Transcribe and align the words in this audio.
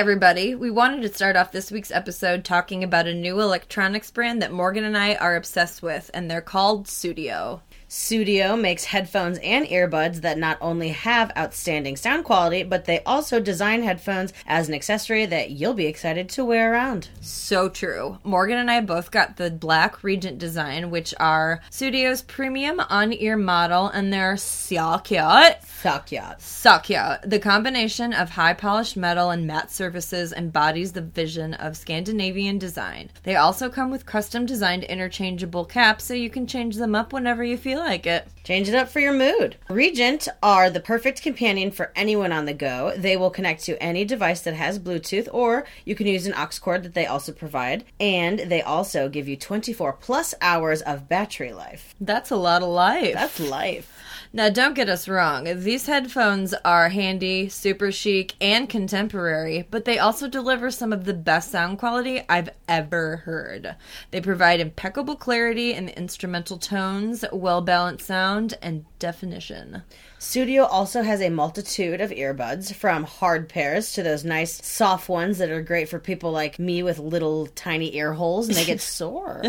everybody. 0.00 0.54
We 0.54 0.70
wanted 0.70 1.02
to 1.02 1.12
start 1.12 1.36
off 1.36 1.52
this 1.52 1.70
week's 1.70 1.90
episode 1.90 2.42
talking 2.42 2.82
about 2.82 3.06
a 3.06 3.12
new 3.12 3.38
electronics 3.38 4.10
brand 4.10 4.40
that 4.40 4.50
Morgan 4.50 4.84
and 4.84 4.96
I 4.96 5.14
are 5.16 5.36
obsessed 5.36 5.82
with, 5.82 6.10
and 6.14 6.30
they're 6.30 6.40
called 6.40 6.86
Sudio. 6.86 7.60
Sudio 7.90 8.58
makes 8.58 8.84
headphones 8.84 9.38
and 9.42 9.66
earbuds 9.66 10.20
that 10.20 10.38
not 10.38 10.58
only 10.60 10.90
have 10.90 11.32
outstanding 11.36 11.96
sound 11.96 12.24
quality, 12.24 12.62
but 12.62 12.84
they 12.84 13.02
also 13.02 13.40
design 13.40 13.82
headphones 13.82 14.32
as 14.46 14.68
an 14.68 14.74
accessory 14.74 15.26
that 15.26 15.50
you'll 15.50 15.74
be 15.74 15.86
excited 15.86 16.28
to 16.28 16.44
wear 16.44 16.72
around. 16.72 17.08
So 17.20 17.68
true. 17.68 18.18
Morgan 18.22 18.58
and 18.58 18.70
I 18.70 18.80
both 18.80 19.10
got 19.10 19.38
the 19.38 19.50
black 19.50 20.04
Regent 20.04 20.38
design, 20.38 20.90
which 20.90 21.12
are 21.18 21.62
Sudio's 21.72 22.22
premium 22.22 22.78
on 22.78 23.12
ear 23.12 23.36
model, 23.36 23.88
and 23.88 24.12
they're 24.12 24.36
so 24.36 24.98
cute. 24.98 25.60
Fuck 25.64 26.12
yeah. 26.12 26.36
So 26.38 26.78
cute. 26.78 27.22
The 27.24 27.40
combination 27.40 28.12
of 28.12 28.30
high 28.30 28.54
polished 28.54 28.96
metal 28.96 29.30
and 29.30 29.48
matte 29.48 29.72
surfaces 29.72 30.32
embodies 30.32 30.92
the 30.92 31.00
vision 31.00 31.54
of 31.54 31.76
Scandinavian 31.76 32.56
design. 32.56 33.10
They 33.24 33.34
also 33.34 33.68
come 33.68 33.90
with 33.90 34.06
custom 34.06 34.46
designed 34.46 34.84
interchangeable 34.84 35.64
caps 35.64 36.04
so 36.04 36.14
you 36.14 36.30
can 36.30 36.46
change 36.46 36.76
them 36.76 36.94
up 36.94 37.12
whenever 37.12 37.42
you 37.42 37.56
feel 37.56 37.79
like 37.80 38.06
it. 38.06 38.28
Change 38.44 38.68
it 38.68 38.74
up 38.74 38.88
for 38.88 39.00
your 39.00 39.12
mood. 39.12 39.56
Regent 39.68 40.28
are 40.42 40.70
the 40.70 40.80
perfect 40.80 41.22
companion 41.22 41.70
for 41.70 41.92
anyone 41.96 42.30
on 42.30 42.44
the 42.44 42.54
go. 42.54 42.94
They 42.96 43.16
will 43.16 43.30
connect 43.30 43.64
to 43.64 43.82
any 43.82 44.04
device 44.04 44.40
that 44.42 44.54
has 44.54 44.78
Bluetooth, 44.78 45.28
or 45.32 45.66
you 45.84 45.94
can 45.94 46.06
use 46.06 46.26
an 46.26 46.34
aux 46.34 46.58
cord 46.60 46.82
that 46.84 46.94
they 46.94 47.06
also 47.06 47.32
provide. 47.32 47.84
And 47.98 48.38
they 48.38 48.62
also 48.62 49.08
give 49.08 49.26
you 49.26 49.36
24 49.36 49.94
plus 49.94 50.34
hours 50.40 50.82
of 50.82 51.08
battery 51.08 51.52
life. 51.52 51.94
That's 52.00 52.30
a 52.30 52.36
lot 52.36 52.62
of 52.62 52.68
life. 52.68 53.14
That's 53.14 53.40
life. 53.40 53.99
Now, 54.32 54.48
don't 54.48 54.74
get 54.74 54.88
us 54.88 55.08
wrong. 55.08 55.48
These 55.56 55.86
headphones 55.86 56.54
are 56.64 56.90
handy, 56.90 57.48
super 57.48 57.90
chic, 57.90 58.34
and 58.40 58.68
contemporary, 58.68 59.66
but 59.72 59.84
they 59.84 59.98
also 59.98 60.28
deliver 60.28 60.70
some 60.70 60.92
of 60.92 61.04
the 61.04 61.14
best 61.14 61.50
sound 61.50 61.78
quality 61.78 62.22
I've 62.28 62.50
ever 62.68 63.16
heard. 63.16 63.74
They 64.12 64.20
provide 64.20 64.60
impeccable 64.60 65.16
clarity 65.16 65.72
in 65.72 65.86
the 65.86 65.98
instrumental 65.98 66.58
tones, 66.58 67.24
well 67.32 67.60
balanced 67.60 68.06
sound, 68.06 68.54
and 68.62 68.84
definition. 69.00 69.82
Sudio 70.20 70.68
also 70.70 71.02
has 71.02 71.22
a 71.22 71.30
multitude 71.30 72.02
of 72.02 72.10
earbuds, 72.10 72.74
from 72.74 73.04
hard 73.04 73.48
pairs 73.48 73.94
to 73.94 74.02
those 74.02 74.22
nice 74.22 74.60
soft 74.62 75.08
ones 75.08 75.38
that 75.38 75.48
are 75.48 75.62
great 75.62 75.88
for 75.88 75.98
people 75.98 76.30
like 76.30 76.58
me 76.58 76.82
with 76.82 76.98
little 76.98 77.46
tiny 77.46 77.96
ear 77.96 78.12
holes 78.12 78.46
and 78.46 78.54
they 78.54 78.66
get 78.66 78.80
sore. 78.82 79.42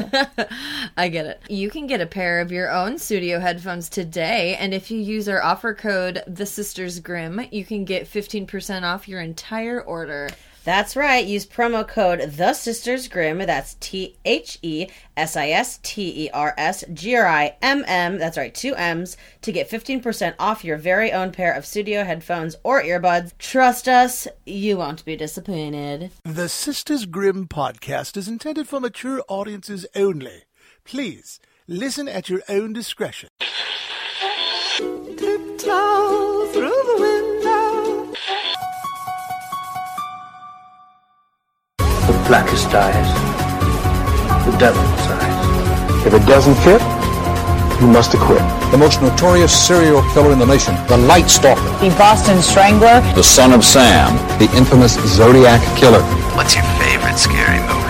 I 0.96 1.10
get 1.10 1.26
it. 1.26 1.42
You 1.50 1.70
can 1.70 1.88
get 1.88 2.00
a 2.00 2.06
pair 2.06 2.40
of 2.40 2.54
your 2.54 2.72
own 2.72 2.94
Sudio 2.94 3.42
headphones 3.42 3.90
today, 3.90 4.56
and 4.56 4.74
if 4.74 4.90
you 4.90 4.98
use 4.98 5.28
our 5.28 5.44
offer 5.44 5.74
code 5.74 6.24
The 6.26 6.46
Sisters 6.46 7.02
Grimm, 7.02 7.46
you 7.52 7.66
can 7.66 7.84
get 7.84 8.06
15% 8.06 8.84
off 8.84 9.10
your 9.10 9.20
entire 9.20 9.82
order. 9.82 10.30
That's 10.64 10.96
right. 10.96 11.26
Use 11.26 11.46
promo 11.46 11.88
code 11.88 12.22
The 12.22 12.54
Sisters 12.54 13.08
Grimm. 13.08 13.40
That's 13.40 13.76
T 13.80 14.18
H 14.26 14.60
E 14.62 14.88
S 15.18 15.36
I 15.36 15.50
S 15.50 15.80
T 15.82 16.26
E 16.26 16.30
R 16.32 16.54
S 16.58 16.84
G 16.94 17.16
R 17.16 17.26
I 17.26 17.56
M 17.62 17.84
M. 17.88 18.20
That's 18.20 18.38
right, 18.38 18.54
two 18.54 18.76
M's 18.76 19.18
to 19.42 19.52
get 19.52 19.70
15% 19.70 20.36
off 20.38 20.64
your 20.64 20.78
very 20.78 21.12
own 21.12 21.32
pair 21.32 21.52
of 21.54 21.64
Sudio 21.64 22.06
headphones 22.06 22.56
or 22.64 22.84
earbuds. 22.84 23.32
Trust 23.40 23.88
us, 23.88 24.28
you 24.46 24.78
won't 24.78 25.04
be 25.04 25.16
disappointed. 25.16 26.12
The 26.24 26.48
Sisters 26.48 27.06
Grimm 27.08 27.48
podcast 27.48 28.16
is 28.16 28.28
intended 28.28 28.68
for 28.68 28.80
mature 28.80 29.24
audiences 29.28 29.88
only. 29.96 30.44
Please 30.84 31.40
listen 31.68 32.08
at 32.08 32.30
your 32.30 32.42
own 32.48 32.74
discretion. 32.74 33.30
Tiptoe 34.78 36.48
through 36.48 36.70
the 36.70 36.98
window. 37.00 37.21
The 42.22 42.28
blackest 42.28 42.68
eyes, 42.74 43.10
the 44.46 44.58
devil's 44.58 45.08
eyes. 45.08 46.06
If 46.06 46.14
it 46.14 46.26
doesn't 46.26 46.56
fit, 46.56 46.82
you 47.82 47.88
must 47.88 48.14
acquit. 48.14 48.42
the 48.72 48.78
most 48.78 49.02
notorious 49.02 49.52
serial 49.52 50.02
killer 50.14 50.32
in 50.32 50.40
the 50.40 50.46
nation, 50.46 50.76
the 50.88 50.98
Night 50.98 51.30
Stalker, 51.30 51.62
The 51.80 51.94
Boston 51.98 52.42
Strangler. 52.42 53.02
the 53.16 53.24
son 53.24 53.54
of 53.54 53.64
Sam, 53.64 54.16
the 54.40 54.50
infamous 54.56 54.94
Zodiac 55.08 55.62
Killer. 55.78 56.02
What's 56.36 56.56
your 56.56 56.64
favorite 56.80 57.18
scary 57.18 57.60
movie? 57.60 57.82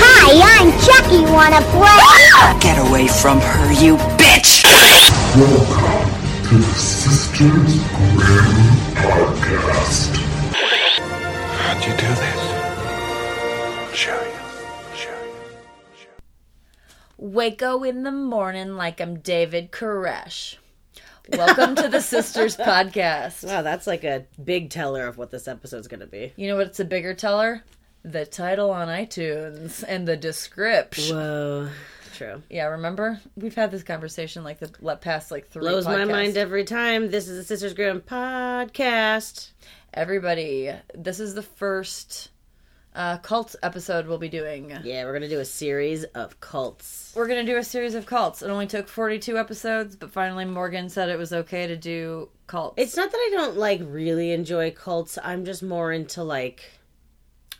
Hi, 0.00 0.28
I'm 0.54 0.70
Chucky. 0.84 1.22
Wanna 1.32 1.62
play? 1.72 2.60
Get 2.60 2.78
away 2.88 3.08
from 3.08 3.40
her, 3.40 3.72
you 3.72 3.96
bitch! 4.18 4.64
To 6.48 6.54
the 6.54 6.62
Sisters 6.62 7.76
Grimm 7.92 8.56
podcast. 8.94 10.16
How'd 11.52 11.84
you 11.84 11.90
do 11.90 12.06
this? 12.06 12.36
I'll 13.76 13.92
show 13.92 14.14
you. 14.14 14.30
I'll 14.88 14.96
show 14.96 15.10
you. 15.10 16.08
Waco 17.18 17.82
in 17.82 18.02
the 18.02 18.12
morning 18.12 18.76
like 18.76 18.98
I'm 18.98 19.18
David 19.18 19.72
Koresh. 19.72 20.56
Welcome 21.28 21.74
to 21.76 21.88
the 21.88 22.00
Sisters 22.00 22.56
Podcast. 22.58 23.44
Wow, 23.44 23.60
that's 23.60 23.86
like 23.86 24.04
a 24.04 24.24
big 24.42 24.70
teller 24.70 25.06
of 25.06 25.18
what 25.18 25.30
this 25.30 25.48
episode's 25.48 25.86
going 25.86 26.00
to 26.00 26.06
be. 26.06 26.32
You 26.36 26.48
know 26.48 26.56
what's 26.56 26.80
a 26.80 26.86
bigger 26.86 27.12
teller? 27.12 27.62
The 28.04 28.24
title 28.24 28.70
on 28.70 28.88
iTunes 28.88 29.84
and 29.86 30.08
the 30.08 30.16
description. 30.16 31.14
Whoa. 31.14 31.68
True. 32.18 32.42
Yeah, 32.50 32.64
remember? 32.64 33.20
We've 33.36 33.54
had 33.54 33.70
this 33.70 33.84
conversation 33.84 34.42
like 34.42 34.58
the 34.58 34.96
past 34.96 35.30
like 35.30 35.46
three 35.46 35.60
Blows 35.60 35.84
my 35.84 35.94
podcasts. 35.94 36.10
mind 36.10 36.36
every 36.36 36.64
time. 36.64 37.12
This 37.12 37.28
is 37.28 37.36
the 37.36 37.44
Sisters 37.44 37.74
Grimm 37.74 38.00
podcast. 38.00 39.52
Everybody, 39.94 40.72
this 40.96 41.20
is 41.20 41.34
the 41.34 41.44
first 41.44 42.30
uh, 42.92 43.18
cult 43.18 43.54
episode 43.62 44.08
we'll 44.08 44.18
be 44.18 44.28
doing. 44.28 44.76
Yeah, 44.82 45.04
we're 45.04 45.12
going 45.12 45.22
to 45.22 45.28
do 45.28 45.38
a 45.38 45.44
series 45.44 46.02
of 46.02 46.40
cults. 46.40 47.12
We're 47.14 47.28
going 47.28 47.46
to 47.46 47.52
do 47.52 47.56
a 47.56 47.62
series 47.62 47.94
of 47.94 48.04
cults. 48.04 48.42
It 48.42 48.50
only 48.50 48.66
took 48.66 48.88
42 48.88 49.38
episodes, 49.38 49.94
but 49.94 50.10
finally 50.10 50.44
Morgan 50.44 50.88
said 50.88 51.10
it 51.10 51.18
was 51.18 51.32
okay 51.32 51.68
to 51.68 51.76
do 51.76 52.30
cults. 52.48 52.74
It's 52.78 52.96
not 52.96 53.12
that 53.12 53.16
I 53.16 53.30
don't 53.30 53.56
like 53.56 53.80
really 53.84 54.32
enjoy 54.32 54.72
cults. 54.72 55.20
I'm 55.22 55.44
just 55.44 55.62
more 55.62 55.92
into 55.92 56.24
like 56.24 56.64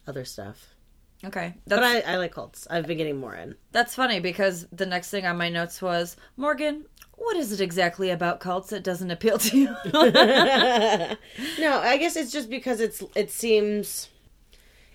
other 0.09 0.25
stuff. 0.25 0.75
Okay. 1.25 1.55
But 1.67 1.83
I, 1.83 2.01
I 2.01 2.17
like 2.17 2.33
cults. 2.33 2.67
I've 2.71 2.87
been 2.87 2.99
getting 2.99 3.17
more 3.19 3.35
in. 3.35 3.55
that's 3.73 3.95
funny 3.95 4.21
because 4.21 4.67
the 4.73 4.87
next 4.87 5.11
thing 5.11 5.27
on 5.27 5.37
my 5.37 5.49
notes 5.49 5.81
was 5.83 6.17
Morgan, 6.37 6.85
what 7.17 7.37
is 7.37 7.53
it 7.53 7.61
exactly 7.61 8.11
about 8.11 8.39
cults 8.41 8.71
that 8.71 8.85
doesn't 8.85 9.11
appeal 9.11 9.39
to 9.39 9.59
you? 9.59 9.69
No, 11.61 11.79
I 11.81 11.97
guess 11.99 12.17
it's 12.17 12.33
just 12.33 12.49
because 12.51 12.81
it's 12.81 13.03
it 13.15 13.31
seems 13.31 14.09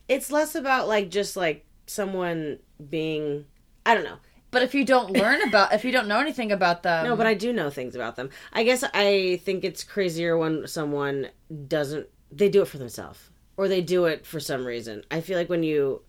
it's 0.07 0.31
less 0.31 0.55
about 0.55 0.87
like 0.87 1.09
just 1.09 1.35
like 1.35 1.65
someone 1.87 2.59
being 2.89 3.45
I 3.85 3.93
don't 3.93 4.03
know. 4.05 4.17
but 4.51 4.63
if 4.63 4.73
you 4.73 4.85
don't 4.85 5.11
learn 5.11 5.41
about, 5.47 5.73
if 5.73 5.83
you 5.83 5.91
don't 5.91 6.07
know 6.07 6.19
anything 6.19 6.51
about 6.51 6.83
them, 6.83 7.05
No, 7.05 7.15
but 7.17 7.27
I 7.27 7.33
do 7.33 7.51
know 7.51 7.69
things 7.69 7.95
about 7.95 8.15
them. 8.15 8.29
I 8.53 8.63
guess 8.63 8.83
I 8.93 9.41
think 9.43 9.63
it's 9.65 9.83
crazier 9.83 10.37
when 10.37 10.67
someone 10.67 11.27
doesn't 11.67 12.07
they 12.31 12.49
do 12.49 12.61
it 12.61 12.67
for 12.67 12.77
themselves 12.77 13.29
or 13.57 13.67
they 13.67 13.81
do 13.81 14.05
it 14.05 14.25
for 14.25 14.39
some 14.39 14.65
reason. 14.65 15.03
I 15.11 15.21
feel 15.21 15.37
like 15.37 15.49
when 15.49 15.63
you 15.63 16.01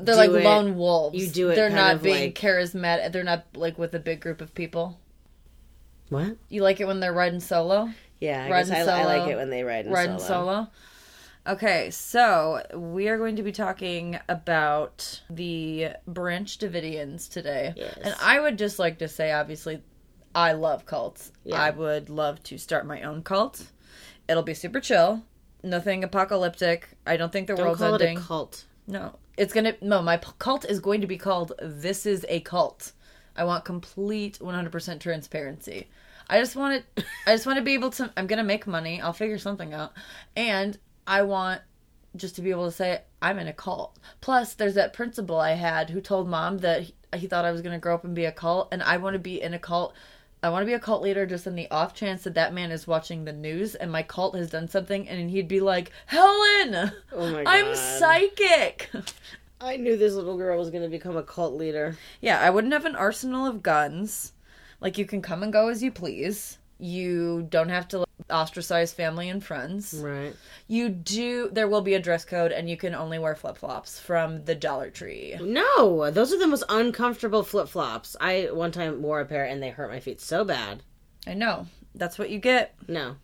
they're 0.00 0.16
like 0.16 0.30
it- 0.30 0.44
lone 0.44 0.76
wolves. 0.76 1.16
you 1.16 1.28
do 1.28 1.50
it 1.50 1.54
They're 1.56 1.70
not 1.70 2.02
being 2.02 2.24
like- 2.26 2.34
charismatic. 2.38 3.12
They're 3.12 3.24
not 3.24 3.44
like 3.54 3.78
with 3.78 3.94
a 3.94 3.98
big 4.00 4.20
group 4.20 4.40
of 4.40 4.54
people. 4.54 4.98
what? 6.08 6.36
You 6.48 6.62
like 6.62 6.80
it 6.80 6.86
when 6.86 7.00
they're 7.00 7.12
riding 7.12 7.40
solo? 7.40 7.90
Yeah, 8.20 8.44
I 8.46 8.50
Riding 8.50 8.72
I, 8.72 8.80
I 8.80 9.04
like 9.04 9.28
it 9.30 9.36
when 9.36 9.50
they 9.50 9.64
ride 9.64 9.86
in 9.86 9.92
riding 9.92 10.18
solo. 10.18 10.28
solo. 10.46 10.68
Okay, 11.46 11.90
so 11.90 12.62
we 12.74 13.08
are 13.08 13.18
going 13.18 13.36
to 13.36 13.42
be 13.42 13.52
talking 13.52 14.18
about 14.30 15.20
the 15.28 15.88
Branch 16.06 16.58
Davidians 16.58 17.28
today. 17.28 17.74
Yes. 17.76 17.98
And 18.02 18.14
I 18.22 18.40
would 18.40 18.56
just 18.56 18.78
like 18.78 18.98
to 19.00 19.08
say, 19.08 19.30
obviously, 19.32 19.82
I 20.34 20.52
love 20.52 20.86
cults. 20.86 21.32
Yeah. 21.44 21.60
I 21.60 21.68
would 21.70 22.08
love 22.08 22.42
to 22.44 22.56
start 22.56 22.86
my 22.86 23.02
own 23.02 23.22
cult. 23.22 23.66
It'll 24.26 24.42
be 24.42 24.54
super 24.54 24.80
chill. 24.80 25.22
Nothing 25.62 26.02
apocalyptic. 26.02 26.88
I 27.06 27.18
don't 27.18 27.30
think 27.30 27.46
the 27.46 27.56
Don't 27.56 27.66
world's 27.66 27.80
call 27.80 27.94
ending. 27.94 28.16
it 28.16 28.20
a 28.20 28.24
cult. 28.24 28.64
No, 28.86 29.16
it's 29.36 29.52
gonna. 29.52 29.74
No, 29.80 30.02
my 30.02 30.18
cult 30.38 30.64
is 30.64 30.80
going 30.80 31.00
to 31.00 31.06
be 31.06 31.16
called 31.16 31.52
"This 31.60 32.06
Is 32.06 32.24
a 32.28 32.40
Cult." 32.40 32.92
I 33.36 33.44
want 33.44 33.64
complete 33.64 34.38
100% 34.38 35.00
transparency. 35.00 35.88
I 36.28 36.38
just 36.38 36.56
want 36.56 36.74
it. 36.74 37.04
I 37.26 37.32
just 37.32 37.46
want 37.46 37.58
to 37.58 37.64
be 37.64 37.74
able 37.74 37.90
to. 37.90 38.12
I'm 38.16 38.26
gonna 38.26 38.44
make 38.44 38.66
money. 38.66 39.00
I'll 39.00 39.12
figure 39.12 39.38
something 39.38 39.74
out, 39.74 39.92
and 40.36 40.78
I 41.06 41.22
want 41.22 41.60
just 42.16 42.36
to 42.36 42.42
be 42.42 42.50
able 42.50 42.66
to 42.66 42.72
say 42.72 43.02
I'm 43.20 43.38
in 43.38 43.48
a 43.48 43.52
cult. 43.52 43.98
Plus, 44.20 44.54
there's 44.54 44.74
that 44.74 44.92
principal 44.92 45.38
I 45.40 45.52
had 45.52 45.90
who 45.90 46.00
told 46.00 46.28
mom 46.28 46.58
that 46.58 46.82
he, 46.82 46.94
he 47.16 47.26
thought 47.26 47.44
I 47.44 47.50
was 47.50 47.62
gonna 47.62 47.78
grow 47.78 47.94
up 47.94 48.04
and 48.04 48.14
be 48.14 48.24
a 48.24 48.32
cult, 48.32 48.68
and 48.72 48.82
I 48.82 48.96
want 48.98 49.14
to 49.14 49.18
be 49.18 49.40
in 49.40 49.54
a 49.54 49.58
cult. 49.58 49.94
I 50.44 50.50
want 50.50 50.60
to 50.60 50.66
be 50.66 50.74
a 50.74 50.78
cult 50.78 51.00
leader 51.00 51.24
just 51.24 51.46
in 51.46 51.54
the 51.54 51.70
off 51.70 51.94
chance 51.94 52.24
that 52.24 52.34
that 52.34 52.52
man 52.52 52.70
is 52.70 52.86
watching 52.86 53.24
the 53.24 53.32
news 53.32 53.74
and 53.74 53.90
my 53.90 54.02
cult 54.02 54.36
has 54.36 54.50
done 54.50 54.68
something, 54.68 55.08
and 55.08 55.30
he'd 55.30 55.48
be 55.48 55.60
like, 55.60 55.90
"Helen, 56.04 56.92
Oh 57.12 57.30
my 57.30 57.44
I'm 57.46 57.74
psychic." 57.74 58.90
I 59.62 59.78
knew 59.78 59.96
this 59.96 60.12
little 60.12 60.36
girl 60.36 60.58
was 60.58 60.68
going 60.68 60.82
to 60.82 60.90
become 60.90 61.16
a 61.16 61.22
cult 61.22 61.54
leader. 61.54 61.96
Yeah, 62.20 62.42
I 62.42 62.50
wouldn't 62.50 62.74
have 62.74 62.84
an 62.84 62.94
arsenal 62.94 63.46
of 63.46 63.62
guns. 63.62 64.32
Like 64.82 64.98
you 64.98 65.06
can 65.06 65.22
come 65.22 65.42
and 65.42 65.50
go 65.50 65.68
as 65.68 65.82
you 65.82 65.90
please. 65.90 66.58
You 66.78 67.46
don't 67.48 67.68
have 67.68 67.88
to 67.88 68.04
ostracize 68.30 68.92
family 68.92 69.28
and 69.28 69.42
friends. 69.42 69.94
Right. 69.94 70.34
You 70.66 70.88
do. 70.88 71.50
There 71.52 71.68
will 71.68 71.82
be 71.82 71.94
a 71.94 72.00
dress 72.00 72.24
code, 72.24 72.52
and 72.52 72.68
you 72.68 72.76
can 72.76 72.94
only 72.94 73.18
wear 73.18 73.34
flip 73.34 73.58
flops 73.58 73.98
from 73.98 74.44
the 74.44 74.54
Dollar 74.54 74.90
Tree. 74.90 75.36
No, 75.40 76.10
those 76.10 76.32
are 76.32 76.38
the 76.38 76.46
most 76.46 76.64
uncomfortable 76.68 77.42
flip 77.42 77.68
flops. 77.68 78.16
I 78.20 78.48
one 78.52 78.72
time 78.72 79.02
wore 79.02 79.20
a 79.20 79.26
pair 79.26 79.44
and 79.44 79.62
they 79.62 79.70
hurt 79.70 79.90
my 79.90 80.00
feet 80.00 80.20
so 80.20 80.44
bad. 80.44 80.82
I 81.26 81.34
know. 81.34 81.66
That's 81.94 82.18
what 82.18 82.30
you 82.30 82.38
get. 82.38 82.74
No. 82.88 83.16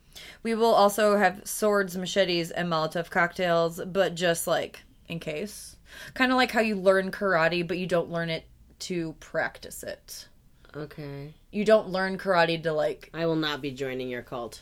We 0.43 0.55
will 0.55 0.73
also 0.73 1.17
have 1.17 1.41
swords, 1.45 1.97
machetes, 1.97 2.51
and 2.51 2.69
Molotov 2.69 3.09
cocktails, 3.09 3.81
but 3.85 4.15
just 4.15 4.47
like 4.47 4.83
in 5.07 5.19
case. 5.19 5.75
Kind 6.13 6.31
of 6.31 6.37
like 6.37 6.51
how 6.51 6.61
you 6.61 6.75
learn 6.75 7.11
karate, 7.11 7.67
but 7.67 7.77
you 7.77 7.85
don't 7.85 8.09
learn 8.09 8.29
it 8.29 8.45
to 8.79 9.13
practice 9.19 9.83
it. 9.83 10.27
Okay. 10.75 11.33
You 11.51 11.65
don't 11.65 11.89
learn 11.89 12.17
karate 12.17 12.61
to 12.63 12.71
like. 12.73 13.09
I 13.13 13.25
will 13.25 13.35
not 13.35 13.61
be 13.61 13.71
joining 13.71 14.09
your 14.09 14.21
cult. 14.21 14.61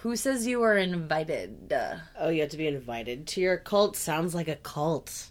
Who 0.00 0.14
says 0.16 0.46
you 0.46 0.62
are 0.62 0.76
invited? 0.76 1.72
Uh, 1.72 1.96
Oh, 2.18 2.28
you 2.28 2.42
have 2.42 2.50
to 2.50 2.56
be 2.56 2.66
invited 2.66 3.26
to 3.28 3.40
your 3.40 3.56
cult. 3.56 3.96
Sounds 3.96 4.34
like 4.34 4.48
a 4.48 4.56
cult. 4.56 5.30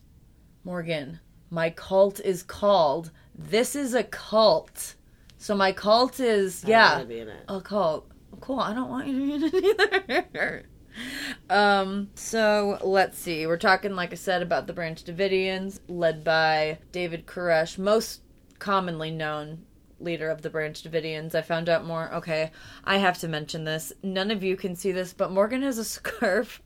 Morgan, 0.64 1.20
my 1.52 1.70
cult 1.70 2.20
is 2.20 2.42
called. 2.44 3.12
This 3.36 3.76
is 3.76 3.94
a 3.94 4.04
cult. 4.04 4.96
So 5.38 5.56
my 5.56 5.72
cult 5.72 6.20
is 6.20 6.64
I 6.66 6.68
don't 6.68 6.72
yeah 6.72 7.04
be 7.04 7.20
in 7.20 7.28
it. 7.30 7.44
a 7.48 7.62
cult. 7.62 8.10
Cool. 8.42 8.60
I 8.60 8.74
don't 8.74 8.90
want 8.90 9.08
you 9.08 9.40
to 9.40 9.52
be 9.52 9.70
in 9.70 9.76
it 9.80 10.28
either. 10.34 10.66
um. 11.50 12.10
So 12.16 12.80
let's 12.84 13.18
see. 13.20 13.46
We're 13.46 13.58
talking, 13.58 13.96
like 13.96 14.12
I 14.12 14.16
said, 14.16 14.42
about 14.42 14.66
the 14.66 14.74
Branch 14.74 15.04
Davidians, 15.04 15.80
led 15.88 16.24
by 16.24 16.80
David 16.92 17.28
Koresh, 17.28 17.78
most 17.78 18.22
commonly 18.58 19.12
known 19.12 19.66
leader 20.00 20.30
of 20.30 20.42
the 20.42 20.50
Branch 20.50 20.82
Davidians. 20.82 21.36
I 21.36 21.42
found 21.42 21.70
out 21.70 21.86
more. 21.86 22.14
Okay, 22.16 22.52
I 22.84 22.98
have 22.98 23.18
to 23.20 23.28
mention 23.28 23.64
this. 23.64 23.94
None 24.04 24.32
of 24.32 24.44
you 24.44 24.56
can 24.56 24.76
see 24.76 24.92
this, 24.92 25.14
but 25.14 25.32
Morgan 25.32 25.62
has 25.62 25.78
a 25.78 25.84
scarf. 25.86 26.62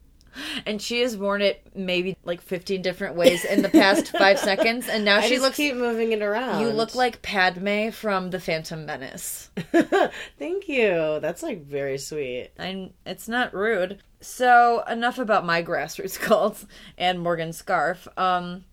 And 0.66 0.80
she 0.80 1.02
has 1.02 1.18
worn 1.18 1.42
it 1.42 1.66
maybe 1.76 2.16
like 2.24 2.40
15 2.40 2.84
different 2.84 3.16
ways 3.16 3.44
in 3.46 3.64
the 3.64 3.70
past 3.70 4.10
five 4.18 4.38
seconds. 4.38 4.88
And 4.88 5.04
now 5.04 5.18
I 5.18 5.22
she 5.22 5.30
just 5.32 5.42
looks. 5.42 5.58
keep 5.58 5.76
moving 5.76 6.12
it 6.12 6.22
around. 6.22 6.62
You 6.62 6.70
look 6.70 6.94
like 6.94 7.24
Padme 7.24 7.90
from 7.90 8.30
The 8.30 8.40
Phantom 8.40 8.86
Menace. 8.86 9.50
Thank 10.38 10.70
you. 10.70 11.18
That's 11.20 11.42
like 11.42 11.66
very 11.66 11.98
sweet. 11.98 12.52
I'm, 12.60 12.94
it's 13.08 13.28
not 13.28 13.56
rude. 13.56 14.04
So 14.22 14.84
enough 14.88 15.18
about 15.18 15.46
my 15.46 15.64
grassroots 15.64 16.20
cults 16.20 16.68
and 16.96 17.20
Morgan 17.20 17.52
Scarf. 17.52 18.08
Um, 18.16 18.66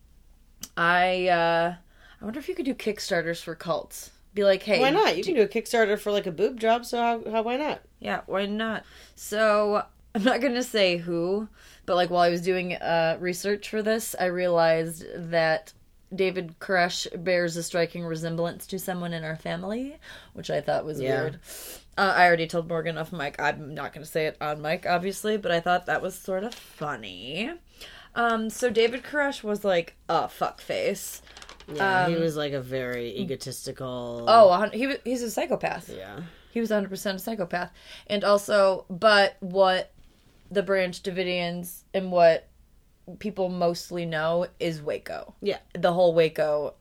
I 0.77 1.29
uh, 1.29 1.75
I 2.21 2.25
wonder 2.25 2.39
if 2.39 2.49
you 2.49 2.55
could 2.55 2.67
do 2.67 2.75
Kickstarters 2.75 3.43
for 3.43 3.55
cults. 3.55 4.11
Be 4.37 4.45
like, 4.45 4.63
hey, 4.63 4.79
Why 4.81 4.91
not? 4.91 5.17
You 5.17 5.25
can 5.25 5.35
do 5.35 5.43
a 5.43 5.49
Kickstarter 5.49 5.99
for 5.99 6.13
like 6.13 6.27
a 6.27 6.31
boob 6.31 6.61
job. 6.61 6.85
So 6.85 6.99
how, 6.99 7.31
how 7.31 7.43
why 7.43 7.57
not? 7.57 7.81
Yeah, 8.01 8.21
why 8.27 8.45
not? 8.45 8.85
So 9.15 9.83
I'm 10.15 10.23
not 10.25 10.43
gonna 10.43 10.63
say 10.63 10.99
who, 10.99 11.49
but 11.87 11.97
like 11.97 12.11
while 12.11 12.21
I 12.21 12.29
was 12.29 12.43
doing 12.43 12.75
uh, 12.75 13.17
research 13.19 13.71
for 13.71 13.83
this, 13.83 14.15
I 14.21 14.27
realized 14.27 15.05
that 15.33 15.73
David 16.15 16.55
Koresh 16.61 17.07
bears 17.25 17.57
a 17.57 17.63
striking 17.63 18.05
resemblance 18.05 18.67
to 18.69 18.79
someone 18.79 19.15
in 19.15 19.25
our 19.25 19.37
family, 19.37 19.97
which 20.35 20.51
I 20.51 20.61
thought 20.61 20.85
was 20.85 21.01
Yeah. 21.01 21.23
weird. 21.23 21.41
Uh, 21.99 22.13
I 22.15 22.27
already 22.27 22.47
told 22.47 22.69
Morgan 22.69 22.99
off 22.99 23.13
mic. 23.13 23.41
I'm 23.41 23.75
not 23.75 23.95
gonna 23.95 24.05
say 24.05 24.27
it 24.27 24.37
on 24.39 24.61
mic, 24.61 24.85
obviously, 24.87 25.39
but 25.39 25.51
I 25.51 25.61
thought 25.61 25.87
that 25.87 26.03
was 26.03 26.15
sort 26.15 26.45
of 26.45 26.55
funny. 26.55 27.53
Um, 28.15 28.51
so 28.51 28.69
David 28.71 29.03
Koresh 29.03 29.43
was 29.43 29.65
like 29.65 29.97
a 30.11 30.29
fuck 30.29 30.61
Yeah, 31.73 32.09
he 32.09 32.15
um, 32.15 32.21
was 32.21 32.37
like 32.37 32.53
a 32.53 32.61
very 32.61 33.17
egotistical. 33.19 34.25
Oh, 34.29 34.69
he 34.73 34.87
was, 34.87 34.99
he's 35.05 35.23
a 35.23 35.31
psychopath. 35.31 35.89
yeah. 35.89 36.21
He 36.53 36.61
was 36.61 36.71
100% 36.71 37.15
a 37.15 37.19
psychopath. 37.19 37.71
And 38.07 38.25
also, 38.25 38.87
but 38.89 39.37
what 39.41 39.93
the 40.51 40.63
Branch 40.63 41.03
Davidians 41.03 41.83
and 41.93 42.11
what 42.11 42.49
people 43.19 43.49
mostly 43.49 44.07
know 44.07 44.47
is 44.59 44.81
Waco. 44.81 45.35
Yeah. 45.43 45.59
The 45.75 45.93
whole 45.93 46.15
Waco 46.15 46.75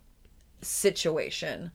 situation. 0.61 1.71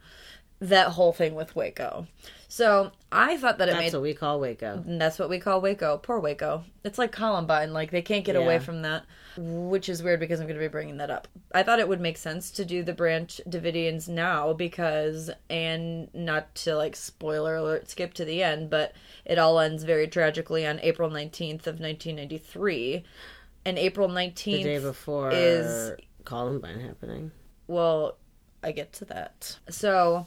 That 0.61 0.89
whole 0.89 1.13
thing 1.13 1.35
with 1.35 1.57
Waco. 1.57 2.07
So 2.49 2.93
I 3.13 3.37
thought 3.37 3.59
that 3.59 3.69
it 3.69 3.73
That's 3.73 3.85
made. 3.85 3.93
what 3.93 4.03
we 4.03 4.13
call 4.13 4.41
Waco. 4.41 4.83
that's 4.87 5.19
what 5.19 5.31
we 5.31 5.39
call 5.39 5.61
Waco. 5.61 5.99
Poor 5.99 6.19
Waco. 6.19 6.65
It's 6.85 6.99
like 6.99 7.13
Columbine. 7.13 7.73
Like 7.73 7.91
they 7.91 8.03
can't 8.03 8.25
get 8.25 8.37
away 8.37 8.59
from 8.59 8.83
that, 8.83 9.05
which 9.41 9.89
is 9.89 10.03
weird 10.03 10.21
because 10.21 10.39
I'm 10.39 10.47
going 10.47 10.59
to 10.59 10.65
be 10.65 10.69
bringing 10.69 10.99
that 10.99 11.11
up. 11.11 11.27
I 11.53 11.63
thought 11.63 11.79
it 11.79 11.89
would 11.89 12.01
make 12.01 12.19
sense 12.19 12.51
to 12.53 12.65
do 12.65 12.83
the 12.83 12.93
Branch 12.93 13.41
Davidians 13.49 14.09
now 14.09 14.53
because, 14.53 15.31
and 15.49 16.13
not 16.13 16.55
to 16.57 16.77
like 16.77 16.95
spoiler 16.95 17.57
alert, 17.57 17.89
skip 17.89 18.13
to 18.15 18.25
the 18.25 18.43
end, 18.43 18.69
but 18.69 18.93
it 19.25 19.39
all 19.39 19.59
ends 19.59 19.85
very 19.85 20.07
tragically 20.09 20.67
on 20.67 20.79
April 20.81 21.09
19th 21.09 21.67
of 21.67 21.81
1993. 21.81 23.05
And 23.65 23.79
April 23.79 24.09
19th 24.09 24.45
The 24.45 24.63
day 24.63 24.79
before 24.79 25.31
is 25.33 25.93
Columbine 26.25 26.81
happening. 26.81 27.31
well, 27.67 28.17
I 28.63 28.73
get 28.73 28.93
to 28.95 29.05
that. 29.07 29.59
So, 29.71 30.27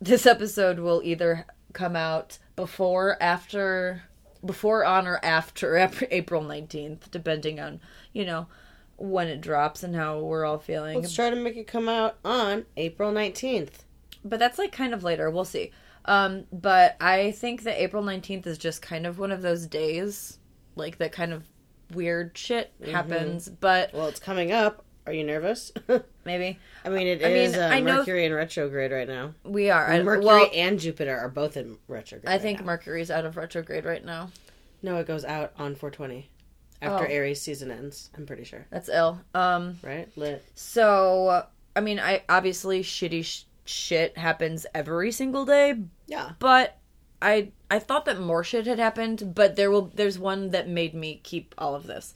this 0.00 0.26
episode 0.26 0.78
will 0.78 1.00
either 1.04 1.46
come 1.72 1.96
out 1.96 2.38
before, 2.54 3.16
after, 3.20 4.04
before, 4.44 4.84
on, 4.84 5.06
or 5.06 5.18
after 5.22 5.76
April 6.10 6.42
19th, 6.42 7.10
depending 7.10 7.60
on, 7.60 7.80
you 8.12 8.24
know, 8.24 8.46
when 8.96 9.28
it 9.28 9.40
drops 9.40 9.82
and 9.82 9.94
how 9.94 10.20
we're 10.20 10.44
all 10.44 10.58
feeling. 10.58 11.00
Let's 11.00 11.14
try 11.14 11.30
to 11.30 11.36
make 11.36 11.56
it 11.56 11.66
come 11.66 11.88
out 11.88 12.18
on 12.24 12.66
April 12.76 13.12
19th. 13.12 13.84
But 14.24 14.38
that's 14.38 14.58
like 14.58 14.72
kind 14.72 14.94
of 14.94 15.02
later. 15.02 15.30
We'll 15.30 15.44
see. 15.44 15.72
Um, 16.06 16.44
but 16.52 16.96
I 17.00 17.30
think 17.32 17.62
that 17.62 17.82
April 17.82 18.02
19th 18.02 18.46
is 18.46 18.58
just 18.58 18.82
kind 18.82 19.06
of 19.06 19.18
one 19.18 19.32
of 19.32 19.42
those 19.42 19.66
days, 19.66 20.38
like 20.76 20.98
that 20.98 21.12
kind 21.12 21.32
of 21.32 21.44
weird 21.92 22.36
shit 22.36 22.72
happens, 22.90 23.48
but 23.48 23.92
Well, 23.92 24.06
it's 24.08 24.20
coming 24.20 24.52
up. 24.52 24.84
Are 25.06 25.12
you 25.12 25.24
nervous? 25.24 25.70
maybe. 26.24 26.58
I 26.84 26.88
mean, 26.88 27.06
it 27.06 27.22
I 27.24 27.28
mean, 27.28 27.54
uh, 27.54 27.80
Mercury 27.96 28.24
in 28.24 28.32
retrograde 28.32 28.90
right 28.90 29.06
now. 29.08 29.34
We 29.44 29.70
are. 29.70 29.86
I, 29.90 30.02
Mercury 30.02 30.24
well, 30.24 30.50
and 30.54 30.78
Jupiter 30.80 31.16
are 31.18 31.28
both 31.28 31.56
in 31.56 31.76
retrograde. 31.88 32.32
I 32.32 32.38
think. 32.38 32.64
Mercury's 32.64 33.10
out 33.10 33.24
of 33.26 33.36
retrograde 33.36 33.84
right 33.84 34.04
now. 34.04 34.30
no, 34.82 34.96
it 34.98 35.06
goes 35.06 35.24
out 35.24 35.52
on 35.58 35.74
420 35.74 36.30
after 36.82 37.06
Oh. 37.06 37.10
Aries 37.10 37.40
season 37.40 37.70
ends. 37.70 38.10
I'm 38.16 38.24
pretty 38.26 38.44
sure. 38.44 38.66
That's 38.70 38.88
ill. 38.88 39.20
Um, 39.34 39.78
Right? 39.82 40.08
Lit. 40.16 40.44
So, 40.54 41.44
I 41.76 41.80
mean, 41.80 41.98
I 42.00 42.22
obviously 42.28 42.82
shitty 42.82 43.24
sh- 43.24 43.42
shit 43.66 44.16
happens 44.18 44.66
every 44.74 45.10
single 45.12 45.44
day, 45.44 45.74
Yeah. 46.06 46.32
but 46.38 46.78
I 47.22 47.52
I 47.70 47.78
thought 47.78 48.04
that 48.06 48.20
more 48.20 48.44
shit 48.44 48.66
had 48.66 48.78
happened, 48.78 49.34
but 49.34 49.56
there 49.56 49.70
will 49.70 49.90
there's 49.94 50.18
one 50.18 50.50
that 50.50 50.68
made 50.68 50.94
me 50.94 51.20
keep 51.22 51.54
all 51.56 51.74
of 51.74 51.86
this. 51.86 52.12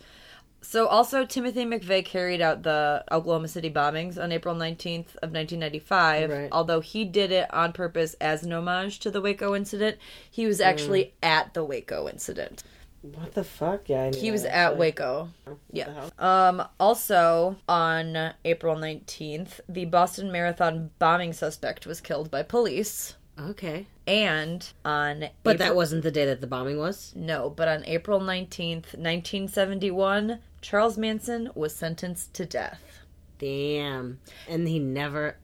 So 0.60 0.86
also 0.86 1.24
Timothy 1.24 1.64
McVeigh 1.64 2.04
carried 2.04 2.40
out 2.40 2.62
the 2.62 3.04
Oklahoma 3.10 3.48
City 3.48 3.70
bombings 3.70 4.22
on 4.22 4.32
April 4.32 4.54
19th 4.54 5.14
of 5.22 5.30
1995. 5.32 6.30
Right. 6.30 6.48
Although 6.52 6.80
he 6.80 7.04
did 7.04 7.30
it 7.32 7.52
on 7.54 7.72
purpose 7.72 8.14
as 8.20 8.42
an 8.42 8.52
homage 8.52 8.98
to 9.00 9.10
the 9.10 9.20
Waco 9.20 9.54
incident, 9.54 9.96
he 10.30 10.46
was 10.46 10.60
actually 10.60 11.14
at 11.22 11.54
the 11.54 11.64
Waco 11.64 12.08
incident. 12.08 12.64
What 13.02 13.32
the 13.34 13.44
fuck? 13.44 13.88
Yeah, 13.88 14.04
I 14.04 14.10
knew 14.10 14.20
He 14.20 14.30
was 14.32 14.44
at. 14.44 14.76
Waco. 14.76 15.28
Yeah. 15.72 16.10
Um, 16.18 16.64
also, 16.80 17.56
on 17.68 18.34
April 18.44 18.74
19th, 18.74 19.60
the 19.68 19.84
Boston 19.84 20.32
Marathon 20.32 20.90
bombing 20.98 21.32
suspect 21.32 21.86
was 21.86 22.00
killed 22.00 22.28
by 22.30 22.42
police. 22.42 23.14
Okay. 23.40 23.86
And 24.08 24.68
on 24.84 25.20
But 25.44 25.54
April- 25.54 25.68
that 25.68 25.76
wasn't 25.76 26.02
the 26.02 26.10
day 26.10 26.24
that 26.26 26.40
the 26.40 26.48
bombing 26.48 26.76
was? 26.78 27.12
no, 27.14 27.48
but 27.48 27.68
on 27.68 27.84
April 27.86 28.18
19th, 28.18 28.96
1971, 28.96 30.40
Charles 30.60 30.98
Manson 30.98 31.50
was 31.54 31.74
sentenced 31.74 32.34
to 32.34 32.46
death. 32.46 33.00
Damn. 33.38 34.18
And 34.48 34.66
he 34.66 34.78
never, 34.78 35.36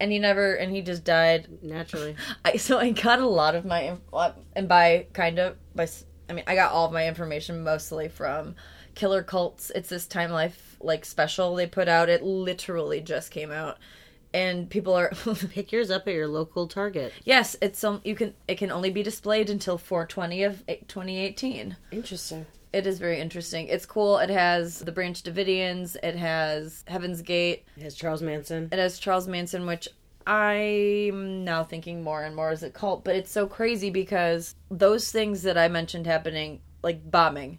And 0.00 0.12
he 0.12 0.18
never, 0.18 0.54
and 0.54 0.70
he 0.70 0.82
just 0.82 1.04
died. 1.04 1.48
naturally. 1.62 2.16
I 2.44 2.56
so 2.56 2.78
I 2.78 2.90
got 2.90 3.18
a 3.20 3.26
lot 3.26 3.54
of 3.54 3.64
my, 3.64 3.96
uh, 4.12 4.32
and 4.54 4.68
by 4.68 5.06
kind 5.12 5.38
of 5.38 5.56
by, 5.74 5.88
I 6.28 6.34
mean 6.34 6.44
I 6.46 6.54
got 6.54 6.72
all 6.72 6.86
of 6.86 6.92
my 6.92 7.08
information 7.08 7.64
mostly 7.64 8.08
from 8.08 8.54
Killer 8.94 9.22
Cults. 9.22 9.70
It's 9.74 9.88
this 9.88 10.06
Time 10.06 10.30
Life 10.30 10.76
like 10.80 11.04
special 11.04 11.54
they 11.54 11.66
put 11.66 11.88
out. 11.88 12.08
It 12.10 12.22
literally 12.22 13.00
just 13.00 13.30
came 13.30 13.50
out, 13.50 13.78
and 14.34 14.68
people 14.68 14.92
are 14.92 15.10
Pick 15.50 15.72
yours 15.72 15.90
up 15.90 16.06
at 16.06 16.12
your 16.14 16.28
local 16.28 16.66
Target. 16.68 17.12
yes, 17.24 17.56
it's 17.62 17.78
some 17.78 18.02
you 18.04 18.14
can 18.14 18.34
it 18.46 18.56
can 18.58 18.70
only 18.70 18.90
be 18.90 19.02
displayed 19.02 19.48
until 19.48 19.78
420 19.78 20.42
of 20.44 20.66
2018. 20.66 21.76
Interesting. 21.92 22.44
It 22.72 22.86
is 22.86 22.98
very 22.98 23.18
interesting. 23.20 23.68
It's 23.68 23.86
cool. 23.86 24.18
It 24.18 24.30
has 24.30 24.80
the 24.80 24.92
Branch 24.92 25.20
Davidians. 25.22 25.96
It 26.02 26.16
has 26.16 26.84
Heaven's 26.86 27.22
Gate. 27.22 27.64
It 27.76 27.82
has 27.82 27.94
Charles 27.94 28.22
Manson. 28.22 28.68
It 28.70 28.78
has 28.78 28.98
Charles 28.98 29.26
Manson, 29.26 29.66
which 29.66 29.88
I'm 30.26 31.44
now 31.44 31.64
thinking 31.64 32.02
more 32.02 32.22
and 32.22 32.36
more 32.36 32.50
as 32.50 32.62
a 32.62 32.70
cult. 32.70 33.04
But 33.04 33.16
it's 33.16 33.30
so 33.30 33.46
crazy 33.46 33.88
because 33.90 34.54
those 34.70 35.10
things 35.10 35.42
that 35.42 35.56
I 35.56 35.68
mentioned 35.68 36.06
happening, 36.06 36.60
like 36.82 37.10
bombing, 37.10 37.58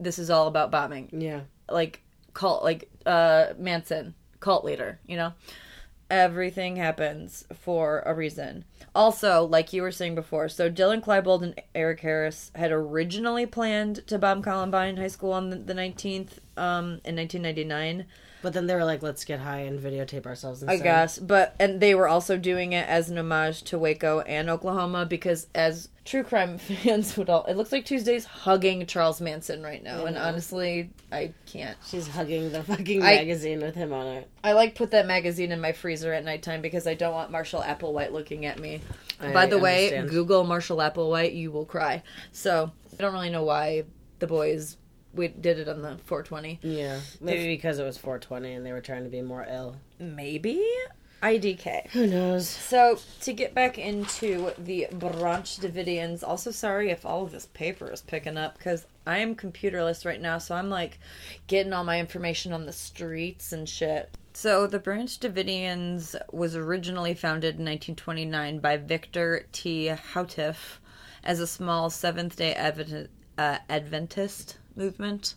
this 0.00 0.18
is 0.18 0.30
all 0.30 0.46
about 0.46 0.70
bombing. 0.70 1.10
Yeah. 1.12 1.40
Like 1.68 2.02
cult, 2.32 2.64
like 2.64 2.90
uh 3.04 3.48
Manson, 3.58 4.14
cult 4.40 4.64
leader, 4.64 4.98
you 5.06 5.16
know. 5.16 5.34
Everything 6.10 6.76
happens 6.76 7.44
for 7.54 8.02
a 8.06 8.14
reason. 8.14 8.64
Also, 8.94 9.44
like 9.44 9.72
you 9.72 9.82
were 9.82 9.92
saying 9.92 10.14
before, 10.14 10.48
so 10.48 10.70
Dylan 10.70 11.02
Klebold 11.02 11.42
and 11.42 11.60
Eric 11.74 12.00
Harris 12.00 12.50
had 12.54 12.72
originally 12.72 13.46
planned 13.46 14.06
to 14.06 14.18
bomb 14.18 14.42
Columbine 14.42 14.96
High 14.96 15.08
School 15.08 15.32
on 15.32 15.50
the, 15.50 15.56
the 15.56 15.74
19th 15.74 16.38
um, 16.56 17.00
in 17.04 17.16
1999. 17.16 18.06
But 18.42 18.52
then 18.52 18.66
they 18.66 18.74
were 18.74 18.84
like, 18.84 19.02
let's 19.02 19.24
get 19.24 19.40
high 19.40 19.60
and 19.60 19.80
videotape 19.80 20.26
ourselves. 20.26 20.62
I 20.62 20.76
guess, 20.76 21.18
but 21.18 21.56
and 21.58 21.80
they 21.80 21.94
were 21.94 22.08
also 22.08 22.36
doing 22.36 22.72
it 22.72 22.88
as 22.88 23.10
an 23.10 23.18
homage 23.18 23.62
to 23.64 23.78
Waco 23.78 24.20
and 24.20 24.48
Oklahoma 24.48 25.06
because 25.06 25.48
as 25.54 25.88
true 26.04 26.22
crime 26.22 26.58
fans 26.58 27.16
would 27.16 27.28
all, 27.28 27.44
it 27.44 27.56
looks 27.56 27.72
like 27.72 27.84
Tuesday's 27.84 28.24
hugging 28.24 28.86
Charles 28.86 29.20
Manson 29.20 29.62
right 29.62 29.82
now, 29.82 30.04
and 30.06 30.16
honestly, 30.16 30.90
I 31.10 31.32
can't. 31.46 31.76
She's 31.86 32.06
hugging 32.06 32.52
the 32.52 32.62
fucking 32.62 33.02
I- 33.02 33.16
magazine 33.16 33.60
with 33.60 33.74
him 33.74 33.92
on 33.92 34.06
it. 34.06 34.30
I 34.44 34.52
like 34.52 34.74
put 34.74 34.92
that 34.92 35.06
magazine 35.06 35.52
in 35.52 35.60
my 35.60 35.72
freezer 35.72 36.12
at 36.12 36.24
nighttime 36.24 36.62
because 36.62 36.86
I 36.86 36.94
don't 36.94 37.12
want 37.12 37.30
Marshall 37.30 37.62
Applewhite 37.62 38.12
looking 38.12 38.46
at 38.46 38.58
me. 38.58 38.80
I 39.20 39.32
By 39.32 39.46
the 39.46 39.58
way. 39.58 40.00
Google 40.08 40.44
Marshall 40.44 40.78
Applewhite, 40.78 41.34
you 41.34 41.50
will 41.50 41.64
cry. 41.64 42.02
So 42.32 42.70
I 42.92 43.02
don't 43.02 43.12
really 43.12 43.30
know 43.30 43.42
why 43.42 43.84
the 44.20 44.26
boys 44.26 44.76
we 45.14 45.28
did 45.28 45.58
it 45.58 45.68
on 45.68 45.82
the 45.82 45.98
420. 46.04 46.60
Yeah, 46.62 47.00
maybe 47.20 47.56
because 47.56 47.78
it 47.78 47.84
was 47.84 47.98
420 47.98 48.54
and 48.54 48.66
they 48.66 48.72
were 48.72 48.80
trying 48.80 49.04
to 49.04 49.10
be 49.10 49.22
more 49.22 49.46
ill. 49.48 49.76
Maybe 49.98 50.62
IDK. 51.22 51.88
Who 51.90 52.06
knows? 52.06 52.48
So 52.48 52.98
to 53.22 53.32
get 53.32 53.54
back 53.54 53.78
into 53.78 54.52
the 54.58 54.86
Branch 54.92 55.56
Davidians, 55.58 56.22
also 56.22 56.50
sorry 56.50 56.90
if 56.90 57.04
all 57.04 57.24
of 57.24 57.32
this 57.32 57.46
paper 57.46 57.90
is 57.90 58.02
picking 58.02 58.36
up 58.36 58.56
because 58.56 58.86
I 59.06 59.18
am 59.18 59.34
computerless 59.34 60.04
right 60.04 60.20
now, 60.20 60.38
so 60.38 60.54
I'm 60.54 60.70
like 60.70 60.98
getting 61.46 61.72
all 61.72 61.84
my 61.84 61.98
information 61.98 62.52
on 62.52 62.66
the 62.66 62.72
streets 62.72 63.52
and 63.52 63.68
shit. 63.68 64.10
So 64.32 64.68
the 64.68 64.78
Branch 64.78 65.18
Davidians 65.18 66.14
was 66.32 66.54
originally 66.54 67.14
founded 67.14 67.58
in 67.58 67.64
1929 67.64 68.60
by 68.60 68.76
Victor 68.76 69.46
T. 69.50 69.88
Houteff 69.88 70.78
as 71.24 71.40
a 71.40 71.46
small 71.46 71.90
Seventh 71.90 72.36
Day 72.36 72.54
Advent, 72.54 73.10
uh, 73.36 73.58
Adventist 73.68 74.58
movement. 74.78 75.34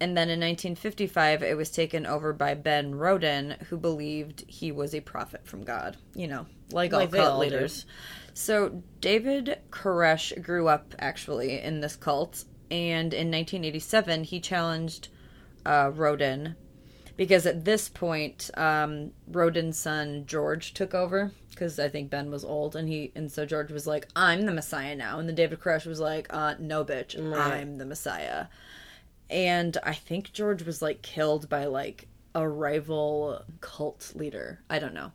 And 0.00 0.16
then 0.16 0.28
in 0.28 0.40
1955, 0.40 1.42
it 1.42 1.56
was 1.56 1.70
taken 1.70 2.04
over 2.04 2.32
by 2.32 2.54
Ben 2.54 2.94
Roden, 2.94 3.56
who 3.68 3.76
believed 3.76 4.44
he 4.46 4.70
was 4.70 4.94
a 4.94 5.00
prophet 5.00 5.46
from 5.46 5.64
God. 5.64 5.96
You 6.14 6.28
know, 6.28 6.46
like, 6.70 6.92
all 6.92 7.00
Like 7.00 7.10
they 7.10 7.18
cult 7.18 7.32
all 7.32 7.38
leaders. 7.38 7.86
So 8.34 8.82
David 9.00 9.58
Koresh 9.70 10.42
grew 10.42 10.68
up 10.68 10.94
actually 10.98 11.60
in 11.60 11.80
this 11.80 11.96
cult, 11.96 12.44
and 12.70 13.14
in 13.14 13.30
1987 13.30 14.24
he 14.24 14.40
challenged 14.40 15.08
uh, 15.64 15.90
Roden 15.94 16.56
because 17.16 17.46
at 17.46 17.64
this 17.64 17.88
point 17.88 18.50
um, 18.54 19.12
Roden's 19.28 19.78
son 19.78 20.24
George 20.26 20.74
took 20.74 20.94
over 20.94 21.30
because 21.50 21.78
I 21.78 21.88
think 21.88 22.10
Ben 22.10 22.30
was 22.30 22.44
old, 22.44 22.74
and 22.74 22.88
he 22.88 23.12
and 23.14 23.30
so 23.30 23.46
George 23.46 23.70
was 23.70 23.86
like, 23.86 24.08
"I'm 24.16 24.42
the 24.42 24.52
Messiah 24.52 24.96
now," 24.96 25.20
and 25.20 25.28
then 25.28 25.36
David 25.36 25.60
Koresh 25.60 25.86
was 25.86 26.00
like, 26.00 26.26
uh, 26.30 26.54
"No, 26.58 26.84
bitch, 26.84 27.16
I'm 27.32 27.78
the 27.78 27.86
Messiah." 27.86 28.46
And 29.30 29.76
I 29.82 29.94
think 29.94 30.32
George 30.32 30.62
was 30.62 30.82
like 30.82 31.02
killed 31.02 31.48
by 31.48 31.66
like 31.66 32.08
a 32.34 32.48
rival 32.48 33.42
cult 33.60 34.12
leader. 34.14 34.60
I 34.68 34.78
don't 34.78 34.94
know. 34.94 35.12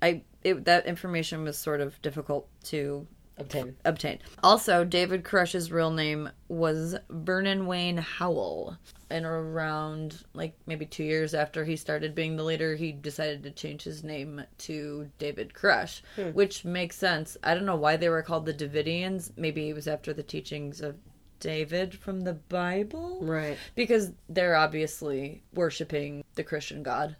I 0.00 0.22
it, 0.42 0.64
that 0.64 0.86
information 0.86 1.44
was 1.44 1.56
sort 1.56 1.80
of 1.80 2.00
difficult 2.02 2.48
to 2.64 3.06
Obtain. 3.38 3.76
obtain. 3.84 4.18
Also, 4.42 4.84
David 4.84 5.24
Koresh's 5.24 5.72
real 5.72 5.90
name 5.90 6.30
was 6.48 6.96
Vernon 7.08 7.66
Wayne 7.66 7.96
Howell. 7.96 8.76
And 9.10 9.24
around 9.24 10.24
like 10.34 10.54
maybe 10.66 10.86
two 10.86 11.04
years 11.04 11.34
after 11.34 11.64
he 11.64 11.76
started 11.76 12.14
being 12.14 12.36
the 12.36 12.44
leader, 12.44 12.74
he 12.74 12.92
decided 12.92 13.42
to 13.42 13.50
change 13.50 13.82
his 13.82 14.04
name 14.04 14.42
to 14.58 15.10
David 15.18 15.52
Koresh, 15.54 16.02
hmm. 16.16 16.30
which 16.30 16.64
makes 16.64 16.96
sense. 16.96 17.36
I 17.42 17.54
don't 17.54 17.66
know 17.66 17.76
why 17.76 17.96
they 17.96 18.08
were 18.08 18.22
called 18.22 18.46
the 18.46 18.54
Davidians. 18.54 19.32
Maybe 19.36 19.68
it 19.68 19.74
was 19.74 19.88
after 19.88 20.12
the 20.12 20.22
teachings 20.22 20.80
of 20.80 20.96
David 21.42 21.92
from 21.98 22.20
the 22.20 22.34
Bible, 22.34 23.18
Right. 23.20 23.58
Because 23.74 24.12
they're 24.28 24.54
obviously 24.54 25.42
worshiping 25.52 26.22
the 26.36 26.44
Christian 26.44 26.82
God 26.84 27.16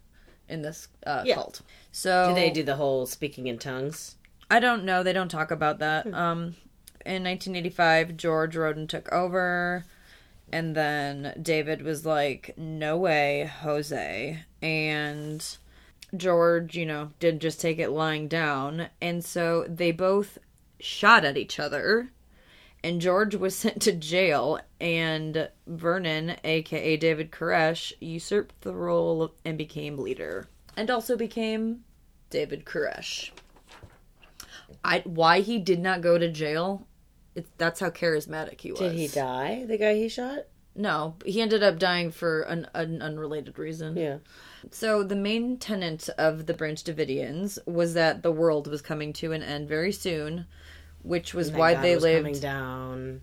in 0.48 0.62
this 0.62 0.86
uh, 1.04 1.24
Yeah. 1.26 1.34
cult. 1.34 1.60
So 1.90 2.28
Do 2.28 2.34
they 2.34 2.50
do 2.50 2.62
the 2.62 2.76
whole 2.76 3.04
speaking 3.06 3.48
in 3.48 3.58
tongues? 3.58 4.14
I 4.48 4.60
don't 4.60 4.84
know. 4.84 5.02
They 5.02 5.12
don't 5.12 5.30
talk 5.30 5.50
about 5.50 5.80
that. 5.80 6.06
Um, 6.06 6.54
in 7.04 7.24
1985, 7.24 8.16
George 8.16 8.54
Roden 8.56 8.86
took 8.86 9.10
over, 9.10 9.84
and 10.52 10.76
then 10.76 11.34
David 11.42 11.82
was 11.82 12.06
like, 12.06 12.54
"No 12.56 12.96
way, 12.96 13.50
Jose," 13.62 14.44
and 14.62 15.56
George, 16.16 16.76
you 16.76 16.86
know, 16.86 17.10
didn't 17.18 17.40
just 17.40 17.60
take 17.60 17.78
it 17.78 17.88
lying 17.90 18.28
down, 18.28 18.88
and 19.00 19.24
so 19.24 19.66
they 19.68 19.90
both 19.90 20.38
shot 20.78 21.24
at 21.24 21.36
each 21.36 21.58
other. 21.58 22.10
And 22.84 23.00
George 23.00 23.34
was 23.34 23.56
sent 23.58 23.82
to 23.82 23.92
jail, 23.92 24.60
and 24.80 25.48
Vernon, 25.66 26.36
aka 26.44 26.96
David 26.96 27.30
Koresh, 27.30 27.92
usurped 28.00 28.60
the 28.62 28.74
role 28.74 29.34
and 29.44 29.56
became 29.56 29.98
leader, 29.98 30.48
and 30.76 30.90
also 30.90 31.16
became 31.16 31.84
David 32.30 32.64
Koresh. 32.64 33.30
I 34.84 35.00
why 35.04 35.40
he 35.40 35.58
did 35.58 35.80
not 35.80 36.00
go 36.00 36.18
to 36.18 36.30
jail. 36.30 36.86
It, 37.34 37.46
that's 37.56 37.80
how 37.80 37.90
charismatic 37.90 38.60
he 38.60 38.72
was. 38.72 38.80
Did 38.80 38.92
he 38.92 39.08
die? 39.08 39.64
The 39.66 39.78
guy 39.78 39.94
he 39.94 40.08
shot? 40.08 40.46
No, 40.74 41.16
he 41.24 41.40
ended 41.42 41.62
up 41.62 41.78
dying 41.78 42.10
for 42.10 42.42
an, 42.42 42.66
an 42.74 43.02
unrelated 43.02 43.58
reason. 43.58 43.96
Yeah. 43.96 44.18
So 44.70 45.02
the 45.02 45.16
main 45.16 45.58
tenet 45.58 46.08
of 46.16 46.46
the 46.46 46.54
Branch 46.54 46.82
Davidians 46.82 47.58
was 47.66 47.94
that 47.94 48.22
the 48.22 48.32
world 48.32 48.66
was 48.68 48.80
coming 48.80 49.12
to 49.14 49.32
an 49.32 49.42
end 49.42 49.68
very 49.68 49.92
soon, 49.92 50.46
which 51.02 51.34
was 51.34 51.50
why 51.50 51.74
God 51.74 51.82
they 51.82 51.94
was 51.94 52.04
lived. 52.04 52.24
coming 52.24 52.40
down. 52.40 53.20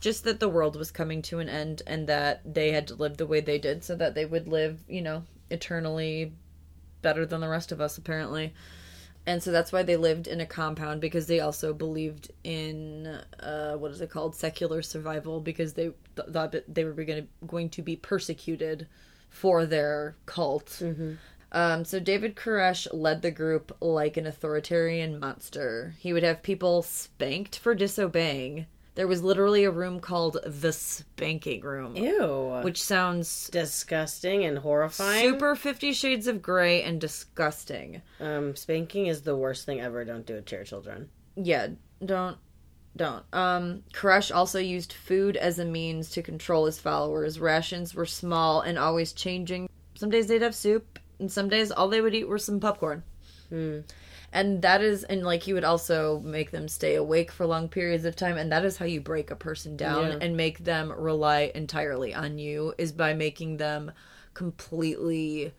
Just 0.00 0.24
that 0.24 0.38
the 0.38 0.48
world 0.48 0.76
was 0.76 0.90
coming 0.92 1.22
to 1.22 1.40
an 1.40 1.48
end, 1.48 1.82
and 1.86 2.06
that 2.06 2.40
they 2.54 2.70
had 2.70 2.86
to 2.88 2.94
live 2.94 3.16
the 3.16 3.26
way 3.26 3.40
they 3.40 3.58
did, 3.58 3.82
so 3.82 3.96
that 3.96 4.14
they 4.14 4.24
would 4.24 4.46
live, 4.46 4.80
you 4.88 5.02
know, 5.02 5.24
eternally 5.50 6.32
better 7.02 7.26
than 7.26 7.40
the 7.40 7.48
rest 7.48 7.72
of 7.72 7.80
us, 7.80 7.98
apparently. 7.98 8.52
And 9.26 9.42
so 9.42 9.52
that's 9.52 9.72
why 9.72 9.82
they 9.82 9.96
lived 9.96 10.26
in 10.26 10.40
a 10.40 10.46
compound 10.46 11.02
because 11.02 11.26
they 11.26 11.40
also 11.40 11.74
believed 11.74 12.30
in 12.44 13.06
uh, 13.40 13.74
what 13.74 13.90
is 13.90 14.00
it 14.00 14.08
called 14.08 14.34
secular 14.34 14.80
survival 14.80 15.40
because 15.40 15.74
they 15.74 15.90
th- 16.16 16.28
thought 16.32 16.52
that 16.52 16.74
they 16.74 16.84
were 16.84 16.92
going 16.92 17.22
to 17.22 17.46
going 17.46 17.68
to 17.70 17.82
be 17.82 17.94
persecuted 17.94 18.86
for 19.28 19.66
their 19.66 20.16
cult. 20.24 20.80
Um, 21.52 21.84
so 21.84 21.98
David 21.98 22.36
Koresh 22.36 22.86
led 22.92 23.22
the 23.22 23.30
group 23.30 23.76
like 23.80 24.16
an 24.16 24.26
authoritarian 24.26 25.18
monster. 25.18 25.94
He 25.98 26.12
would 26.12 26.22
have 26.22 26.42
people 26.42 26.82
spanked 26.82 27.58
for 27.58 27.74
disobeying. 27.74 28.66
There 28.96 29.06
was 29.06 29.22
literally 29.22 29.62
a 29.64 29.70
room 29.70 30.00
called 30.00 30.38
the 30.44 30.72
spanking 30.72 31.60
room, 31.60 31.94
Ew. 31.96 32.60
which 32.62 32.82
sounds 32.82 33.48
disgusting 33.52 34.44
and 34.44 34.58
horrifying. 34.58 35.22
super 35.22 35.54
Fifty 35.54 35.92
Shades 35.92 36.26
of 36.26 36.42
Grey 36.42 36.82
and 36.82 37.00
disgusting. 37.00 38.02
Um, 38.20 38.56
spanking 38.56 39.06
is 39.06 39.22
the 39.22 39.36
worst 39.36 39.64
thing 39.66 39.80
ever. 39.80 40.04
Don't 40.04 40.26
do 40.26 40.34
it 40.34 40.46
to 40.46 40.56
your 40.56 40.64
children. 40.64 41.08
yeah 41.36 41.68
don't 42.04 42.36
don't 42.96 43.24
um 43.32 43.82
Koresh 43.92 44.34
also 44.34 44.58
used 44.58 44.92
food 44.92 45.36
as 45.36 45.58
a 45.60 45.64
means 45.64 46.10
to 46.10 46.22
control 46.22 46.66
his 46.66 46.80
followers 46.80 47.38
rations 47.38 47.94
were 47.94 48.06
small 48.06 48.60
and 48.60 48.78
always 48.78 49.12
changing 49.12 49.68
some 49.94 50.10
days 50.10 50.26
they'd 50.26 50.42
have 50.42 50.54
soup 50.54 50.98
and 51.18 51.30
some 51.30 51.48
days 51.48 51.70
all 51.70 51.88
they 51.88 52.00
would 52.00 52.14
eat 52.14 52.28
were 52.28 52.38
some 52.38 52.60
popcorn 52.60 53.02
hmm. 53.48 53.80
and 54.32 54.62
that 54.62 54.82
is 54.82 55.04
and 55.04 55.22
like 55.24 55.42
he 55.42 55.52
would 55.52 55.64
also 55.64 56.20
make 56.20 56.50
them 56.50 56.68
stay 56.68 56.94
awake 56.94 57.30
for 57.30 57.46
long 57.46 57.68
periods 57.68 58.04
of 58.04 58.16
time 58.16 58.36
and 58.36 58.52
that 58.52 58.64
is 58.64 58.76
how 58.76 58.84
you 58.84 59.00
break 59.00 59.30
a 59.30 59.36
person 59.36 59.76
down 59.76 60.06
Yeah. 60.06 60.18
and 60.20 60.36
make 60.36 60.64
them 60.64 60.92
rely 60.92 61.50
entirely 61.54 62.14
on 62.14 62.38
you 62.38 62.74
is 62.78 62.92
by 62.92 63.14
making 63.14 63.56
them 63.56 63.92
completely 64.34 65.52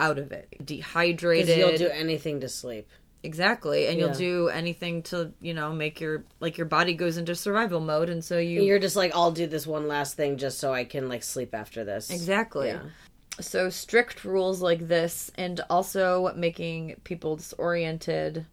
out 0.00 0.18
of 0.18 0.32
it 0.32 0.48
dehydrated 0.64 1.58
you'll 1.58 1.76
do 1.76 1.88
anything 1.88 2.40
to 2.40 2.48
sleep. 2.48 2.88
Exactly. 3.24 3.86
And 3.86 3.98
you'll 3.98 4.12
do 4.12 4.48
anything 4.48 5.02
to, 5.04 5.32
you 5.40 5.54
know, 5.54 5.72
make 5.72 6.00
your 6.00 6.24
like 6.40 6.58
your 6.58 6.66
body 6.66 6.94
goes 6.94 7.16
into 7.16 7.34
survival 7.34 7.80
mode 7.80 8.08
and 8.08 8.24
so 8.24 8.38
you 8.38 8.62
You're 8.62 8.80
just 8.80 8.96
like, 8.96 9.14
I'll 9.14 9.30
do 9.30 9.46
this 9.46 9.66
one 9.66 9.86
last 9.86 10.16
thing 10.16 10.38
just 10.38 10.58
so 10.58 10.72
I 10.72 10.84
can 10.84 11.08
like 11.08 11.22
sleep 11.22 11.54
after 11.54 11.84
this. 11.84 12.10
Exactly. 12.10 12.68
Yeah. 12.68 12.80
So 13.40 13.70
strict 13.70 14.24
rules 14.24 14.60
like 14.60 14.88
this 14.88 15.30
and 15.36 15.60
also 15.70 16.32
making 16.36 16.96
people 17.04 17.36
disoriented 17.36 18.46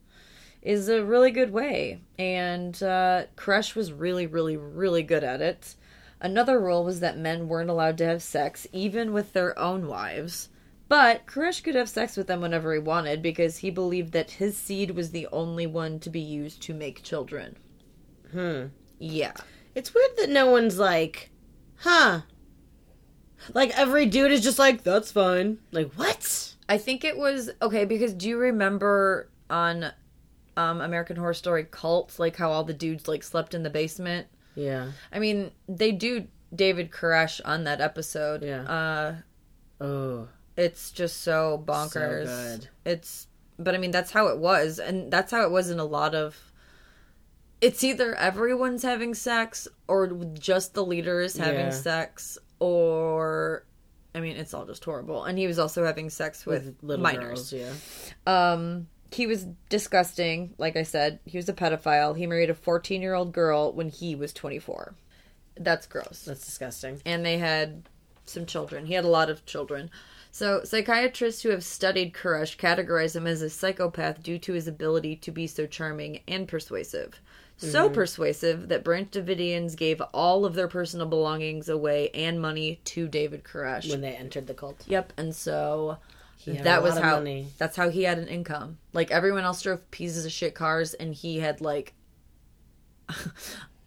is 0.61 0.89
a 0.89 1.03
really 1.03 1.31
good 1.31 1.51
way. 1.51 1.99
And 2.17 2.81
uh 2.81 3.23
Koresh 3.35 3.75
was 3.75 3.91
really, 3.91 4.27
really, 4.27 4.57
really 4.57 5.03
good 5.03 5.23
at 5.23 5.41
it. 5.41 5.75
Another 6.21 6.59
rule 6.59 6.83
was 6.83 6.99
that 6.99 7.17
men 7.17 7.47
weren't 7.47 7.69
allowed 7.69 7.97
to 7.99 8.05
have 8.05 8.21
sex, 8.21 8.67
even 8.73 9.13
with 9.13 9.33
their 9.33 9.57
own 9.57 9.87
wives. 9.87 10.49
But 10.89 11.27
Koresh 11.27 11.63
could 11.63 11.75
have 11.75 11.87
sex 11.87 12.17
with 12.17 12.27
them 12.27 12.41
whenever 12.41 12.73
he 12.73 12.79
wanted 12.79 13.21
because 13.21 13.57
he 13.57 13.69
believed 13.69 14.11
that 14.13 14.31
his 14.31 14.57
seed 14.57 14.91
was 14.91 15.11
the 15.11 15.27
only 15.31 15.67
one 15.67 15.99
to 15.99 16.09
be 16.09 16.19
used 16.19 16.61
to 16.63 16.73
make 16.73 17.03
children. 17.03 17.55
Hmm. 18.31 18.65
Yeah. 18.97 19.33
It's 19.75 19.93
weird 19.93 20.17
that 20.17 20.29
no 20.29 20.49
one's 20.49 20.79
like, 20.79 21.29
huh, 21.77 22.21
Like 23.53 23.77
every 23.77 24.05
dude 24.05 24.31
is 24.31 24.41
just 24.41 24.59
like, 24.59 24.83
that's 24.83 25.11
fine. 25.11 25.59
Like 25.71 25.91
what? 25.93 26.55
I 26.67 26.77
think 26.77 27.03
it 27.03 27.17
was 27.17 27.49
okay 27.61 27.85
because 27.85 28.13
do 28.13 28.29
you 28.29 28.37
remember 28.37 29.29
on 29.49 29.91
um 30.57 30.81
American 30.81 31.15
Horror 31.15 31.33
Story 31.33 31.65
Cult 31.69 32.19
like 32.19 32.35
how 32.35 32.51
all 32.51 32.63
the 32.63 32.73
dudes 32.73 33.07
like 33.07 33.23
slept 33.23 33.53
in 33.53 33.63
the 33.63 33.69
basement? 33.69 34.27
Yeah. 34.55 34.91
I 35.11 35.19
mean, 35.19 35.51
they 35.67 35.91
do 35.91 36.27
David 36.53 36.91
Koresh 36.91 37.39
on 37.45 37.63
that 37.63 37.81
episode. 37.81 38.43
Yeah. 38.43 38.63
Uh 38.63 39.15
Oh. 39.81 40.27
it's 40.57 40.91
just 40.91 41.21
so 41.21 41.63
bonkers. 41.65 42.25
good. 42.25 42.69
It's 42.85 43.27
but 43.57 43.73
I 43.75 43.77
mean 43.77 43.91
that's 43.91 44.11
how 44.11 44.27
it 44.27 44.37
was 44.37 44.77
and 44.79 45.11
that's 45.11 45.31
how 45.31 45.41
it 45.43 45.51
was 45.51 45.69
in 45.69 45.79
a 45.79 45.85
lot 45.85 46.13
of 46.13 46.35
it's 47.61 47.83
either 47.83 48.15
everyone's 48.15 48.83
having 48.83 49.13
sex 49.13 49.67
or 49.87 50.07
just 50.33 50.73
the 50.73 50.85
leader 50.85 51.19
is 51.21 51.35
having 51.37 51.67
Yeah. 51.67 51.69
sex 51.71 52.37
or 52.59 53.65
I 54.15 54.19
mean 54.19 54.35
it's 54.37 54.53
all 54.53 54.65
just 54.65 54.83
horrible. 54.85 55.23
And 55.23 55.37
he 55.37 55.47
was 55.47 55.59
also 55.59 55.85
having 55.85 56.09
sex 56.09 56.45
with, 56.45 56.65
With 56.65 56.75
little 56.83 57.03
minors. 57.03 57.51
girls, 57.51 57.53
yeah. 57.53 58.51
Um, 58.51 58.87
he 59.11 59.25
was 59.25 59.45
disgusting. 59.69 60.53
Like 60.57 60.75
I 60.75 60.83
said, 60.83 61.19
he 61.25 61.37
was 61.37 61.49
a 61.49 61.53
pedophile. 61.53 62.15
He 62.15 62.27
married 62.27 62.49
a 62.49 62.55
14 62.55 63.01
year 63.01 63.13
old 63.15 63.33
girl 63.33 63.73
when 63.73 63.89
he 63.89 64.15
was 64.15 64.33
24. 64.33 64.93
That's 65.57 65.87
gross. 65.87 66.23
That's 66.25 66.45
disgusting. 66.45 67.01
and 67.05 67.25
they 67.25 67.37
had 67.37 67.83
some 68.25 68.45
children. 68.45 68.85
He 68.85 68.93
had 68.93 69.03
a 69.05 69.09
lot 69.09 69.29
of 69.29 69.45
children. 69.45 69.89
So, 70.31 70.63
psychiatrists 70.63 71.41
who 71.41 71.49
have 71.49 71.63
studied 71.63 72.13
Koresh 72.13 72.55
categorize 72.55 73.15
him 73.15 73.25
as 73.25 73.41
a 73.41 73.49
psychopath 73.49 74.21
due 74.21 74.37
to 74.39 74.53
his 74.53 74.67
ability 74.67 75.15
to 75.17 75.31
be 75.31 75.47
so 75.47 75.65
charming 75.65 76.19
and 76.27 76.47
persuasive. 76.47 77.19
So 77.59 77.85
mm-hmm. 77.85 77.93
persuasive 77.93 78.69
that 78.69 78.85
Branch 78.85 79.11
Davidians 79.11 79.75
gave 79.75 80.01
all 80.13 80.45
of 80.45 80.55
their 80.55 80.69
personal 80.69 81.07
belongings 81.07 81.67
away 81.67 82.09
and 82.13 82.41
money 82.41 82.79
to 82.85 83.09
David 83.09 83.43
Koresh. 83.43 83.89
When 83.89 83.99
they 83.99 84.15
entered 84.15 84.47
the 84.47 84.53
cult. 84.53 84.85
Yep, 84.87 85.11
and 85.17 85.35
so 85.35 85.97
that 86.45 86.81
was 86.81 86.97
how 86.97 87.15
money. 87.15 87.47
that's 87.57 87.75
how 87.75 87.89
he 87.89 88.03
had 88.03 88.17
an 88.17 88.29
income. 88.29 88.77
Like 88.93 89.11
everyone 89.11 89.43
else 89.43 89.61
drove 89.61 89.91
pieces 89.91 90.25
of 90.25 90.31
shit 90.31 90.55
cars, 90.55 90.93
and 90.93 91.13
he 91.13 91.39
had 91.39 91.59
like 91.59 91.93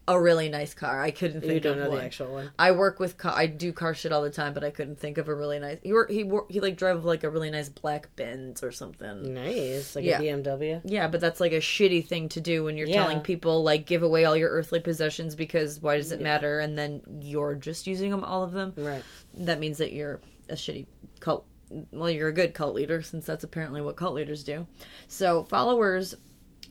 a 0.07 0.19
really 0.19 0.49
nice 0.49 0.73
car. 0.73 1.01
I 1.01 1.11
couldn't 1.11 1.41
think 1.41 1.53
You 1.53 1.59
don't 1.61 1.77
of 1.77 1.83
know 1.85 1.89
one. 1.91 1.99
the 1.99 2.03
actual 2.05 2.33
one. 2.33 2.51
I 2.59 2.71
work 2.73 2.99
with 2.99 3.17
car. 3.17 3.33
I 3.35 3.47
do 3.47 3.71
car 3.71 3.93
shit 3.93 4.11
all 4.11 4.21
the 4.21 4.29
time, 4.29 4.53
but 4.53 4.63
I 4.63 4.69
couldn't 4.69 4.99
think 4.99 5.17
of 5.17 5.29
a 5.29 5.33
really 5.33 5.59
nice. 5.59 5.77
He 5.81 5.93
work. 5.93 6.09
He 6.11 6.23
work. 6.25 6.51
He 6.51 6.59
like 6.59 6.75
drove 6.75 7.05
like 7.05 7.23
a 7.23 7.29
really 7.29 7.49
nice 7.49 7.69
black 7.69 8.13
Benz 8.17 8.63
or 8.63 8.71
something. 8.71 9.33
Nice. 9.33 9.95
Like 9.95 10.03
Yeah. 10.03 10.19
a 10.19 10.21
BMW. 10.21 10.81
Yeah, 10.83 11.07
but 11.07 11.21
that's 11.21 11.39
like 11.39 11.53
a 11.53 11.59
shitty 11.59 12.05
thing 12.05 12.27
to 12.29 12.41
do 12.41 12.63
when 12.65 12.75
you're 12.75 12.87
Yeah. 12.87 13.01
telling 13.01 13.21
people 13.21 13.63
like 13.63 13.85
give 13.85 14.03
away 14.03 14.25
all 14.25 14.35
your 14.35 14.49
earthly 14.49 14.81
possessions 14.81 15.35
because 15.35 15.81
why 15.81 15.95
does 15.97 16.11
it 16.11 16.19
matter? 16.21 16.59
And 16.59 16.77
then 16.77 17.01
you're 17.21 17.55
just 17.55 17.87
using 17.87 18.11
them 18.11 18.23
all 18.25 18.43
of 18.43 18.51
them. 18.51 18.73
Right. 18.75 19.03
That 19.35 19.59
means 19.59 19.77
that 19.77 19.93
you're 19.93 20.19
a 20.49 20.55
shitty 20.55 20.85
cult. 21.21 21.45
Well, 21.91 22.09
you're 22.09 22.27
a 22.27 22.33
good 22.33 22.53
cult 22.53 22.75
leader 22.75 23.01
since 23.01 23.25
that's 23.25 23.43
apparently 23.43 23.81
what 23.81 23.95
cult 23.95 24.13
leaders 24.15 24.43
do. 24.43 24.67
So 25.07 25.43
followers 25.45 26.13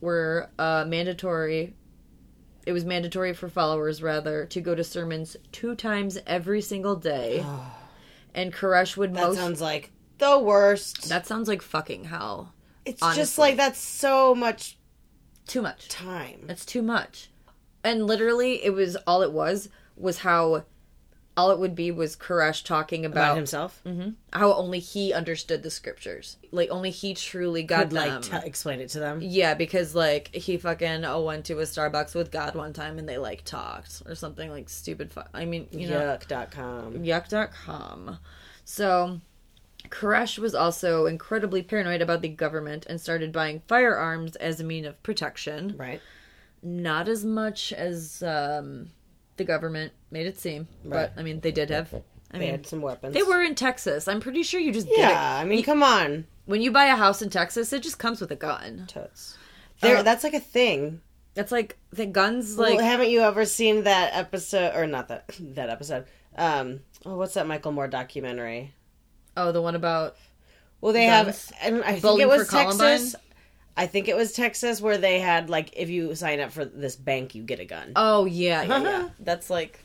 were 0.01 0.51
uh, 0.59 0.85
mandatory. 0.87 1.75
It 2.67 2.73
was 2.73 2.85
mandatory 2.85 3.33
for 3.33 3.49
followers 3.49 4.03
rather 4.03 4.47
to 4.47 4.61
go 4.61 4.75
to 4.75 4.85
sermons 4.85 5.37
two 5.51 5.75
times 5.75 6.19
every 6.27 6.61
single 6.61 6.97
day. 6.97 7.45
and 8.35 8.53
Koresh 8.53 8.97
would 8.97 9.15
That 9.15 9.23
most. 9.29 9.37
sounds 9.37 9.61
like 9.61 9.91
the 10.19 10.39
worst. 10.39 11.09
that 11.09 11.27
sounds 11.27 11.49
like 11.49 11.63
fucking 11.63 12.05
hell. 12.05 12.53
it's 12.85 13.01
just 13.01 13.19
honestly. 13.19 13.43
like 13.43 13.57
that's 13.57 13.81
so 13.81 14.35
much 14.35 14.79
Too 15.47 15.63
much. 15.63 15.89
time. 15.89 16.41
That's 16.47 16.65
too 16.65 16.83
much. 16.83 17.31
And 17.85 18.07
literally, 18.07 18.65
it 18.65 18.71
was 18.71 18.95
all 19.09 19.23
it 19.23 19.33
was 19.33 19.69
was 19.97 20.19
how 20.19 20.65
all 21.37 21.51
it 21.51 21.59
would 21.59 21.75
be 21.75 21.91
was 21.91 22.15
Koresh 22.15 22.63
talking 22.65 23.05
About 23.07 23.17
about, 23.31 23.37
himself. 23.37 23.83
how 24.33 24.53
only 24.53 24.79
he 24.81 25.13
understood 25.15 25.63
the 25.63 25.71
scriptures. 25.71 26.37
Like 26.51 26.69
only 26.71 26.91
he 26.91 27.15
truly 27.15 27.63
got 27.63 27.85
Could 27.85 27.93
like 27.95 28.23
them. 28.29 28.41
t- 28.43 28.47
explain 28.47 28.81
it 28.81 28.91
to 28.91 28.99
them. 28.99 29.21
yeah, 29.23 29.55
because 29.55 29.95
like 29.95 30.35
he 30.35 30.59
fucking 30.59 31.05
oh, 31.07 31.23
went 31.25 31.47
to 31.47 31.59
a 31.61 31.63
Starbucks 31.63 32.15
with 32.15 32.31
God 32.31 32.55
one 32.55 32.73
time 32.75 32.99
and 32.99 33.09
they 33.09 33.17
like 33.19 33.45
talked 33.45 34.03
or 34.07 34.15
something 34.15 34.51
like 34.51 34.69
stupid. 34.69 35.11
Fu- 35.13 35.23
I 35.33 35.45
mean, 35.47 35.69
you 35.71 35.89
know, 35.89 36.01
Yuck.com. 36.01 36.95
yuck.com. 37.03 38.19
So, 38.65 39.21
Koresh 39.89 40.39
was 40.39 40.55
also 40.55 41.07
incredibly 41.07 41.63
paranoid 41.63 42.03
about 42.03 42.23
the 42.23 42.29
government 42.29 42.87
and 42.89 43.01
started 43.01 43.33
buying 43.33 43.63
firearms 43.67 44.37
as 44.37 44.61
a 44.61 44.65
mean 44.65 44.85
of 44.85 45.03
protection. 45.03 45.75
Right. 45.79 46.01
not 46.63 47.09
as 47.09 47.25
much 47.25 47.73
as 47.73 48.23
um, 48.23 48.91
the 49.37 49.45
government 49.45 49.93
made 50.11 50.27
it 50.27 50.39
seem. 50.39 50.69
But 50.85 51.13
I 51.17 51.23
mean, 51.23 51.41
they 51.41 51.53
did 51.53 51.71
have. 51.71 51.93
I 51.95 52.39
They 52.39 52.39
mean, 52.39 52.51
had 52.53 52.67
some 52.67 52.81
weapons. 52.81 53.15
they 53.15 53.23
were 53.23 53.43
in 53.43 53.55
Texas. 53.55 54.09
I'm 54.09 54.21
pretty 54.21 54.43
sure 54.43 54.59
you 54.61 54.73
just 54.73 54.89
Yeah. 54.91 55.39
I 55.41 55.45
mean, 55.45 55.63
come 55.63 55.83
on. 55.83 56.27
When 56.47 56.61
you 56.63 56.71
buy 56.73 56.87
a 56.87 56.97
house 56.97 57.23
in 57.23 57.31
Texas, 57.31 57.73
it 57.73 57.83
just 57.83 57.99
comes 57.99 58.21
with 58.21 58.31
a 58.31 58.37
gun. 58.37 58.87
Totes. 58.89 59.37
There, 59.81 59.99
Uh, 59.99 60.03
that's 60.03 60.25
like 60.25 60.35
a 60.35 60.41
thing. 60.41 61.01
That's 61.35 61.53
like 61.53 61.79
the 61.93 62.07
guns. 62.07 62.59
Like 62.59 62.77
well, 62.79 62.85
haven't 62.85 63.11
you 63.11 63.21
ever 63.21 63.45
seen 63.45 63.85
that 63.85 64.15
episode, 64.15 64.75
or 64.77 64.87
not 64.87 65.09
that 65.09 65.31
that 65.41 65.71
episode? 65.71 66.07
Um, 66.37 66.81
oh, 67.05 67.17
what's 67.17 67.35
that 67.35 67.47
Michael 67.47 67.73
Moore 67.73 67.89
documentary? 67.89 68.73
oh, 69.37 69.51
the 69.53 69.63
one 69.63 69.75
about 69.75 70.17
Well, 70.81 70.93
they 70.93 71.07
Guns? 71.07 71.51
have. 71.53 71.85
I, 71.85 71.89
I 71.93 72.01
think 72.01 72.21
it 72.21 72.29
was 72.29 72.49
Texas. 72.49 72.79
Columbine? 72.79 73.13
I 73.77 73.87
think 73.87 74.09
it 74.09 74.17
was 74.17 74.33
Texas 74.33 74.81
where 74.81 74.99
they 74.99 75.19
had 75.21 75.49
like, 75.49 75.71
if 75.75 75.89
you 75.89 76.15
sign 76.15 76.41
up 76.41 76.53
for 76.53 76.65
this 76.65 76.95
bank, 76.97 77.35
you 77.35 77.43
get 77.43 77.59
a 77.61 77.65
gun. 77.65 77.93
oh 77.97 78.25
yeah 78.27 78.63
yeah, 78.63 78.83
yeah. 78.83 79.09
that's 79.21 79.49
like 79.51 79.81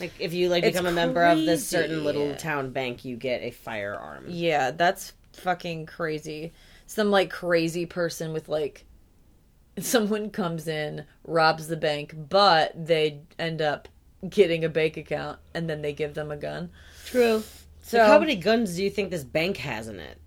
Like 0.00 0.12
if 0.18 0.32
you 0.32 0.48
like 0.48 0.64
It's 0.64 0.72
become 0.76 0.86
a 0.86 0.92
member 0.92 1.22
of 1.24 1.38
this 1.38 1.66
certain 1.66 2.04
little 2.04 2.34
town 2.34 2.70
bank, 2.70 3.04
you 3.04 3.16
get 3.16 3.42
a 3.42 3.50
firearm. 3.50 4.24
yeah 4.28 4.70
that's 4.72 5.12
fucking 5.32 5.86
crazy. 5.86 6.52
Some 6.86 7.10
like 7.10 7.30
crazy 7.30 7.86
person 7.86 8.32
with 8.32 8.48
like 8.48 8.84
someone 9.78 10.30
comes 10.30 10.66
in 10.66 11.04
robs 11.24 11.68
the 11.68 11.76
bank, 11.76 12.14
but 12.28 12.72
they 12.74 13.20
end 13.38 13.62
up 13.62 13.88
getting 14.28 14.64
a 14.64 14.68
bank 14.68 14.96
account 14.96 15.38
and 15.54 15.70
then 15.70 15.82
they 15.82 15.92
give 15.92 16.14
them 16.14 16.30
a 16.30 16.36
gun. 16.36 16.70
True. 17.06 17.42
So 17.82 17.98
So 17.98 18.04
how 18.06 18.18
many 18.18 18.34
guns 18.36 18.74
do 18.76 18.82
you 18.84 18.90
think 18.90 19.10
this 19.10 19.24
bank 19.24 19.56
has 19.58 19.86
in 19.88 19.98
it? 20.00 20.18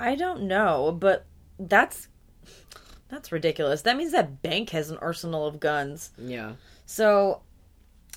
I 0.00 0.14
don't 0.14 0.42
know, 0.44 0.96
but 0.98 1.26
that's 1.58 2.08
that's 3.12 3.30
ridiculous. 3.30 3.82
That 3.82 3.96
means 3.96 4.10
that 4.12 4.42
bank 4.42 4.70
has 4.70 4.90
an 4.90 4.96
arsenal 4.98 5.46
of 5.46 5.60
guns. 5.60 6.10
Yeah. 6.18 6.52
So 6.86 7.42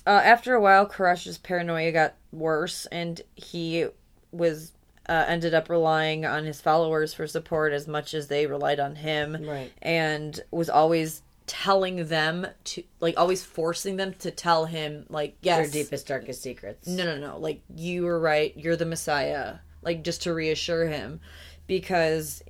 uh, 0.06 0.10
after 0.24 0.54
a 0.54 0.60
while, 0.60 0.86
Koresh's 0.88 1.36
paranoia 1.38 1.92
got 1.92 2.14
worse, 2.32 2.86
and 2.86 3.20
he 3.34 3.86
was 4.32 4.72
uh, 5.08 5.24
ended 5.28 5.52
up 5.54 5.68
relying 5.68 6.24
on 6.24 6.44
his 6.44 6.60
followers 6.60 7.12
for 7.14 7.26
support 7.26 7.72
as 7.72 7.86
much 7.86 8.14
as 8.14 8.26
they 8.28 8.46
relied 8.46 8.80
on 8.80 8.96
him, 8.96 9.36
Right. 9.46 9.70
And 9.82 10.40
was 10.50 10.68
always 10.70 11.22
telling 11.46 12.08
them 12.08 12.46
to 12.64 12.82
like 12.98 13.16
always 13.16 13.44
forcing 13.44 13.96
them 13.96 14.12
to 14.14 14.32
tell 14.32 14.64
him 14.64 15.06
like 15.08 15.36
yes 15.42 15.70
Their 15.70 15.84
deepest, 15.84 16.08
darkest 16.08 16.42
secrets. 16.42 16.88
no 16.88 17.04
no 17.04 17.16
no 17.18 17.38
like 17.38 17.60
you 17.72 18.02
were 18.02 18.18
right 18.18 18.52
you're 18.56 18.74
the 18.74 18.84
messiah 18.84 19.58
like 19.80 20.02
just 20.02 20.22
to 20.22 20.34
reassure 20.34 20.88
him 20.88 21.20
because 21.68 22.42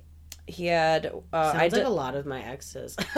he 0.47 0.65
had 0.67 1.07
uh 1.33 1.51
Sounds 1.51 1.55
I 1.55 1.63
like 1.63 1.73
did, 1.73 1.85
a 1.85 1.89
lot 1.89 2.15
of 2.15 2.25
my 2.25 2.41
exes. 2.41 2.95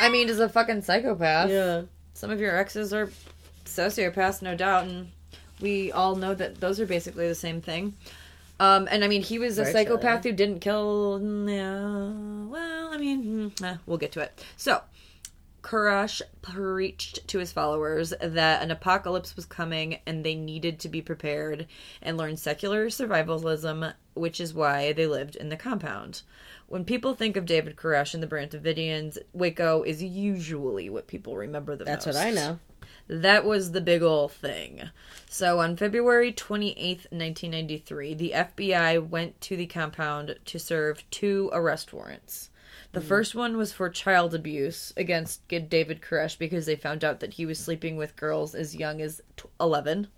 I 0.00 0.08
mean 0.10 0.28
is 0.28 0.40
a 0.40 0.48
fucking 0.48 0.82
psychopath 0.82 1.50
yeah. 1.50 1.82
some 2.14 2.30
of 2.30 2.40
your 2.40 2.56
exes 2.56 2.92
are 2.92 3.10
sociopaths 3.64 4.42
no 4.42 4.54
doubt 4.54 4.84
and 4.84 5.10
we 5.60 5.92
all 5.92 6.16
know 6.16 6.34
that 6.34 6.60
those 6.60 6.80
are 6.80 6.86
basically 6.86 7.28
the 7.28 7.34
same 7.34 7.60
thing 7.60 7.94
um 8.60 8.88
and 8.90 9.04
i 9.04 9.08
mean 9.08 9.22
he 9.22 9.38
was 9.38 9.58
a 9.58 9.64
psychopath 9.64 10.22
who 10.22 10.32
didn't 10.32 10.60
kill 10.60 11.20
yeah, 11.48 12.10
well 12.46 12.92
i 12.92 12.96
mean 12.98 13.50
mm, 13.50 13.64
eh, 13.64 13.76
we'll 13.86 13.98
get 13.98 14.12
to 14.12 14.20
it 14.20 14.44
so 14.56 14.80
Koresh 15.66 16.22
preached 16.42 17.26
to 17.26 17.40
his 17.40 17.50
followers 17.50 18.14
that 18.20 18.62
an 18.62 18.70
apocalypse 18.70 19.34
was 19.34 19.46
coming 19.46 19.98
and 20.06 20.22
they 20.22 20.36
needed 20.36 20.78
to 20.78 20.88
be 20.88 21.02
prepared 21.02 21.66
and 22.00 22.16
learn 22.16 22.36
secular 22.36 22.86
survivalism, 22.86 23.92
which 24.14 24.40
is 24.40 24.54
why 24.54 24.92
they 24.92 25.08
lived 25.08 25.34
in 25.34 25.48
the 25.48 25.56
compound. 25.56 26.22
When 26.68 26.84
people 26.84 27.14
think 27.14 27.36
of 27.36 27.46
David 27.46 27.74
Koresh 27.74 28.14
and 28.14 28.22
the 28.22 28.28
Branch 28.28 28.52
Davidians, 28.52 29.18
Waco 29.32 29.82
is 29.82 30.00
usually 30.00 30.88
what 30.88 31.08
people 31.08 31.36
remember 31.36 31.74
the 31.74 31.82
That's 31.82 32.06
most. 32.06 32.14
That's 32.14 32.36
what 32.36 32.42
I 32.44 32.48
know. 32.48 32.58
That 33.08 33.44
was 33.44 33.72
the 33.72 33.80
big 33.80 34.02
ol' 34.04 34.28
thing. 34.28 34.90
So 35.28 35.58
on 35.58 35.76
February 35.76 36.32
28th, 36.32 37.10
1993, 37.10 38.14
the 38.14 38.32
FBI 38.36 39.08
went 39.08 39.40
to 39.40 39.56
the 39.56 39.66
compound 39.66 40.38
to 40.44 40.58
serve 40.60 41.02
two 41.10 41.50
arrest 41.52 41.92
warrants. 41.92 42.50
The 42.92 43.00
mm-hmm. 43.00 43.08
first 43.08 43.34
one 43.34 43.56
was 43.56 43.72
for 43.72 43.88
child 43.88 44.34
abuse 44.34 44.92
against 44.96 45.46
David 45.48 46.00
Koresh 46.00 46.38
because 46.38 46.66
they 46.66 46.76
found 46.76 47.04
out 47.04 47.20
that 47.20 47.34
he 47.34 47.46
was 47.46 47.58
sleeping 47.58 47.96
with 47.96 48.16
girls 48.16 48.54
as 48.54 48.74
young 48.74 49.00
as 49.00 49.20
tw- 49.36 49.50
11. 49.60 50.08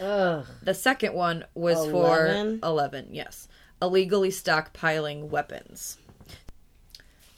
Ugh. 0.00 0.46
The 0.62 0.74
second 0.74 1.14
one 1.14 1.44
was 1.54 1.78
11? 1.88 2.60
for 2.60 2.66
11, 2.66 3.08
yes. 3.12 3.48
Illegally 3.80 4.30
stockpiling 4.30 5.28
weapons. 5.28 5.98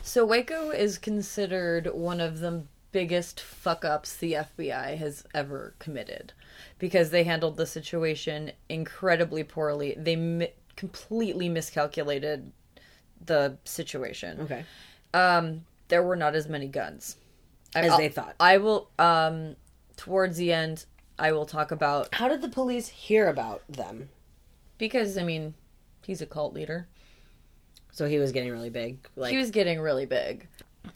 So 0.02 0.24
Waco 0.24 0.70
is 0.70 0.96
considered 0.96 1.88
one 1.92 2.20
of 2.20 2.40
the 2.40 2.64
biggest 2.92 3.40
fuck 3.40 3.84
ups 3.84 4.16
the 4.16 4.32
FBI 4.32 4.96
has 4.96 5.24
ever 5.34 5.74
committed 5.78 6.32
because 6.78 7.10
they 7.10 7.24
handled 7.24 7.56
the 7.56 7.66
situation 7.66 8.52
incredibly 8.68 9.44
poorly. 9.44 9.94
They 9.98 10.16
mi- 10.16 10.52
completely 10.76 11.48
miscalculated 11.48 12.52
the 13.24 13.56
situation. 13.64 14.40
Okay. 14.42 14.64
Um, 15.14 15.64
there 15.88 16.02
were 16.02 16.16
not 16.16 16.34
as 16.34 16.48
many 16.48 16.66
guns 16.68 17.16
As 17.74 17.90
I'll- 17.92 17.98
they 17.98 18.08
thought. 18.08 18.34
I 18.40 18.58
will. 18.58 18.90
Um, 18.98 19.56
towards 19.96 20.36
the 20.36 20.52
end, 20.52 20.84
I 21.18 21.32
will 21.32 21.46
talk 21.46 21.70
about 21.70 22.14
How 22.14 22.28
did 22.28 22.42
the 22.42 22.48
police 22.48 22.88
hear 22.88 23.28
about 23.28 23.62
them? 23.68 24.10
because 24.78 25.18
I 25.18 25.24
mean, 25.24 25.54
he's 26.04 26.20
a 26.22 26.26
cult 26.26 26.54
leader. 26.54 26.86
So 27.90 28.06
he 28.06 28.18
was 28.18 28.30
getting 28.32 28.52
really 28.52 28.70
big. 28.70 28.98
Like, 29.16 29.32
he 29.32 29.38
was 29.38 29.50
getting 29.50 29.80
really 29.80 30.06
big. 30.06 30.46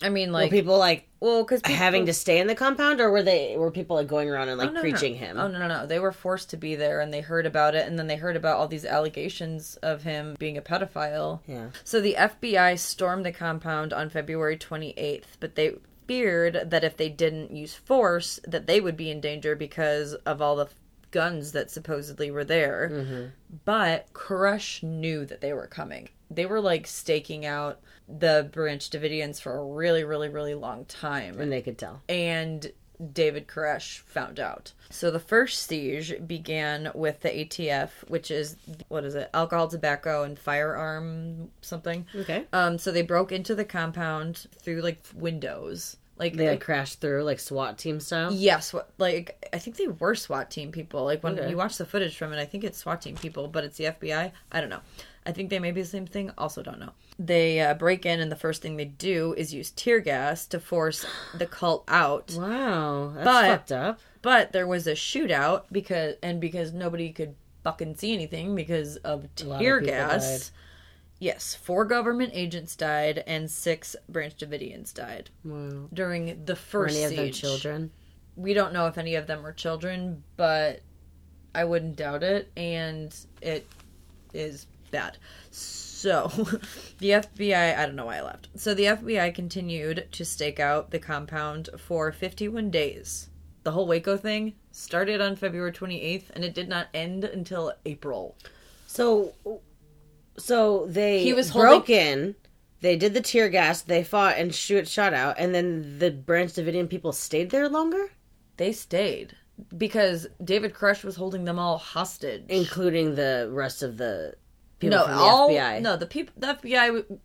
I 0.02 0.08
mean, 0.08 0.28
were 0.28 0.40
like 0.40 0.50
people 0.50 0.78
like 0.78 1.08
well, 1.20 1.42
because 1.44 1.60
having 1.64 2.06
to 2.06 2.12
stay 2.12 2.40
in 2.40 2.46
the 2.46 2.54
compound, 2.54 3.00
or 3.00 3.10
were 3.10 3.22
they 3.22 3.56
were 3.56 3.70
people 3.70 3.96
like 3.96 4.08
going 4.08 4.28
around 4.28 4.48
and 4.48 4.58
like 4.58 4.70
Oh, 4.70 4.72
no, 4.72 4.80
preaching 4.80 5.12
no. 5.14 5.18
him? 5.18 5.38
Oh 5.38 5.48
no, 5.48 5.58
no, 5.58 5.68
no! 5.68 5.86
They 5.86 5.98
were 5.98 6.12
forced 6.12 6.50
to 6.50 6.56
be 6.56 6.74
there, 6.74 7.00
and 7.00 7.12
they 7.12 7.20
heard 7.20 7.46
about 7.46 7.74
it, 7.74 7.86
and 7.86 7.98
then 7.98 8.06
they 8.06 8.16
heard 8.16 8.36
about 8.36 8.56
all 8.58 8.68
these 8.68 8.84
allegations 8.84 9.76
of 9.76 10.02
him 10.02 10.36
being 10.38 10.56
a 10.56 10.62
pedophile. 10.62 11.40
Yeah. 11.46 11.68
So 11.84 12.00
the 12.00 12.14
FBI 12.18 12.78
stormed 12.78 13.24
the 13.24 13.32
compound 13.32 13.92
on 13.92 14.10
February 14.10 14.56
28th, 14.56 15.38
but 15.40 15.54
they 15.54 15.74
feared 16.06 16.70
that 16.70 16.84
if 16.84 16.96
they 16.96 17.08
didn't 17.08 17.54
use 17.54 17.74
force, 17.74 18.40
that 18.46 18.66
they 18.66 18.80
would 18.80 18.96
be 18.96 19.10
in 19.10 19.20
danger 19.20 19.54
because 19.54 20.14
of 20.14 20.42
all 20.42 20.56
the 20.56 20.68
guns 21.12 21.52
that 21.52 21.70
supposedly 21.70 22.30
were 22.30 22.44
there. 22.44 22.90
Mm-hmm. 22.92 23.26
But 23.64 24.12
Koresh 24.12 24.82
knew 24.82 25.24
that 25.26 25.40
they 25.40 25.52
were 25.52 25.66
coming. 25.68 26.08
They 26.34 26.46
were 26.46 26.60
like 26.60 26.86
staking 26.86 27.44
out 27.46 27.80
the 28.08 28.48
Branch 28.52 28.88
Davidians 28.90 29.40
for 29.40 29.56
a 29.56 29.64
really, 29.64 30.04
really, 30.04 30.28
really 30.28 30.54
long 30.54 30.84
time 30.86 31.40
And 31.40 31.50
they 31.52 31.62
could 31.62 31.78
tell. 31.78 32.02
and 32.08 32.70
David 33.12 33.48
Koresh 33.48 33.98
found 34.00 34.38
out. 34.38 34.72
So 34.90 35.10
the 35.10 35.18
first 35.18 35.66
siege 35.66 36.14
began 36.24 36.92
with 36.94 37.20
the 37.20 37.30
ATF, 37.30 37.90
which 38.08 38.30
is 38.30 38.56
what 38.88 39.02
is 39.04 39.16
it? 39.16 39.28
Alcohol, 39.34 39.66
tobacco, 39.66 40.22
and 40.22 40.38
firearm 40.38 41.50
something. 41.62 42.06
Okay. 42.14 42.44
Um. 42.52 42.78
So 42.78 42.92
they 42.92 43.02
broke 43.02 43.32
into 43.32 43.54
the 43.56 43.64
compound 43.64 44.46
through 44.60 44.82
like 44.82 45.00
windows. 45.14 45.96
Like 46.18 46.34
They 46.36 46.50
like, 46.50 46.60
crashed 46.60 47.00
through 47.00 47.24
like 47.24 47.40
SWAT 47.40 47.76
team 47.78 47.98
style. 47.98 48.32
Yes, 48.32 48.72
what 48.72 48.90
like 48.98 49.48
I 49.52 49.58
think 49.58 49.76
they 49.78 49.88
were 49.88 50.14
SWAT 50.14 50.50
team 50.50 50.70
people. 50.70 51.02
Like 51.04 51.24
when 51.24 51.36
Okay. 51.38 51.50
you 51.50 51.56
watch 51.56 51.78
the 51.78 51.86
footage 51.86 52.16
from 52.16 52.32
it, 52.32 52.38
I 52.38 52.44
think 52.44 52.62
it's 52.62 52.78
SWAT 52.78 53.02
team 53.02 53.16
people, 53.16 53.48
but 53.48 53.64
it's 53.64 53.78
the 53.78 53.84
FBI. 53.86 54.30
I 54.52 54.60
don't 54.60 54.70
know. 54.70 54.80
I 55.24 55.32
think 55.32 55.50
they 55.50 55.58
may 55.60 55.70
be 55.70 55.82
the 55.82 55.88
same 55.88 56.06
thing. 56.06 56.32
Also, 56.36 56.62
don't 56.62 56.80
know. 56.80 56.92
They 57.18 57.60
uh, 57.60 57.74
break 57.74 58.04
in, 58.04 58.18
and 58.20 58.30
the 58.32 58.36
first 58.36 58.60
thing 58.62 58.76
they 58.76 58.86
do 58.86 59.34
is 59.36 59.54
use 59.54 59.70
tear 59.70 60.00
gas 60.00 60.46
to 60.48 60.58
force 60.58 61.06
the 61.34 61.46
cult 61.46 61.84
out. 61.88 62.32
Wow, 62.36 63.12
that's 63.14 63.24
But- 63.24 63.46
fucked 63.46 63.72
up. 63.72 64.00
But 64.22 64.52
there 64.52 64.66
was 64.68 64.86
a 64.86 64.92
shootout 64.92 65.64
because 65.72 66.14
and 66.22 66.40
because 66.40 66.72
nobody 66.72 67.10
could 67.12 67.34
fucking 67.64 67.96
see 67.96 68.14
anything 68.14 68.54
because 68.54 68.96
of 68.98 69.26
lot 69.44 69.56
of 69.56 69.60
tear 69.60 69.80
gas. 69.80 70.48
died. 70.48 70.56
Yes, 71.18 71.54
four 71.54 71.84
government 71.84 72.32
agents 72.34 72.74
died 72.76 73.22
and 73.26 73.48
six 73.50 73.94
Branch 74.08 74.36
Davidians 74.36 74.92
died 74.92 75.30
Wow. 75.44 75.88
during 75.92 76.44
the 76.44 76.52
Were 76.52 76.56
first 76.56 76.96
any 76.96 77.04
of 77.04 77.16
them 77.16 77.30
children? 77.32 77.90
We 78.34 78.54
don't 78.54 78.72
know 78.72 78.86
if 78.86 78.96
any 78.98 79.14
of 79.16 79.26
them 79.28 79.42
were 79.42 79.52
children, 79.52 80.22
but 80.36 80.80
I 81.54 81.64
wouldn't 81.64 81.96
doubt 81.96 82.22
it, 82.22 82.50
and 82.56 83.14
it 83.40 83.66
is 84.32 84.66
bad. 84.92 85.18
So, 85.50 86.28
the 86.98 87.10
FBI, 87.10 87.76
I 87.76 87.84
don't 87.86 87.96
know 87.96 88.06
why 88.06 88.18
I 88.18 88.22
left. 88.22 88.48
So, 88.54 88.74
the 88.74 88.84
FBI 88.84 89.34
continued 89.34 90.06
to 90.12 90.24
stake 90.24 90.60
out 90.60 90.90
the 90.92 90.98
compound 91.00 91.68
for 91.78 92.12
51 92.12 92.70
days. 92.70 93.28
The 93.64 93.72
whole 93.72 93.86
Waco 93.88 94.16
thing 94.16 94.54
started 94.72 95.20
on 95.20 95.34
February 95.36 95.72
28th, 95.72 96.30
and 96.34 96.44
it 96.44 96.54
did 96.54 96.68
not 96.68 96.88
end 96.94 97.24
until 97.24 97.72
April. 97.86 98.36
So, 98.86 99.32
so 100.38 100.86
they 100.88 101.22
He 101.22 101.32
was 101.32 101.52
broke 101.52 101.86
holding- 101.88 101.96
in. 101.96 102.34
They 102.80 102.96
did 102.96 103.14
the 103.14 103.20
tear 103.20 103.48
gas. 103.48 103.82
They 103.82 104.02
fought 104.02 104.36
and 104.36 104.52
shoot 104.52 104.88
shot 104.88 105.14
out, 105.14 105.36
and 105.38 105.54
then 105.54 105.98
the 106.00 106.10
Branch 106.10 106.50
Davidian 106.52 106.88
people 106.90 107.12
stayed 107.12 107.50
there 107.50 107.68
longer, 107.68 108.10
They 108.56 108.72
stayed 108.72 109.36
because 109.78 110.26
David 110.42 110.74
Koresh 110.74 111.04
was 111.04 111.14
holding 111.14 111.44
them 111.44 111.58
all 111.60 111.78
hostage. 111.78 112.42
including 112.48 113.14
the 113.14 113.48
rest 113.52 113.84
of 113.84 113.98
the 113.98 114.34
people 114.82 114.98
no, 114.98 115.04
from 115.04 115.14
the 115.16 115.20
all 115.22 115.48
FBI. 115.50 115.80
no 115.80 115.96
the 115.96 116.06
people 116.06 116.34
the 116.36 116.46
FBI 116.48 116.86
w- 116.86 117.18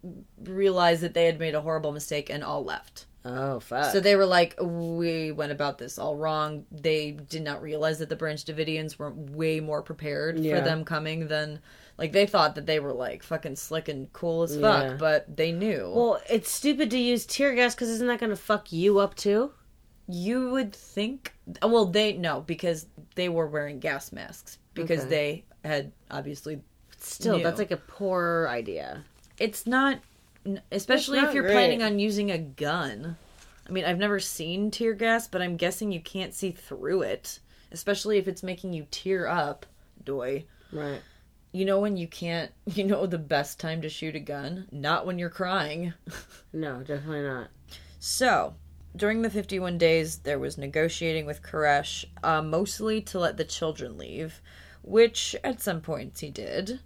realized 0.43 1.01
that 1.01 1.13
they 1.13 1.25
had 1.25 1.39
made 1.39 1.55
a 1.55 1.61
horrible 1.61 1.91
mistake 1.91 2.29
and 2.29 2.43
all 2.43 2.63
left. 2.63 3.05
Oh 3.25 3.59
fuck. 3.59 3.91
So 3.91 3.99
they 3.99 4.15
were 4.15 4.25
like, 4.25 4.55
we 4.61 5.33
went 5.33 5.51
about 5.51 5.77
this 5.79 5.99
all 5.99 6.15
wrong. 6.15 6.65
They 6.71 7.11
did 7.11 7.41
not 7.43 7.61
realize 7.61 7.99
that 7.99 8.07
the 8.07 8.15
Branch 8.15 8.41
Davidians 8.45 8.97
were 8.97 9.11
way 9.11 9.59
more 9.59 9.81
prepared 9.81 10.39
Yeah. 10.39 10.59
for 10.59 10.63
them 10.63 10.85
coming 10.85 11.27
than 11.27 11.59
like 11.97 12.13
they 12.13 12.25
thought 12.25 12.55
that 12.55 12.65
they 12.67 12.79
were 12.79 12.93
like 12.93 13.23
fucking 13.23 13.57
slick 13.57 13.89
and 13.89 14.11
cool 14.13 14.43
as 14.43 14.57
fuck, 14.57 14.83
Yeah. 14.83 14.93
but 14.97 15.35
they 15.35 15.51
knew. 15.51 15.91
well, 15.93 16.21
it's 16.29 16.49
stupid 16.49 16.89
to 16.91 16.97
use 16.97 17.25
tear 17.25 17.53
gas 17.53 17.75
because 17.75 17.89
isn't 17.89 18.07
that 18.07 18.19
going 18.19 18.29
to 18.29 18.35
fuck 18.37 18.71
you 18.71 18.99
up 18.99 19.15
too? 19.15 19.51
you 20.09 20.51
would 20.51 20.71
think 20.73 21.33
well 21.61 21.83
they 21.83 22.13
no 22.13 22.39
because 22.39 22.85
they 23.15 23.27
were 23.27 23.45
wearing 23.45 23.77
gas 23.77 24.13
masks 24.13 24.57
because 24.73 25.01
Okay. 25.01 25.09
they 25.09 25.45
had 25.67 25.91
obviously 26.09 26.61
Still, 27.07 27.37
knew. 27.37 27.43
that's 27.43 27.59
like 27.59 27.71
a 27.71 27.77
poor 27.77 28.47
idea. 28.49 29.03
it's 29.39 29.65
not 29.67 29.99
especially 30.71 31.17
if 31.17 31.25
not 31.25 31.33
you're 31.33 31.43
great. 31.43 31.53
planning 31.53 31.83
on 31.83 31.99
using 31.99 32.31
a 32.31 32.37
gun 32.37 33.17
i 33.67 33.71
mean 33.71 33.83
i've 33.83 33.97
never 33.97 34.17
seen 34.19 34.71
tear 34.71 34.93
gas 34.93 35.27
but 35.27 35.41
i'm 35.41 35.57
guessing 35.57 35.91
you 35.91 35.99
can't 35.99 36.33
see 36.33 36.51
through 36.51 37.01
it 37.01 37.39
especially 37.73 38.17
if 38.17 38.27
it's 38.29 38.43
making 38.43 38.71
you 38.71 38.87
tear 38.89 39.27
up 39.27 39.65
doy 40.05 40.45
Right. 40.71 41.01
you 41.51 41.65
know 41.65 41.81
when 41.81 41.97
you 41.97 42.07
can't 42.07 42.51
you 42.65 42.85
know 42.85 43.05
the 43.05 43.17
best 43.17 43.59
time 43.59 43.81
to 43.81 43.89
shoot 43.89 44.15
a 44.15 44.19
gun 44.21 44.67
not 44.71 45.05
when 45.05 45.19
you're 45.19 45.29
crying 45.29 45.93
No, 46.53 46.79
definitely 46.79 47.23
not. 47.23 47.49
so 47.99 48.55
during 48.95 49.21
the 49.21 49.29
51 49.29 49.77
days 49.77 50.19
there 50.19 50.39
was 50.39 50.57
negotiating 50.57 51.25
with 51.25 51.43
koresh 51.43 52.05
uh, 52.23 52.41
mostly 52.41 53.01
to 53.01 53.19
let 53.19 53.35
the 53.35 53.43
children 53.43 53.97
leave 53.97 54.41
which 54.81 55.35
at 55.43 55.59
some 55.61 55.81
points 55.81 56.21
he 56.21 56.29
did 56.29 56.79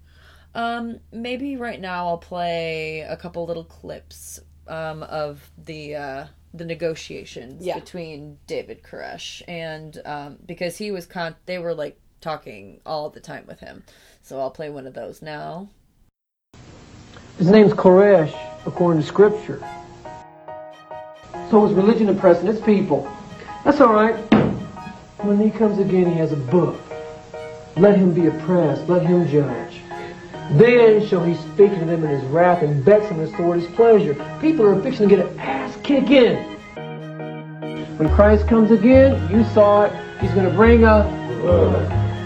um, 0.55 0.99
maybe 1.11 1.55
right 1.55 1.79
now 1.79 2.07
I'll 2.07 2.17
play 2.17 3.01
a 3.01 3.15
couple 3.15 3.45
little 3.45 3.63
clips 3.63 4.39
um, 4.67 5.03
of 5.03 5.49
the 5.57 5.95
uh, 5.95 6.25
the 6.53 6.65
negotiations 6.65 7.65
Yeah. 7.65 7.79
between 7.79 8.37
David 8.47 8.83
Koresh 8.83 9.41
and 9.47 10.01
um, 10.05 10.37
because 10.45 10.77
he 10.77 10.91
was 10.91 11.05
con 11.05 11.35
they 11.45 11.59
were 11.59 11.73
like 11.73 11.99
talking 12.19 12.81
all 12.85 13.09
the 13.09 13.19
time 13.19 13.45
with 13.47 13.59
him. 13.59 13.83
So 14.21 14.39
I'll 14.39 14.51
play 14.51 14.69
one 14.69 14.85
of 14.87 14.93
those 14.93 15.21
now. 15.21 15.69
His 17.37 17.47
name's 17.47 17.73
Koresh, 17.73 18.35
according 18.67 19.01
to 19.01 19.07
scripture. 19.07 19.59
So 21.49 21.65
is 21.65 21.73
religion 21.73 22.09
oppressing 22.09 22.47
its 22.47 22.61
people. 22.61 23.11
That's 23.63 23.81
all 23.81 23.93
right. 23.93 24.15
When 25.23 25.39
he 25.39 25.49
comes 25.49 25.79
again, 25.79 26.11
he 26.11 26.17
has 26.17 26.31
a 26.31 26.37
book. 26.37 26.79
Let 27.77 27.97
him 27.97 28.13
be 28.13 28.27
oppressed. 28.27 28.87
Let 28.87 29.05
him 29.05 29.27
judge. 29.27 29.70
Then 30.53 31.07
shall 31.07 31.23
he 31.23 31.35
speak 31.35 31.71
to 31.73 31.85
them 31.85 32.03
in 32.03 32.09
his 32.09 32.23
wrath 32.25 32.61
and 32.61 32.83
vex 32.83 33.07
them 33.07 33.19
in 33.19 33.27
his 33.27 33.35
sword 33.37 33.61
his 33.61 33.69
pleasure. 33.71 34.13
People 34.41 34.65
are 34.65 34.81
fixing 34.81 35.07
to 35.07 35.15
get 35.15 35.25
an 35.25 35.39
ass 35.39 35.77
kicking. 35.81 36.35
When 37.97 38.09
Christ 38.15 38.47
comes 38.47 38.71
again, 38.71 39.31
you 39.31 39.45
saw 39.53 39.83
it. 39.83 39.93
He's 40.19 40.31
going 40.31 40.49
to 40.49 40.53
bring 40.53 40.83
a, 40.83 41.03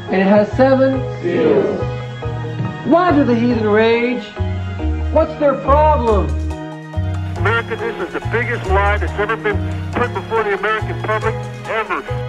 and 0.09 0.21
it 0.21 0.25
has 0.25 0.51
seven 0.53 0.99
seals. 1.21 1.79
Why 2.88 3.11
do 3.11 3.23
the 3.23 3.35
heathen 3.35 3.67
rage? 3.67 4.23
What's 5.13 5.33
their 5.39 5.55
problem? 5.61 6.27
America, 7.38 7.75
this 7.75 8.07
is 8.07 8.13
the 8.13 8.27
biggest 8.31 8.65
lie 8.69 8.97
that's 8.97 9.13
ever 9.13 9.38
been 9.38 9.55
put 9.91 10.13
before 10.13 10.43
the 10.43 10.57
American 10.57 10.99
public 11.03 11.35
ever. 11.67 12.24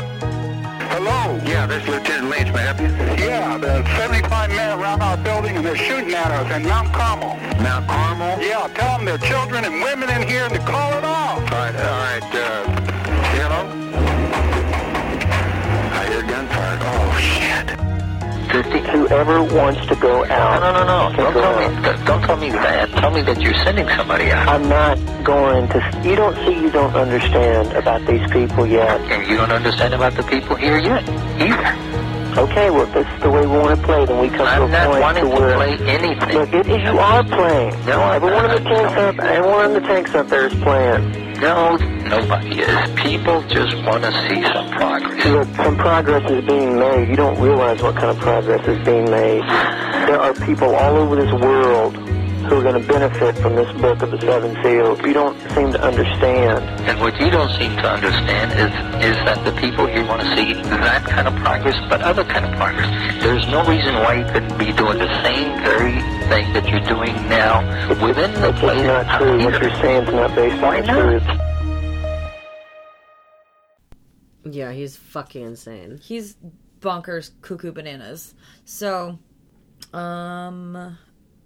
Hello? 1.08 1.38
Yeah, 1.46 1.66
this 1.66 1.84
is 1.84 1.88
Lieutenant 1.88 2.30
Lynch. 2.30 2.52
May 2.52 2.66
I 2.66 2.72
help 2.72 2.80
you? 2.80 3.24
Yeah, 3.24 3.58
there's 3.58 3.86
75 3.96 4.50
men 4.50 4.76
around 4.76 5.02
our 5.02 5.16
building 5.16 5.56
and 5.56 5.64
they're 5.64 5.76
shooting 5.76 6.12
at 6.14 6.32
us 6.32 6.50
in 6.50 6.64
Mount 6.64 6.92
Carmel. 6.92 7.36
Mount 7.62 7.86
Carmel? 7.86 8.42
Yeah, 8.42 8.66
tell 8.74 8.96
them 8.96 9.06
there 9.06 9.14
are 9.14 9.18
children 9.18 9.64
and 9.64 9.80
women 9.82 10.10
in 10.10 10.26
here 10.26 10.42
and 10.42 10.54
to 10.54 10.60
call 10.66 10.98
it 10.98 11.04
off. 11.04 11.38
All 11.38 11.44
right, 11.46 11.76
all 11.76 11.98
right, 12.02 12.34
uh, 12.34 12.85
Whoever 18.62 19.42
wants 19.42 19.84
to 19.86 19.96
go 19.96 20.24
out. 20.24 20.60
No, 20.60 20.72
no, 20.72 20.84
no, 20.84 21.10
no. 21.10 21.16
Don't 21.16 21.32
tell 21.32 21.44
out. 21.44 21.98
me. 21.98 22.04
Don't 22.06 22.22
tell 22.22 22.36
me 22.36 22.50
that. 22.50 22.90
Tell 22.90 23.10
me 23.10 23.22
that 23.22 23.40
you're 23.40 23.54
sending 23.54 23.88
somebody 23.88 24.30
out. 24.30 24.48
I'm 24.48 24.68
not 24.68 24.96
going 25.24 25.68
to. 25.68 26.02
You 26.04 26.16
don't 26.16 26.34
see. 26.44 26.60
You 26.60 26.70
don't 26.70 26.94
understand 26.94 27.72
about 27.72 28.06
these 28.06 28.30
people 28.30 28.66
yet. 28.66 29.00
And 29.10 29.28
you 29.28 29.36
don't 29.36 29.52
understand 29.52 29.94
about 29.94 30.14
the 30.14 30.22
people 30.24 30.56
here 30.56 30.78
yet 30.78 31.08
either. 31.40 31.96
Okay, 32.36 32.68
well, 32.68 32.82
if 32.82 32.92
this 32.92 33.06
is 33.06 33.22
the 33.22 33.30
way 33.30 33.40
we 33.46 33.56
want 33.56 33.80
to 33.80 33.86
play, 33.86 34.04
then 34.04 34.20
we 34.20 34.28
come 34.28 34.46
I'm 34.46 34.60
to 34.60 34.66
a 34.66 34.68
not 34.68 34.86
point 34.88 35.00
wanting 35.00 35.24
to 35.24 35.30
to 35.30 35.54
play 35.56 35.78
anything. 35.88 36.34
Look, 36.36 36.52
it, 36.52 36.66
you 36.66 36.98
are 36.98 37.24
playing. 37.24 37.70
No, 37.86 37.98
I'm 37.98 38.16
every 38.16 38.30
one 38.30 38.44
of 38.44 38.50
the 38.50 38.68
tanks 38.68 38.92
up. 38.92 39.18
Every 39.18 39.50
one 39.50 39.64
of 39.64 39.72
the 39.72 39.80
tanks 39.80 40.14
up 40.14 40.28
there 40.28 40.46
is 40.46 40.54
playing. 40.60 41.25
No, 41.40 41.76
nobody 41.76 42.60
is. 42.60 42.90
People 43.00 43.42
just 43.42 43.76
want 43.84 44.04
to 44.04 44.12
see 44.28 44.42
some 44.42 44.70
progress. 44.70 45.22
Some 45.56 45.76
progress 45.76 46.30
is 46.30 46.44
being 46.46 46.78
made. 46.78 47.08
You 47.08 47.16
don't 47.16 47.38
realize 47.38 47.82
what 47.82 47.94
kind 47.94 48.10
of 48.10 48.18
progress 48.18 48.66
is 48.66 48.82
being 48.86 49.10
made. 49.10 49.42
There 50.08 50.18
are 50.20 50.32
people 50.32 50.74
all 50.74 50.96
over 50.96 51.16
this 51.16 51.32
world 51.40 51.94
who 52.48 52.56
are 52.58 52.62
going 52.62 52.80
to 52.80 52.88
benefit 52.88 53.36
from 53.38 53.56
this 53.56 53.70
book 53.80 54.02
of 54.02 54.10
the 54.10 54.20
seven 54.20 54.54
seals. 54.62 54.98
You 55.00 55.12
don't 55.12 55.36
seem 55.54 55.72
to 55.72 55.82
understand. 55.82 56.64
And 56.88 57.00
what 57.00 57.18
you 57.20 57.30
don't 57.30 57.50
seem 57.58 57.76
to 57.76 57.88
understand 57.90 58.52
is 58.52 58.72
is 59.04 59.16
that 59.26 59.44
the 59.44 59.52
people 59.60 59.86
here 59.86 60.06
want 60.06 60.22
to 60.22 60.36
see 60.36 60.54
that 60.54 61.04
kind 61.04 61.28
of 61.28 61.34
progress, 61.36 61.76
but 61.88 62.00
other 62.02 62.24
kind 62.24 62.44
of 62.44 62.52
progress. 62.56 62.88
There's 63.22 63.46
no 63.48 63.64
reason 63.64 63.94
why 63.96 64.14
you 64.20 64.24
couldn't 64.32 64.56
be 64.58 64.72
doing 64.72 64.98
the 64.98 65.22
same 65.22 65.52
very 65.62 66.00
thing 66.28 66.52
that 66.54 66.68
you're 66.68 66.80
doing 66.80 67.14
now 67.28 67.60
within 68.04 68.32
the 68.34 68.48
It's 68.50 68.60
place. 68.60 68.82
just 68.82 68.86
not 69.06 69.18
true. 69.20 69.44
What 69.44 69.60
you're 69.62 69.74
saying 69.82 70.04
is 70.04 70.14
not 70.14 70.34
based 70.34 70.62
Why 70.62 70.80
on 70.80 70.86
the 70.86 70.92
not? 70.92 71.00
truth. 71.00 71.40
Yeah, 74.54 74.72
he's 74.72 74.96
fucking 74.96 75.42
insane. 75.44 75.98
He's 76.02 76.36
bonkers, 76.80 77.32
cuckoo 77.42 77.72
bananas. 77.72 78.34
So, 78.64 79.18
um, 79.92 80.96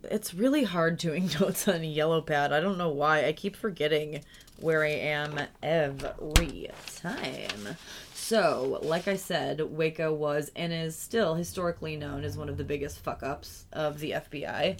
it's 0.04 0.34
really 0.34 0.64
hard 0.64 0.96
doing 0.96 1.30
notes 1.40 1.68
on 1.68 1.82
a 1.82 1.86
yellow 1.86 2.20
pad. 2.20 2.52
I 2.52 2.60
don't 2.60 2.78
know 2.78 2.90
why. 2.90 3.26
I 3.26 3.32
keep 3.32 3.56
forgetting 3.56 4.22
where 4.58 4.84
I 4.84 4.90
am 4.90 5.40
every 5.62 6.68
time. 6.96 7.76
So, 8.14 8.78
like 8.82 9.08
I 9.08 9.16
said, 9.16 9.60
Waco 9.60 10.12
was 10.12 10.52
and 10.54 10.72
is 10.72 10.96
still 10.96 11.34
historically 11.34 11.96
known 11.96 12.24
as 12.24 12.36
one 12.36 12.48
of 12.48 12.56
the 12.56 12.64
biggest 12.64 13.00
fuck 13.00 13.22
ups 13.22 13.64
of 13.72 13.98
the 13.98 14.12
FBI. 14.12 14.78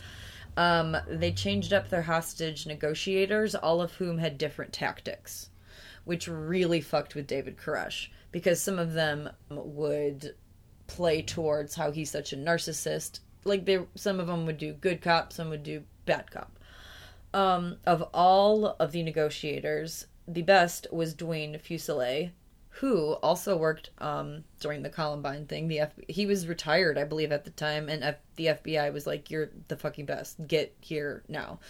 Um, 0.57 0.97
they 1.09 1.33
changed 1.33 1.73
up 1.73 1.89
their 1.89 2.03
hostage 2.03 2.67
negotiators, 2.67 3.55
all 3.55 3.81
of 3.81 3.95
whom 3.95 4.19
had 4.19 4.39
different 4.39 4.73
tactics 4.73 5.51
which 6.05 6.29
really 6.29 6.81
fucked 6.81 7.15
with 7.15 7.27
David 7.27 7.57
Koresh 7.57 8.09
because 8.33 8.61
some 8.61 8.79
of 8.79 8.95
them 8.95 9.31
would 9.49 10.35
play 10.87 11.23
towards 11.23 11.75
how 11.75 11.91
he's 11.91 12.11
such 12.11 12.33
a 12.33 12.37
narcissist. 12.37 13.21
Like 13.45 13.65
they, 13.65 13.81
some 13.95 14.21
of 14.21 14.27
them 14.27 14.47
would 14.47 14.59
do 14.59 14.73
good 14.73 15.01
cop, 15.01 15.33
some 15.33 15.49
would 15.51 15.63
do 15.63 15.83
bad 16.07 16.31
cop. 16.31 16.59
Um, 17.33 17.77
of 17.87 18.03
all 18.13 18.77
of 18.81 18.93
the 18.93 19.03
negotiators, 19.03 20.07
the 20.27 20.43
best 20.43 20.87
was 20.93 21.15
Dwayne 21.15 21.61
Fuselier, 21.61 22.33
who 22.75 23.13
also 23.15 23.57
worked 23.57 23.91
um, 23.99 24.45
during 24.59 24.83
the 24.83 24.91
Columbine 24.91 25.47
thing. 25.47 25.69
The 25.69 25.81
F- 25.81 25.93
he 26.09 26.27
was 26.27 26.47
retired, 26.49 26.99
I 26.99 27.05
believe, 27.05 27.31
at 27.33 27.45
the 27.45 27.51
time, 27.51 27.89
and 27.89 28.03
F- 28.03 28.17
the 28.37 28.47
FBI 28.47 28.93
was 28.93 29.07
like, 29.07 29.31
"You're 29.31 29.51
the 29.69 29.77
fucking 29.77 30.07
best. 30.07 30.47
Get 30.49 30.75
here 30.81 31.23
now." 31.29 31.61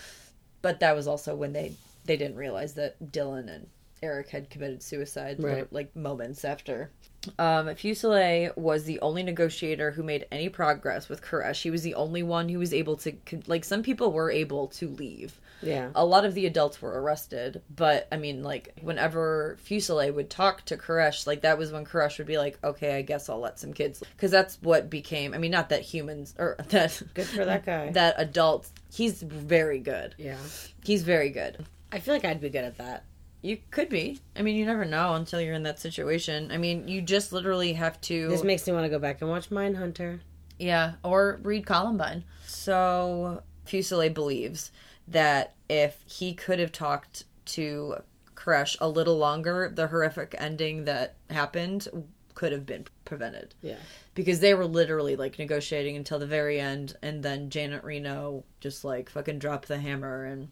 But 0.62 0.80
that 0.80 0.94
was 0.96 1.06
also 1.06 1.34
when 1.34 1.52
they 1.52 1.72
they 2.04 2.16
didn't 2.16 2.36
realize 2.36 2.74
that 2.74 2.98
Dylan 3.12 3.48
and 3.54 3.66
Eric 4.02 4.28
had 4.30 4.48
committed 4.50 4.82
suicide, 4.82 5.42
Right. 5.42 5.70
like 5.72 5.94
moments 5.94 6.44
after. 6.44 6.90
Um, 7.38 7.66
Fuselier 7.68 8.56
was 8.56 8.84
the 8.84 9.00
only 9.00 9.22
negotiator 9.22 9.90
who 9.90 10.02
made 10.02 10.26
any 10.32 10.48
progress 10.48 11.08
with 11.08 11.22
Koresh. 11.22 11.62
He 11.62 11.70
was 11.70 11.82
the 11.82 11.94
only 11.94 12.22
one 12.22 12.48
who 12.48 12.58
was 12.58 12.72
able 12.72 12.96
to, 12.98 13.12
like, 13.46 13.64
some 13.64 13.82
people 13.82 14.12
were 14.12 14.30
able 14.30 14.68
to 14.68 14.88
leave. 14.88 15.38
Yeah. 15.62 15.90
A 15.94 16.04
lot 16.04 16.24
of 16.24 16.34
the 16.34 16.46
adults 16.46 16.80
were 16.80 17.02
arrested, 17.02 17.60
but 17.74 18.08
I 18.10 18.16
mean, 18.16 18.42
like, 18.42 18.72
whenever 18.80 19.58
Fuselier 19.62 20.14
would 20.14 20.30
talk 20.30 20.64
to 20.66 20.76
Koresh, 20.76 21.26
like, 21.26 21.42
that 21.42 21.58
was 21.58 21.70
when 21.72 21.84
Koresh 21.84 22.16
would 22.18 22.26
be 22.26 22.38
like, 22.38 22.58
okay, 22.64 22.96
I 22.96 23.02
guess 23.02 23.28
I'll 23.28 23.40
let 23.40 23.58
some 23.58 23.74
kids. 23.74 24.02
Because 24.16 24.30
that's 24.30 24.58
what 24.62 24.88
became, 24.88 25.34
I 25.34 25.38
mean, 25.38 25.50
not 25.50 25.68
that 25.68 25.82
humans, 25.82 26.34
or 26.38 26.56
that. 26.68 27.02
Good 27.14 27.26
for 27.26 27.44
that 27.44 27.66
guy. 27.66 27.90
That 28.00 28.14
adults, 28.18 28.72
he's 28.92 29.22
very 29.22 29.80
good. 29.80 30.14
Yeah. 30.16 30.38
He's 30.84 31.02
very 31.02 31.30
good. 31.30 31.66
I 31.92 31.98
feel 31.98 32.14
like 32.14 32.24
I'd 32.24 32.40
be 32.40 32.48
good 32.48 32.64
at 32.64 32.78
that. 32.78 33.04
You 33.42 33.58
could 33.70 33.88
be. 33.88 34.20
I 34.36 34.42
mean, 34.42 34.56
you 34.56 34.66
never 34.66 34.84
know 34.84 35.14
until 35.14 35.40
you're 35.40 35.54
in 35.54 35.62
that 35.62 35.78
situation. 35.78 36.50
I 36.52 36.58
mean, 36.58 36.88
you 36.88 37.00
just 37.00 37.32
literally 37.32 37.72
have 37.72 38.00
to. 38.02 38.28
This 38.28 38.44
makes 38.44 38.66
me 38.66 38.72
want 38.72 38.84
to 38.84 38.90
go 38.90 38.98
back 38.98 39.22
and 39.22 39.30
watch 39.30 39.50
Mindhunter. 39.50 40.20
Yeah, 40.58 40.94
or 41.02 41.40
read 41.42 41.64
Columbine. 41.64 42.24
So 42.46 43.42
Fuselier 43.66 44.12
believes 44.12 44.72
that 45.08 45.54
if 45.68 46.02
he 46.04 46.34
could 46.34 46.58
have 46.58 46.72
talked 46.72 47.24
to 47.46 47.96
Koresh 48.34 48.76
a 48.80 48.88
little 48.88 49.16
longer, 49.16 49.72
the 49.74 49.86
horrific 49.86 50.34
ending 50.36 50.84
that 50.84 51.16
happened 51.30 51.88
could 52.34 52.52
have 52.52 52.66
been 52.66 52.86
prevented. 53.04 53.54
Yeah. 53.62 53.76
Because 54.14 54.40
they 54.40 54.54
were 54.54 54.66
literally 54.66 55.16
like 55.16 55.38
negotiating 55.38 55.96
until 55.96 56.18
the 56.18 56.26
very 56.26 56.60
end, 56.60 56.94
and 57.02 57.22
then 57.22 57.48
Janet 57.50 57.84
Reno 57.84 58.44
just 58.60 58.84
like 58.84 59.08
fucking 59.08 59.38
dropped 59.38 59.68
the 59.68 59.78
hammer, 59.78 60.24
and 60.24 60.48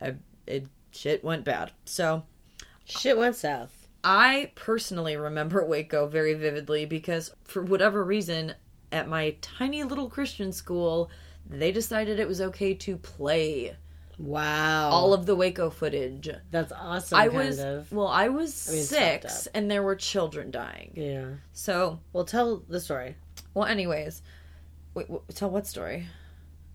I, 0.00 0.14
it 0.46 0.66
shit 0.94 1.22
went 1.24 1.44
bad. 1.44 1.72
So 1.84 2.24
Shit 2.86 3.16
went 3.18 3.36
south. 3.36 3.88
I 4.02 4.52
personally 4.54 5.16
remember 5.16 5.64
Waco 5.64 6.06
very 6.06 6.34
vividly 6.34 6.84
because 6.84 7.34
for 7.44 7.62
whatever 7.62 8.04
reason, 8.04 8.54
at 8.92 9.08
my 9.08 9.36
tiny 9.40 9.82
little 9.84 10.10
Christian 10.10 10.52
school, 10.52 11.10
they 11.48 11.72
decided 11.72 12.20
it 12.20 12.28
was 12.28 12.40
okay 12.42 12.74
to 12.74 12.96
play 12.98 13.76
Wow. 14.18 14.90
all 14.90 15.12
of 15.14 15.24
the 15.26 15.34
Waco 15.34 15.70
footage. 15.70 16.28
That's 16.50 16.70
awesome. 16.72 17.18
I 17.18 17.28
was 17.28 17.58
of. 17.58 17.90
well, 17.90 18.06
I 18.06 18.28
was 18.28 18.68
I 18.68 18.72
mean, 18.74 18.82
six, 18.84 19.46
and 19.54 19.70
there 19.70 19.82
were 19.82 19.96
children 19.96 20.50
dying. 20.50 20.92
Yeah. 20.94 21.28
So, 21.52 21.98
Well, 22.12 22.24
tell 22.24 22.62
the 22.68 22.80
story 22.80 23.16
well, 23.54 23.64
anyways, 23.66 24.20
wait, 24.94 25.06
wh- 25.10 25.32
tell 25.32 25.48
what 25.50 25.66
story 25.66 26.06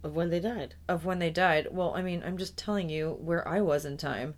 of 0.03 0.15
when 0.15 0.29
they 0.29 0.39
died. 0.39 0.75
of 0.87 1.05
when 1.05 1.19
they 1.19 1.29
died? 1.29 1.67
Well, 1.71 1.93
I 1.95 2.01
mean, 2.01 2.23
I'm 2.25 2.37
just 2.37 2.57
telling 2.57 2.89
you 2.89 3.17
where 3.21 3.47
I 3.47 3.61
was 3.61 3.85
in 3.85 3.97
time. 3.97 4.35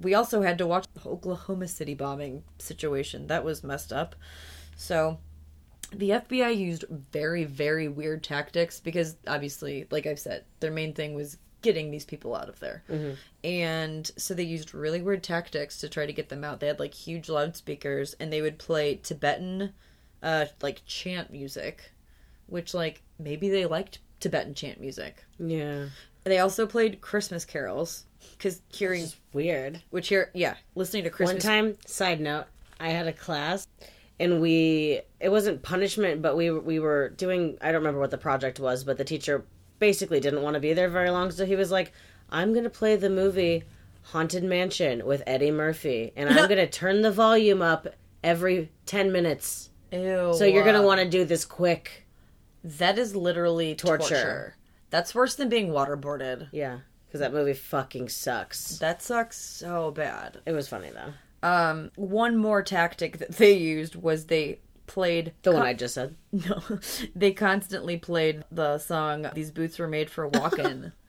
We 0.00 0.14
also 0.14 0.42
had 0.42 0.58
to 0.58 0.66
watch 0.66 0.86
the 0.94 1.08
Oklahoma 1.08 1.68
City 1.68 1.94
bombing 1.94 2.44
situation. 2.58 3.26
That 3.26 3.44
was 3.44 3.64
messed 3.64 3.92
up. 3.92 4.14
So, 4.76 5.18
the 5.92 6.10
FBI 6.10 6.56
used 6.56 6.84
very, 6.88 7.44
very 7.44 7.88
weird 7.88 8.22
tactics 8.22 8.78
because 8.78 9.16
obviously, 9.26 9.86
like 9.90 10.06
I've 10.06 10.20
said, 10.20 10.44
their 10.60 10.70
main 10.70 10.94
thing 10.94 11.14
was 11.14 11.36
getting 11.62 11.90
these 11.90 12.04
people 12.04 12.34
out 12.34 12.48
of 12.48 12.60
there. 12.60 12.82
And 13.44 14.10
so 14.16 14.32
they 14.32 14.44
used 14.44 14.72
really 14.72 15.02
weird 15.02 15.22
tactics 15.22 15.78
to 15.80 15.88
try 15.88 16.06
to 16.06 16.12
get 16.12 16.28
them 16.28 16.44
out. 16.44 16.60
They 16.60 16.68
had 16.68 16.78
like 16.80 16.94
huge 16.94 17.28
loudspeakers 17.28 18.14
and 18.20 18.32
they 18.32 18.40
would 18.40 18.58
play 18.58 18.94
Tibetan, 19.02 19.72
uh, 20.22 20.46
like 20.62 20.82
chant 20.86 21.30
music, 21.32 21.90
which, 22.46 22.72
like, 22.72 23.02
maybe 23.18 23.50
they 23.50 23.66
liked 23.66 23.98
Tibetan 24.20 24.54
chant 24.54 24.80
music. 24.80 25.24
Yeah. 25.38 25.86
They 26.24 26.38
also 26.38 26.66
played 26.66 27.00
Christmas 27.00 27.44
carols 27.44 28.04
because 28.36 28.60
hearing, 28.68 29.06
Weird. 29.32 29.82
which 29.90 30.08
here, 30.08 30.30
yeah, 30.34 30.54
listening 30.74 31.04
to 31.04 31.10
Christmas. 31.10 31.42
One 31.44 31.52
time, 31.52 31.78
side 31.86 32.20
note, 32.20 32.44
I 32.78 32.90
had 32.90 33.06
a 33.06 33.12
class 33.12 33.66
and 34.20 34.40
we 34.40 35.00
it 35.18 35.30
wasn't 35.30 35.62
punishment, 35.62 36.22
but 36.22 36.36
we 36.36 36.50
we 36.50 36.78
were 36.78 37.08
doing 37.08 37.56
I 37.60 37.72
don't 37.72 37.80
remember 37.80 37.98
what 37.98 38.10
the 38.12 38.18
project 38.18 38.60
was, 38.60 38.84
but 38.84 38.98
the 38.98 39.04
teacher 39.04 39.44
basically 39.78 40.20
didn't 40.20 40.42
want 40.42 40.54
to 40.54 40.60
be 40.60 40.74
there 40.74 40.90
very 40.90 41.10
long, 41.10 41.30
so 41.30 41.46
he 41.46 41.56
was 41.56 41.72
like, 41.72 41.92
"I'm 42.28 42.52
going 42.52 42.64
to 42.64 42.70
play 42.70 42.96
the 42.96 43.10
movie 43.10 43.64
Haunted 44.02 44.44
Mansion 44.44 45.06
with 45.06 45.22
Eddie 45.26 45.50
Murphy, 45.50 46.12
and 46.14 46.28
I'm 46.28 46.48
going 46.48 46.58
to 46.58 46.68
turn 46.68 47.00
the 47.00 47.10
volume 47.10 47.62
up 47.62 47.88
every 48.22 48.70
10 48.84 49.10
minutes. 49.10 49.70
Ew. 49.90 50.34
So 50.36 50.44
you're 50.44 50.64
going 50.64 50.80
to 50.80 50.86
want 50.86 51.00
to 51.00 51.08
do 51.08 51.24
this 51.24 51.44
quick." 51.46 52.06
That 52.64 52.98
is 52.98 53.16
literally 53.16 53.74
torture. 53.74 53.98
Torture. 54.08 54.56
That's 54.90 55.14
worse 55.14 55.34
than 55.34 55.48
being 55.48 55.68
waterboarded. 55.68 56.48
Yeah, 56.52 56.80
cuz 57.10 57.20
that 57.20 57.32
movie 57.32 57.54
fucking 57.54 58.08
sucks. 58.08 58.78
That 58.78 59.02
sucks 59.02 59.38
so 59.38 59.90
bad. 59.90 60.40
It 60.46 60.52
was 60.52 60.68
funny 60.68 60.90
though. 60.90 61.12
Um, 61.48 61.90
one 61.96 62.36
more 62.36 62.62
tactic 62.62 63.18
that 63.18 63.32
they 63.36 63.52
used 63.54 63.96
was 63.96 64.26
they 64.26 64.60
played 64.86 65.32
The 65.42 65.52
one 65.52 65.62
I 65.62 65.72
just 65.72 65.94
said. 65.94 66.16
No, 66.32 66.60
they 67.14 67.32
constantly 67.32 67.96
played 67.96 68.44
the 68.50 68.78
song 68.78 69.30
"These 69.34 69.50
Boots 69.52 69.78
Were 69.78 69.88
Made 69.88 70.10
for 70.10 70.26
Walking." 70.28 70.92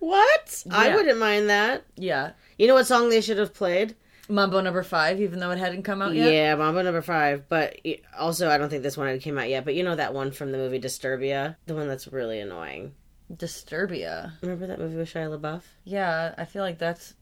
What? 0.00 0.64
I 0.70 0.94
wouldn't 0.94 1.18
mind 1.20 1.48
that. 1.48 1.84
yeah, 1.96 2.32
You 2.58 2.66
know 2.66 2.74
what 2.74 2.88
song 2.88 3.08
they 3.08 3.20
should 3.20 3.38
have 3.38 3.54
played? 3.54 3.94
Mambo 4.30 4.60
Number 4.60 4.82
Five, 4.82 5.20
even 5.20 5.40
though 5.40 5.50
it 5.50 5.58
hadn't 5.58 5.82
come 5.82 6.00
out 6.02 6.14
yet. 6.14 6.32
Yeah, 6.32 6.54
Mambo 6.54 6.82
number 6.82 7.02
five. 7.02 7.48
But 7.48 7.76
also, 8.18 8.48
I 8.48 8.56
don't 8.58 8.68
think 8.70 8.82
this 8.82 8.96
one 8.96 9.08
had 9.08 9.20
came 9.20 9.38
out 9.38 9.48
yet. 9.48 9.64
But 9.64 9.74
you 9.74 9.82
know 9.82 9.96
that 9.96 10.14
one 10.14 10.30
from 10.30 10.52
the 10.52 10.58
movie 10.58 10.80
Disturbia, 10.80 11.56
the 11.66 11.74
one 11.74 11.88
that's 11.88 12.06
really 12.08 12.40
annoying. 12.40 12.92
Disturbia. 13.32 14.32
Remember 14.42 14.66
that 14.66 14.78
movie 14.78 14.96
with 14.96 15.12
Shia 15.12 15.38
LaBeouf? 15.38 15.62
Yeah, 15.84 16.34
I 16.38 16.44
feel 16.44 16.62
like 16.62 16.78
that's. 16.78 17.14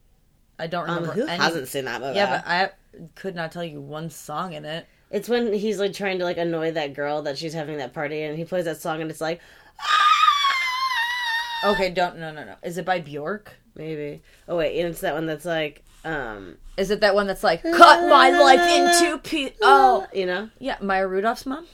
I 0.58 0.66
don't 0.66 0.88
Um, 0.88 0.96
remember. 1.02 1.12
who 1.20 1.26
any- 1.26 1.42
hasn't 1.42 1.68
seen 1.68 1.84
that 1.86 2.00
movie? 2.00 2.16
Yeah, 2.16 2.42
but 2.42 2.44
I 2.46 2.70
could 3.14 3.34
not 3.34 3.52
tell 3.52 3.64
you 3.64 3.80
one 3.80 4.10
song 4.10 4.52
in 4.54 4.64
it. 4.64 4.86
It's 5.10 5.28
when 5.28 5.52
he's 5.52 5.78
like 5.78 5.92
trying 5.94 6.18
to 6.18 6.24
like 6.24 6.36
annoy 6.36 6.72
that 6.72 6.94
girl 6.94 7.22
that 7.22 7.38
she's 7.38 7.54
having 7.54 7.78
that 7.78 7.94
party, 7.94 8.22
and 8.22 8.36
he 8.36 8.44
plays 8.44 8.64
that 8.66 8.80
song, 8.80 9.00
and 9.00 9.10
it's 9.10 9.20
like 9.20 9.40
Okay, 11.64 11.90
don't 11.90 12.18
no 12.18 12.32
no 12.32 12.44
no. 12.44 12.54
Is 12.62 12.78
it 12.78 12.84
by 12.84 13.00
Bjork? 13.00 13.52
maybe. 13.74 14.22
Oh 14.48 14.56
wait, 14.56 14.78
and 14.80 14.88
it's 14.90 15.00
that 15.02 15.14
one 15.14 15.26
that's 15.26 15.44
like, 15.44 15.84
um, 16.04 16.56
Is 16.76 16.90
it 16.90 17.00
that 17.00 17.14
one 17.14 17.26
that's 17.26 17.42
like 17.44 17.62
cut 17.62 18.08
my 18.08 18.30
life 18.30 18.60
into 19.00 19.18
pieces? 19.18 19.58
Oh, 19.62 20.06
you 20.12 20.26
know, 20.26 20.50
yeah, 20.58 20.76
Maya 20.80 21.06
Rudolph's 21.06 21.46
mom. 21.46 21.66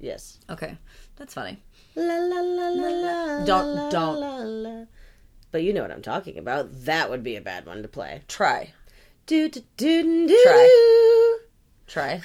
yes. 0.00 0.38
Okay, 0.50 0.76
that's 1.16 1.34
funny. 1.34 1.62
La 1.96 2.02
la 2.16 2.40
la 2.40 2.68
la 2.68 2.88
la. 2.88 3.44
Don't- 3.44 3.74
la, 3.76 3.90
don't. 3.90 4.20
la, 4.20 4.36
la. 4.38 4.84
but 5.52 5.62
you 5.62 5.72
know 5.72 5.82
what 5.82 5.92
I'm 5.92 6.02
talking 6.02 6.38
about. 6.38 6.68
That 6.84 7.08
would 7.10 7.22
be 7.22 7.36
a 7.36 7.40
bad 7.40 7.66
one 7.66 7.82
to 7.82 7.88
play. 7.88 8.22
Try. 8.28 8.72
Do 9.26 9.48
do 9.48 9.62
do 9.76 10.26
do. 10.28 10.36
Try. 10.44 11.40
Try. 11.86 12.22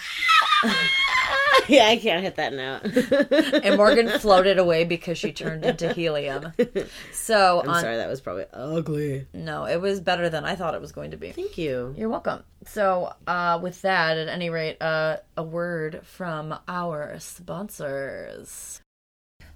yeah, 1.67 1.87
I 1.87 1.97
can't 1.97 2.23
hit 2.23 2.35
that 2.35 2.53
note. 2.53 3.63
and 3.63 3.77
Morgan 3.77 4.09
floated 4.19 4.57
away 4.57 4.83
because 4.83 5.17
she 5.17 5.31
turned 5.31 5.65
into 5.65 5.93
helium. 5.93 6.53
So 7.11 7.61
I'm 7.61 7.69
on, 7.69 7.81
sorry, 7.81 7.97
that 7.97 8.09
was 8.09 8.21
probably 8.21 8.45
ugly. 8.53 9.27
No, 9.33 9.65
it 9.65 9.79
was 9.79 9.99
better 9.99 10.29
than 10.29 10.45
I 10.45 10.55
thought 10.55 10.73
it 10.73 10.81
was 10.81 10.91
going 10.91 11.11
to 11.11 11.17
be. 11.17 11.31
Thank 11.31 11.57
you. 11.57 11.93
You're 11.97 12.09
welcome. 12.09 12.43
So, 12.65 13.13
uh, 13.27 13.59
with 13.61 13.81
that, 13.83 14.17
at 14.17 14.27
any 14.27 14.49
rate, 14.49 14.81
uh, 14.81 15.17
a 15.37 15.43
word 15.43 16.01
from 16.03 16.57
our 16.67 17.17
sponsors. 17.19 18.81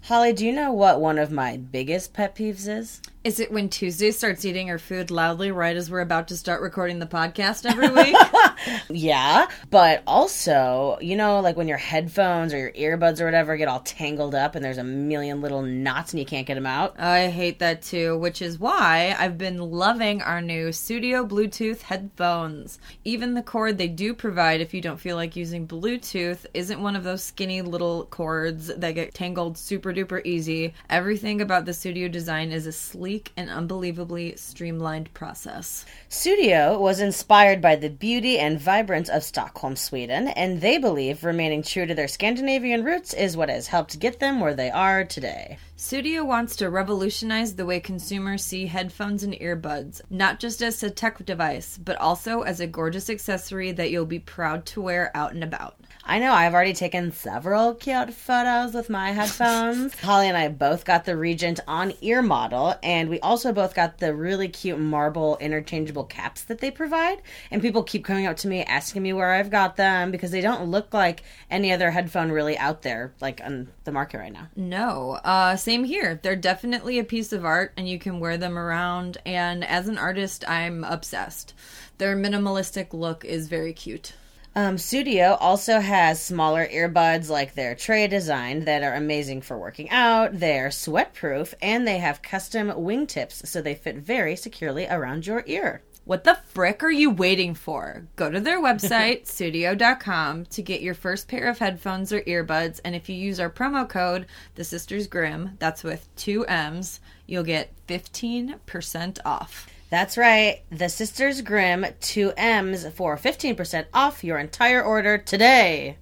Holly, 0.03 0.33
do 0.33 0.45
you 0.45 0.51
know 0.51 0.71
what 0.73 0.99
one 0.99 1.17
of 1.17 1.31
my 1.31 1.57
biggest 1.57 2.13
pet 2.13 2.35
peeves 2.35 2.67
is? 2.67 3.01
Is 3.23 3.39
it 3.39 3.53
when 3.53 3.69
Tuesday 3.69 4.11
starts 4.11 4.43
eating 4.43 4.67
her 4.67 4.77
food 4.77 5.09
loudly 5.09 5.49
right 5.49 5.77
as 5.77 5.89
we're 5.89 6.01
about 6.01 6.27
to 6.27 6.35
start 6.35 6.61
recording 6.61 6.99
the 6.99 7.05
podcast 7.05 7.65
every 7.65 7.87
week? 7.87 8.17
yeah, 8.89 9.47
but 9.69 10.03
also, 10.05 10.97
you 10.99 11.15
know, 11.15 11.39
like 11.39 11.55
when 11.55 11.69
your 11.69 11.77
headphones 11.77 12.53
or 12.53 12.57
your 12.57 12.97
earbuds 12.97 13.21
or 13.21 13.25
whatever 13.25 13.55
get 13.55 13.69
all 13.69 13.79
tangled 13.79 14.35
up 14.35 14.55
and 14.55 14.65
there's 14.65 14.77
a 14.77 14.83
million 14.83 15.39
little 15.39 15.61
knots 15.61 16.11
and 16.11 16.19
you 16.19 16.25
can't 16.25 16.45
get 16.45 16.55
them 16.55 16.65
out. 16.65 16.99
I 16.99 17.29
hate 17.29 17.59
that 17.59 17.81
too, 17.81 18.17
which 18.17 18.41
is 18.41 18.59
why 18.59 19.15
I've 19.17 19.37
been 19.37 19.71
loving 19.71 20.21
our 20.21 20.41
new 20.41 20.67
Sudio 20.71 21.25
Bluetooth 21.25 21.83
headphones. 21.83 22.77
Even 23.05 23.35
the 23.35 23.41
cord 23.41 23.77
they 23.77 23.87
do 23.87 24.13
provide 24.13 24.59
if 24.59 24.73
you 24.73 24.81
don't 24.81 24.99
feel 24.99 25.15
like 25.15 25.37
using 25.37 25.65
Bluetooth 25.65 26.45
isn't 26.53 26.81
one 26.81 26.97
of 26.97 27.05
those 27.05 27.23
skinny 27.23 27.61
little 27.61 28.03
cords 28.07 28.67
that 28.67 28.95
get 28.95 29.13
tangled 29.13 29.57
super 29.57 29.93
duper 29.93 30.21
easy. 30.25 30.73
Everything 30.89 31.39
about 31.39 31.63
the 31.63 31.71
Sudio 31.71 32.11
design 32.11 32.51
is 32.51 32.67
a 32.67 32.73
sleek 32.73 33.12
and 33.37 33.49
unbelievably 33.49 34.35
streamlined 34.37 35.13
process. 35.13 35.85
Sudio 36.09 36.79
was 36.79 36.99
inspired 36.99 37.61
by 37.61 37.75
the 37.75 37.89
beauty 37.89 38.39
and 38.39 38.59
vibrance 38.59 39.09
of 39.09 39.23
Stockholm, 39.23 39.75
Sweden, 39.75 40.29
and 40.29 40.61
they 40.61 40.77
believe 40.77 41.23
remaining 41.23 41.61
true 41.61 41.85
to 41.85 41.93
their 41.93 42.07
Scandinavian 42.07 42.83
roots 42.83 43.13
is 43.13 43.37
what 43.37 43.49
has 43.49 43.67
helped 43.67 43.99
get 43.99 44.19
them 44.19 44.39
where 44.39 44.55
they 44.55 44.71
are 44.71 45.03
today. 45.03 45.57
Sudio 45.77 46.25
wants 46.25 46.55
to 46.55 46.69
revolutionize 46.69 47.55
the 47.55 47.65
way 47.65 47.79
consumers 47.79 48.43
see 48.43 48.67
headphones 48.67 49.21
and 49.23 49.33
earbuds, 49.33 50.01
not 50.09 50.39
just 50.39 50.61
as 50.61 50.81
a 50.81 50.89
tech 50.89 51.25
device, 51.25 51.77
but 51.77 51.97
also 51.97 52.41
as 52.41 52.59
a 52.59 52.67
gorgeous 52.67 53.09
accessory 53.09 53.71
that 53.73 53.91
you'll 53.91 54.05
be 54.05 54.19
proud 54.19 54.65
to 54.67 54.81
wear 54.81 55.11
out 55.13 55.33
and 55.33 55.43
about. 55.43 55.75
I 56.05 56.19
know 56.19 56.33
I've 56.33 56.53
already 56.53 56.73
taken 56.73 57.13
several 57.13 57.75
cute 57.75 58.13
photos 58.13 58.73
with 58.73 58.89
my 58.89 59.11
headphones. 59.13 59.97
Holly 60.01 60.27
and 60.27 60.35
I 60.35 60.49
both 60.49 60.83
got 60.83 61.05
the 61.05 61.15
Regent 61.15 61.61
on 61.65 61.93
ear 62.01 62.21
model, 62.21 62.75
and 62.83 63.09
we 63.09 63.21
also 63.21 63.53
both 63.53 63.73
got 63.73 63.99
the 63.99 64.13
really 64.13 64.49
cute 64.49 64.79
marble 64.79 65.37
interchangeable 65.37 66.03
caps 66.03 66.43
that 66.43 66.59
they 66.59 66.69
provide. 66.71 67.21
And 67.51 67.61
people 67.61 67.83
keep 67.83 68.03
coming 68.03 68.25
up 68.25 68.35
to 68.37 68.49
me 68.49 68.63
asking 68.65 69.01
me 69.01 69.13
where 69.13 69.31
I've 69.31 69.49
got 69.49 69.77
them 69.77 70.11
because 70.11 70.31
they 70.31 70.41
don't 70.41 70.69
look 70.69 70.93
like 70.93 71.23
any 71.49 71.71
other 71.71 71.91
headphone 71.91 72.31
really 72.31 72.57
out 72.57 72.81
there, 72.81 73.13
like 73.21 73.39
on 73.41 73.69
the 73.85 73.93
market 73.93 74.17
right 74.17 74.33
now. 74.33 74.49
No, 74.57 75.19
uh, 75.23 75.55
same 75.55 75.85
here. 75.85 76.19
They're 76.21 76.35
definitely 76.35 76.99
a 76.99 77.05
piece 77.05 77.31
of 77.31 77.45
art, 77.45 77.71
and 77.77 77.87
you 77.87 77.97
can 77.97 78.19
wear 78.19 78.35
them 78.37 78.57
around. 78.57 79.19
And 79.25 79.63
as 79.63 79.87
an 79.87 79.97
artist, 79.97 80.43
I'm 80.49 80.83
obsessed. 80.83 81.53
Their 81.97 82.17
minimalistic 82.17 82.91
look 82.91 83.23
is 83.23 83.47
very 83.47 83.71
cute. 83.71 84.13
Um, 84.55 84.75
Sudio 84.75 85.35
also 85.39 85.79
has 85.79 86.21
smaller 86.21 86.67
earbuds 86.67 87.27
like 87.27 87.55
their 87.55 87.73
Tre 87.73 88.05
design 88.07 88.65
that 88.65 88.83
are 88.83 88.93
amazing 88.93 89.41
for 89.41 89.57
working 89.57 89.89
out. 89.89 90.39
They're 90.39 90.69
sweat 90.69 91.15
proof 91.15 91.55
and 91.59 91.87
they 91.87 91.97
have 91.97 92.21
custom 92.21 92.69
wingtips 92.69 93.47
so 93.47 93.61
they 93.61 93.73
fit 93.73 93.97
very 93.97 94.35
securely 94.35 94.85
around 94.85 95.25
your 95.25 95.43
ear. 95.47 95.81
What 96.05 96.23
the 96.23 96.35
frick 96.35 96.83
are 96.83 96.91
you 96.91 97.09
waiting 97.09 97.55
for? 97.55 98.05
Go 98.15 98.29
to 98.29 98.39
their 98.39 98.61
website, 98.61 99.23
sudio.com, 99.25 100.45
to 100.47 100.61
get 100.61 100.81
your 100.81 100.93
first 100.93 101.27
pair 101.27 101.47
of 101.47 101.57
headphones 101.57 102.11
or 102.13 102.21
earbuds. 102.21 102.79
And 102.83 102.93
if 102.93 103.07
you 103.09 103.15
use 103.15 103.39
our 103.39 103.49
promo 103.49 103.87
code, 103.87 104.27
The 104.55 104.65
Sisters 104.65 105.07
Grimm, 105.07 105.55
that's 105.59 105.83
with 105.83 106.13
two 106.15 106.45
M's, 106.45 106.99
you'll 107.25 107.43
get 107.43 107.71
15% 107.87 109.19
off. 109.25 109.72
That's 109.93 110.17
right. 110.17 110.63
The 110.71 110.89
Sisters 110.89 111.41
Grimm 111.41 111.83
2Ms 111.83 112.93
for 112.93 113.15
15% 113.15 113.85
off 113.93 114.23
your 114.23 114.39
entire 114.39 114.81
order 114.81 115.19
today. 115.19 115.97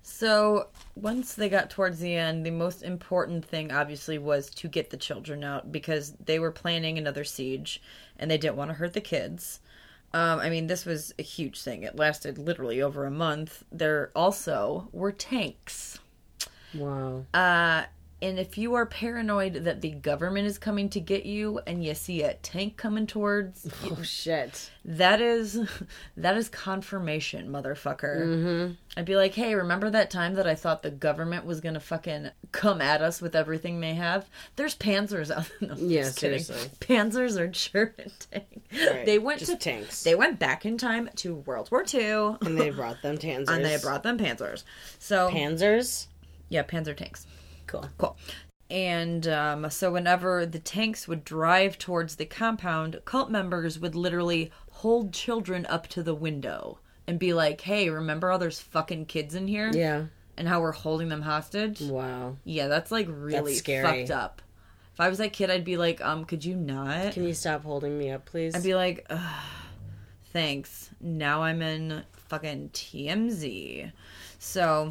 So, 0.00 0.68
once 0.96 1.34
they 1.34 1.50
got 1.50 1.68
towards 1.68 1.98
the 1.98 2.16
end, 2.16 2.46
the 2.46 2.50
most 2.50 2.82
important 2.82 3.44
thing 3.44 3.70
obviously 3.70 4.16
was 4.16 4.48
to 4.52 4.68
get 4.68 4.88
the 4.88 4.96
children 4.96 5.44
out 5.44 5.70
because 5.70 6.12
they 6.12 6.38
were 6.38 6.50
planning 6.50 6.96
another 6.96 7.24
siege 7.24 7.82
and 8.18 8.30
they 8.30 8.38
didn't 8.38 8.56
want 8.56 8.70
to 8.70 8.74
hurt 8.74 8.94
the 8.94 9.02
kids. 9.02 9.60
Um, 10.14 10.38
I 10.40 10.48
mean, 10.48 10.66
this 10.66 10.86
was 10.86 11.12
a 11.18 11.22
huge 11.22 11.60
thing. 11.60 11.82
It 11.82 11.96
lasted 11.96 12.38
literally 12.38 12.80
over 12.80 13.04
a 13.04 13.10
month. 13.10 13.64
There 13.70 14.10
also 14.16 14.88
were 14.92 15.12
tanks. 15.12 15.98
Wow. 16.72 17.26
Uh, 17.34 17.82
and 18.24 18.38
if 18.38 18.56
you 18.58 18.74
are 18.74 18.86
paranoid 18.86 19.52
that 19.64 19.80
the 19.82 19.90
government 19.90 20.46
is 20.46 20.58
coming 20.58 20.88
to 20.88 20.98
get 21.00 21.24
you 21.26 21.60
and 21.66 21.84
you 21.84 21.94
see 21.94 22.22
a 22.22 22.34
tank 22.34 22.76
coming 22.76 23.06
towards 23.06 23.68
Oh 23.84 24.02
shit. 24.02 24.70
that 24.84 25.20
is 25.20 25.60
that 26.16 26.36
is 26.36 26.48
confirmation, 26.48 27.48
motherfucker. 27.50 28.26
Mm-hmm. 28.26 28.72
I'd 28.96 29.04
be 29.04 29.16
like, 29.16 29.34
hey, 29.34 29.54
remember 29.54 29.90
that 29.90 30.10
time 30.10 30.34
that 30.34 30.46
I 30.46 30.54
thought 30.54 30.82
the 30.82 30.90
government 30.90 31.44
was 31.44 31.60
gonna 31.60 31.80
fucking 31.80 32.30
come 32.52 32.80
at 32.80 33.02
us 33.02 33.20
with 33.20 33.36
everything 33.36 33.80
they 33.80 33.94
have? 33.94 34.28
There's 34.56 34.74
Panzers 34.76 35.30
out. 35.30 35.50
No, 35.60 35.74
Yeah, 35.76 36.02
just 36.02 36.18
kidding. 36.18 36.38
seriously. 36.40 36.70
Panzers 36.80 37.38
are 37.38 37.48
German 37.48 38.12
tanks. 38.30 38.46
Right, 38.72 39.04
They 39.06 39.18
went 39.18 39.38
just 39.40 39.52
to 39.52 39.58
tanks. 39.58 40.02
They 40.02 40.14
went 40.14 40.38
back 40.38 40.64
in 40.66 40.78
time 40.78 41.10
to 41.16 41.34
World 41.36 41.70
War 41.70 41.84
II, 41.92 42.36
And 42.42 42.58
they 42.58 42.70
brought 42.70 43.02
them 43.02 43.18
Panzers. 43.18 43.48
and 43.48 43.64
they 43.64 43.76
brought 43.78 44.02
them 44.02 44.18
Panzers. 44.18 44.64
So 44.98 45.30
Panzers? 45.30 46.06
yeah, 46.48 46.62
Panzer 46.62 46.96
tanks. 46.96 47.26
Cool. 47.66 47.88
Cool. 47.98 48.16
And 48.70 49.28
um, 49.28 49.70
so, 49.70 49.92
whenever 49.92 50.46
the 50.46 50.58
tanks 50.58 51.06
would 51.06 51.24
drive 51.24 51.78
towards 51.78 52.16
the 52.16 52.24
compound, 52.24 53.00
cult 53.04 53.30
members 53.30 53.78
would 53.78 53.94
literally 53.94 54.50
hold 54.70 55.12
children 55.12 55.66
up 55.66 55.86
to 55.88 56.02
the 56.02 56.14
window 56.14 56.78
and 57.06 57.18
be 57.18 57.32
like, 57.32 57.60
hey, 57.60 57.90
remember 57.90 58.30
all 58.30 58.38
those 58.38 58.60
fucking 58.60 59.06
kids 59.06 59.34
in 59.34 59.46
here? 59.46 59.70
Yeah. 59.72 60.06
And 60.36 60.48
how 60.48 60.60
we're 60.60 60.72
holding 60.72 61.08
them 61.08 61.22
hostage? 61.22 61.80
Wow. 61.80 62.36
Yeah, 62.44 62.66
that's 62.68 62.90
like 62.90 63.06
really 63.08 63.52
That's 63.52 63.58
scary. 63.58 64.06
fucked 64.06 64.10
up. 64.10 64.42
If 64.92 65.00
I 65.00 65.08
was 65.08 65.18
that 65.18 65.32
kid, 65.32 65.50
I'd 65.50 65.64
be 65.64 65.76
like, 65.76 66.00
um, 66.00 66.24
could 66.24 66.44
you 66.44 66.56
not? 66.56 67.12
Can 67.12 67.24
you 67.24 67.34
stop 67.34 67.64
holding 67.64 67.98
me 67.98 68.10
up, 68.10 68.24
please? 68.24 68.54
I'd 68.54 68.62
be 68.62 68.74
like, 68.74 69.04
Ugh, 69.10 69.44
thanks. 70.32 70.90
Now 71.00 71.42
I'm 71.42 71.62
in 71.62 72.04
fucking 72.12 72.70
TMZ. 72.70 73.92
So, 74.44 74.90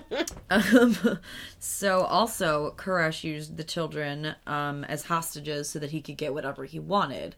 um, 0.50 1.18
so 1.58 2.02
also 2.02 2.74
Koresh 2.76 3.24
used 3.24 3.56
the 3.56 3.64
children 3.64 4.34
um, 4.46 4.84
as 4.84 5.04
hostages 5.04 5.70
so 5.70 5.78
that 5.78 5.90
he 5.90 6.02
could 6.02 6.18
get 6.18 6.34
whatever 6.34 6.64
he 6.64 6.78
wanted. 6.78 7.34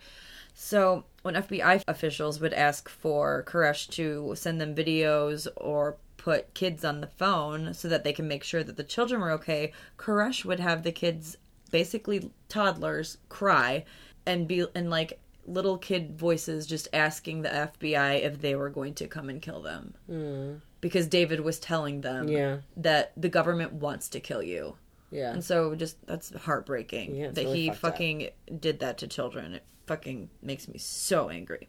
So 0.54 1.04
when 1.22 1.34
FBI 1.34 1.84
officials 1.86 2.40
would 2.40 2.52
ask 2.52 2.88
for 2.88 3.44
Koresh 3.46 3.88
to 3.90 4.34
send 4.36 4.60
them 4.60 4.74
videos 4.74 5.46
or 5.56 5.96
put 6.16 6.52
kids 6.52 6.84
on 6.84 7.00
the 7.00 7.06
phone 7.06 7.72
so 7.72 7.88
that 7.88 8.04
they 8.04 8.12
can 8.12 8.28
make 8.28 8.42
sure 8.44 8.64
that 8.64 8.76
the 8.76 8.84
children 8.84 9.20
were 9.20 9.30
okay, 9.30 9.72
Koresh 9.96 10.44
would 10.44 10.60
have 10.60 10.82
the 10.82 10.92
kids, 10.92 11.38
basically 11.70 12.32
toddlers, 12.48 13.18
cry 13.28 13.84
and 14.26 14.46
be 14.46 14.66
and 14.74 14.90
like 14.90 15.18
little 15.46 15.76
kid 15.78 16.18
voices 16.18 16.66
just 16.66 16.88
asking 16.92 17.42
the 17.42 17.48
FBI 17.48 18.22
if 18.22 18.40
they 18.40 18.54
were 18.54 18.70
going 18.70 18.94
to 18.94 19.08
come 19.08 19.28
and 19.28 19.40
kill 19.42 19.60
them. 19.62 19.94
Hmm. 20.06 20.54
Because 20.80 21.06
David 21.06 21.40
was 21.40 21.58
telling 21.58 22.00
them 22.00 22.28
Yeah. 22.28 22.58
that 22.76 23.12
the 23.16 23.28
government 23.28 23.72
wants 23.74 24.08
to 24.10 24.20
kill 24.20 24.42
you. 24.42 24.76
Yeah. 25.10 25.32
And 25.32 25.44
so 25.44 25.74
just 25.74 26.04
that's 26.06 26.30
heartbreaking 26.34 27.14
Yeah, 27.14 27.30
that 27.30 27.44
really 27.44 27.60
he 27.60 27.68
fucked 27.68 27.84
up. 27.84 27.92
fucking 27.92 28.28
did 28.58 28.80
that 28.80 28.98
to 28.98 29.06
children. 29.06 29.54
It 29.54 29.64
fucking 29.86 30.30
makes 30.42 30.68
me 30.68 30.78
so 30.78 31.28
angry. 31.28 31.68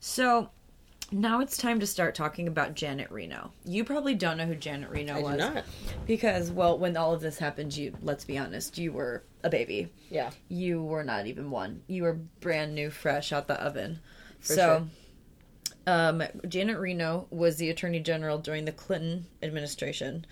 So 0.00 0.50
now 1.12 1.40
it's 1.40 1.56
time 1.56 1.80
to 1.80 1.86
start 1.86 2.14
talking 2.14 2.48
about 2.48 2.74
Janet 2.74 3.10
Reno. 3.10 3.52
You 3.64 3.84
probably 3.84 4.14
don't 4.14 4.38
know 4.38 4.46
who 4.46 4.54
Janet 4.54 4.90
Reno 4.90 5.16
I 5.16 5.22
was. 5.22 5.38
not. 5.38 5.64
Because 6.06 6.50
well, 6.50 6.78
when 6.78 6.96
all 6.96 7.12
of 7.14 7.20
this 7.20 7.38
happened, 7.38 7.76
you 7.76 7.96
let's 8.02 8.24
be 8.24 8.38
honest, 8.38 8.78
you 8.78 8.92
were 8.92 9.24
a 9.42 9.50
baby. 9.50 9.92
Yeah. 10.10 10.30
You 10.48 10.82
were 10.82 11.04
not 11.04 11.26
even 11.26 11.50
one. 11.50 11.82
You 11.86 12.04
were 12.04 12.14
brand 12.40 12.74
new, 12.74 12.90
fresh 12.90 13.32
out 13.32 13.46
the 13.46 13.62
oven. 13.62 14.00
For 14.40 14.54
so 14.54 14.88
um, 15.86 16.22
Janet 16.48 16.78
Reno 16.78 17.26
was 17.30 17.56
the 17.56 17.70
attorney 17.70 18.00
general 18.00 18.38
during 18.38 18.64
the 18.64 18.72
Clinton 18.72 19.26
administration, 19.42 20.26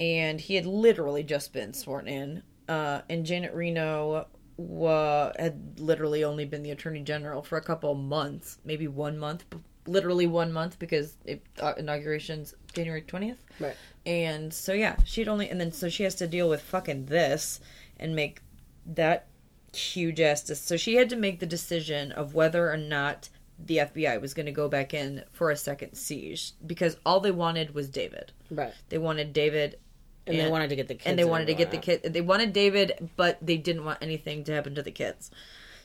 and 0.00 0.40
he 0.40 0.54
had 0.54 0.66
literally 0.66 1.22
just 1.22 1.52
been 1.52 1.74
sworn 1.74 2.08
in. 2.08 2.42
Uh, 2.68 3.02
and 3.10 3.26
Janet 3.26 3.52
Reno 3.52 4.26
wa- 4.56 5.32
had 5.38 5.78
literally 5.78 6.24
only 6.24 6.46
been 6.46 6.62
the 6.62 6.70
attorney 6.70 7.02
general 7.02 7.42
for 7.42 7.58
a 7.58 7.62
couple 7.62 7.94
months, 7.94 8.58
maybe 8.64 8.88
one 8.88 9.18
month, 9.18 9.44
literally 9.86 10.26
one 10.26 10.52
month 10.52 10.78
because 10.78 11.16
it, 11.24 11.44
uh, 11.60 11.74
inauguration's 11.76 12.54
January 12.72 13.02
twentieth. 13.02 13.44
Right. 13.60 13.76
And 14.06 14.52
so 14.52 14.72
yeah, 14.72 14.96
she'd 15.04 15.28
only 15.28 15.48
and 15.48 15.60
then 15.60 15.72
so 15.72 15.88
she 15.88 16.02
has 16.02 16.14
to 16.16 16.26
deal 16.26 16.48
with 16.48 16.60
fucking 16.62 17.06
this 17.06 17.60
and 17.98 18.14
make 18.14 18.40
that 18.86 19.26
huge 19.74 20.20
ass. 20.20 20.50
So 20.60 20.76
she 20.76 20.96
had 20.96 21.08
to 21.10 21.16
make 21.16 21.40
the 21.40 21.46
decision 21.46 22.12
of 22.12 22.34
whether 22.34 22.70
or 22.70 22.76
not 22.76 23.28
the 23.58 23.78
FBI 23.78 24.20
was 24.20 24.34
going 24.34 24.46
to 24.46 24.52
go 24.52 24.68
back 24.68 24.94
in 24.94 25.24
for 25.32 25.50
a 25.50 25.56
second 25.56 25.94
siege 25.94 26.52
because 26.66 26.96
all 27.06 27.20
they 27.20 27.30
wanted 27.30 27.74
was 27.74 27.88
David. 27.88 28.32
Right. 28.50 28.72
They 28.88 28.98
wanted 28.98 29.32
David. 29.32 29.78
And 30.26 30.38
they 30.38 30.48
wanted 30.48 30.70
to 30.70 30.76
get 30.76 30.88
the 30.88 30.94
kids 30.94 31.06
And 31.06 31.18
they 31.18 31.24
wanted 31.24 31.46
to 31.46 31.54
get 31.54 31.70
the 31.70 31.76
kid. 31.76 32.02
They 32.02 32.22
wanted 32.22 32.54
David, 32.54 33.10
but 33.16 33.38
they 33.42 33.58
didn't 33.58 33.84
want 33.84 33.98
anything 34.00 34.42
to 34.44 34.54
happen 34.54 34.74
to 34.74 34.82
the 34.82 34.90
kids. 34.90 35.30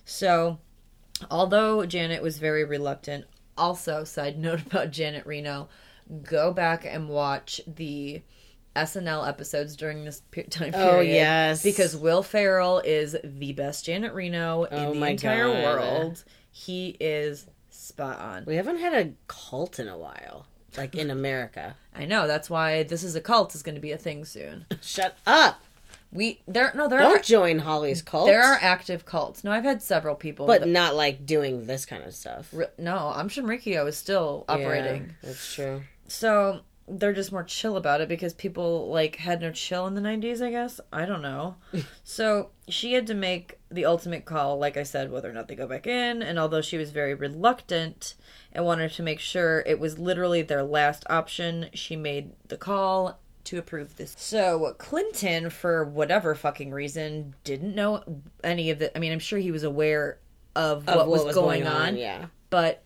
So, 0.05 0.59
although 1.29 1.85
Janet 1.85 2.23
was 2.23 2.37
very 2.37 2.63
reluctant, 2.63 3.25
also, 3.59 4.03
side 4.03 4.37
note 4.39 4.65
about 4.65 4.91
Janet 4.91 5.25
Reno, 5.25 5.69
go 6.23 6.51
back 6.51 6.85
and 6.85 7.09
watch 7.09 7.61
the 7.67 8.21
SNL 8.75 9.27
episodes 9.27 9.75
during 9.75 10.05
this 10.05 10.21
pe- 10.31 10.43
time 10.47 10.71
oh, 10.73 10.91
period. 10.91 11.11
Oh, 11.11 11.13
yes. 11.13 11.63
Because 11.63 11.95
Will 11.95 12.23
Ferrell 12.23 12.79
is 12.79 13.15
the 13.23 13.53
best 13.53 13.85
Janet 13.85 14.13
Reno 14.13 14.67
Oh, 14.71 14.91
in 14.93 14.99
the 14.99 15.07
entire 15.07 15.47
God. 15.51 15.63
world. 15.63 16.23
He 16.51 16.95
is 16.99 17.47
spot 17.69 18.19
on. 18.19 18.43
We 18.45 18.55
haven't 18.55 18.79
had 18.79 18.93
a 18.93 19.11
cult 19.27 19.79
in 19.79 19.87
a 19.87 19.97
while, 19.97 20.45
like 20.77 20.95
in 20.95 21.09
America. 21.11 21.75
I 21.95 22.05
know, 22.05 22.27
that's 22.27 22.49
why 22.49 22.83
This 22.83 23.03
is 23.03 23.15
a 23.15 23.21
Cult 23.21 23.55
is 23.55 23.63
going 23.63 23.75
to 23.75 23.81
be 23.81 23.91
a 23.91 23.97
thing 23.97 24.23
soon. 24.25 24.65
Shut 24.81 25.17
up. 25.27 25.61
We 26.11 26.41
there 26.47 26.71
no 26.75 26.87
there 26.87 26.99
Don't 26.99 27.19
are 27.19 27.23
join 27.23 27.59
Holly's 27.59 28.01
cult. 28.01 28.27
there 28.27 28.41
are 28.43 28.57
active 28.61 29.05
cults. 29.05 29.43
No, 29.43 29.51
I've 29.51 29.63
had 29.63 29.81
several 29.81 30.15
people, 30.15 30.47
but 30.47 30.61
that- 30.61 30.67
not 30.67 30.95
like 30.95 31.25
doing 31.25 31.65
this 31.67 31.85
kind 31.85 32.03
of 32.03 32.15
stuff. 32.15 32.49
Re- 32.51 32.65
no, 32.77 32.95
Aum 32.97 33.29
Shinrikyo 33.29 33.87
is 33.87 33.95
still 33.97 34.45
operating. 34.49 35.03
Yeah, 35.07 35.13
that's 35.29 35.53
true. 35.53 35.81
So 36.07 36.61
they're 36.91 37.13
just 37.13 37.31
more 37.31 37.43
chill 37.43 37.77
about 37.77 38.01
it 38.01 38.09
because 38.09 38.33
people 38.33 38.89
like 38.89 39.17
had 39.17 39.41
no 39.41 39.51
chill 39.51 39.85
in 39.85 39.93
the 39.93 40.01
90s, 40.01 40.41
I 40.41 40.49
guess. 40.49 40.81
I 40.91 41.05
don't 41.05 41.21
know. 41.21 41.57
so 42.03 42.49
she 42.67 42.93
had 42.93 43.05
to 43.07 43.13
make 43.13 43.59
the 43.69 43.85
ultimate 43.85 44.25
call, 44.25 44.57
like 44.57 44.75
I 44.77 44.81
said, 44.81 45.11
whether 45.11 45.29
or 45.29 45.33
not 45.33 45.47
they 45.47 45.53
go 45.53 45.67
back 45.67 45.85
in. 45.85 46.23
And 46.23 46.39
although 46.39 46.61
she 46.61 46.77
was 46.77 46.89
very 46.89 47.13
reluctant 47.13 48.15
and 48.51 48.65
wanted 48.65 48.91
to 48.93 49.03
make 49.03 49.19
sure 49.19 49.61
it 49.67 49.79
was 49.79 49.99
literally 49.99 50.41
their 50.41 50.63
last 50.63 51.03
option, 51.11 51.69
she 51.75 51.95
made 51.95 52.31
the 52.47 52.57
call 52.57 53.19
to 53.49 53.57
approve 53.57 53.95
this. 53.97 54.15
So 54.17 54.75
Clinton, 54.77 55.49
for 55.49 55.83
whatever 55.83 56.35
fucking 56.35 56.71
reason, 56.71 57.35
didn't 57.43 57.75
know 57.75 58.03
any 58.43 58.69
of 58.69 58.79
the. 58.79 58.95
I 58.95 58.99
mean, 58.99 59.11
I'm 59.11 59.19
sure 59.19 59.39
he 59.39 59.51
was 59.51 59.63
aware 59.63 60.19
of, 60.55 60.87
Of 60.87 60.95
what, 60.95 60.97
what 60.97 61.09
was, 61.09 61.25
was 61.25 61.35
going, 61.35 61.63
going 61.63 61.73
on, 61.73 61.87
on, 61.89 61.97
yeah. 61.97 62.25
But 62.49 62.83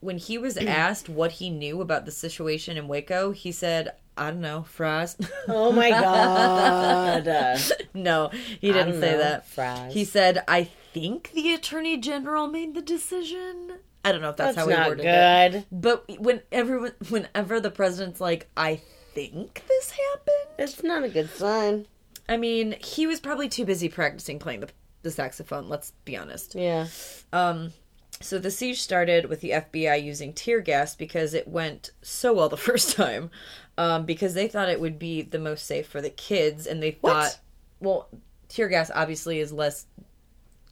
when 0.00 0.18
he 0.18 0.38
was 0.38 0.56
asked 0.58 1.08
what 1.08 1.32
he 1.32 1.50
knew 1.50 1.80
about 1.80 2.04
the 2.04 2.12
situation 2.12 2.76
in 2.76 2.88
Waco, 2.88 3.30
he 3.30 3.52
said, 3.52 3.92
"I 4.16 4.30
don't 4.30 4.40
know, 4.40 4.64
fries." 4.64 5.16
Oh 5.48 5.72
my 5.72 5.90
God. 5.90 7.26
no, 7.94 8.30
he 8.60 8.72
didn't 8.72 9.00
say 9.00 9.12
know, 9.12 9.18
that. 9.18 9.46
fries. 9.46 9.94
He 9.94 10.04
said, 10.04 10.42
"I 10.48 10.64
think 10.64 11.30
the 11.32 11.54
attorney 11.54 11.96
general 11.96 12.48
made 12.48 12.74
the 12.74 12.82
decision." 12.82 13.78
I 14.04 14.10
don't 14.10 14.20
know 14.20 14.30
if 14.30 14.36
that's, 14.36 14.56
That's 14.56 14.68
how 14.68 14.82
he 14.82 14.88
worded 14.88 15.04
good. 15.04 15.60
it. 15.60 15.66
But 15.70 16.18
when 16.18 16.42
everyone, 16.50 16.90
whenever 17.08 17.60
the 17.60 17.70
president's 17.70 18.20
like, 18.20 18.48
"I 18.56 18.80
think 19.14 19.62
this 19.68 19.90
happened," 19.90 20.56
it's 20.58 20.82
not 20.82 21.04
a 21.04 21.08
good 21.08 21.30
sign. 21.30 21.86
I 22.28 22.36
mean, 22.36 22.76
he 22.82 23.06
was 23.06 23.20
probably 23.20 23.48
too 23.48 23.64
busy 23.64 23.88
practicing 23.88 24.38
playing 24.38 24.60
the 24.60 24.68
the 25.02 25.10
saxophone. 25.10 25.68
Let's 25.68 25.92
be 26.04 26.16
honest. 26.16 26.54
Yeah. 26.54 26.86
Um, 27.32 27.72
so 28.20 28.38
the 28.38 28.50
siege 28.50 28.80
started 28.80 29.26
with 29.26 29.40
the 29.40 29.50
FBI 29.50 30.02
using 30.02 30.32
tear 30.32 30.60
gas 30.60 30.94
because 30.94 31.34
it 31.34 31.48
went 31.48 31.90
so 32.02 32.32
well 32.32 32.48
the 32.48 32.56
first 32.68 32.96
time. 32.96 33.30
Um, 33.78 34.04
because 34.04 34.34
they 34.34 34.48
thought 34.48 34.68
it 34.68 34.80
would 34.80 34.98
be 34.98 35.22
the 35.22 35.38
most 35.38 35.66
safe 35.66 35.86
for 35.86 36.02
the 36.02 36.10
kids, 36.10 36.66
and 36.66 36.82
they 36.82 36.90
thought, 36.90 37.38
well, 37.80 38.08
tear 38.48 38.68
gas 38.68 38.90
obviously 38.94 39.40
is 39.40 39.50
less 39.50 39.86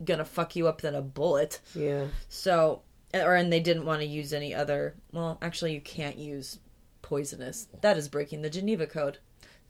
gonna 0.05 0.25
fuck 0.25 0.55
you 0.55 0.69
up 0.69 0.83
than 0.83 0.95
a 0.95 1.03
bullet. 1.03 1.61
Yeah. 1.75 2.07
So, 2.29 2.83
or 3.15 3.35
and 3.35 3.53
they 3.53 3.61
didn't 3.61 3.87
want 3.87 4.01
to 4.01 4.07
use 4.07 4.33
any 4.33 4.55
other. 4.55 4.95
Well, 5.13 5.39
actually, 5.41 5.73
you 5.73 5.81
can't 5.81 6.19
use 6.19 6.59
poisonous. 7.11 7.67
That 7.83 7.99
is 7.99 8.09
breaking 8.09 8.43
the 8.43 8.49
Geneva 8.49 8.87
Code. 8.87 9.19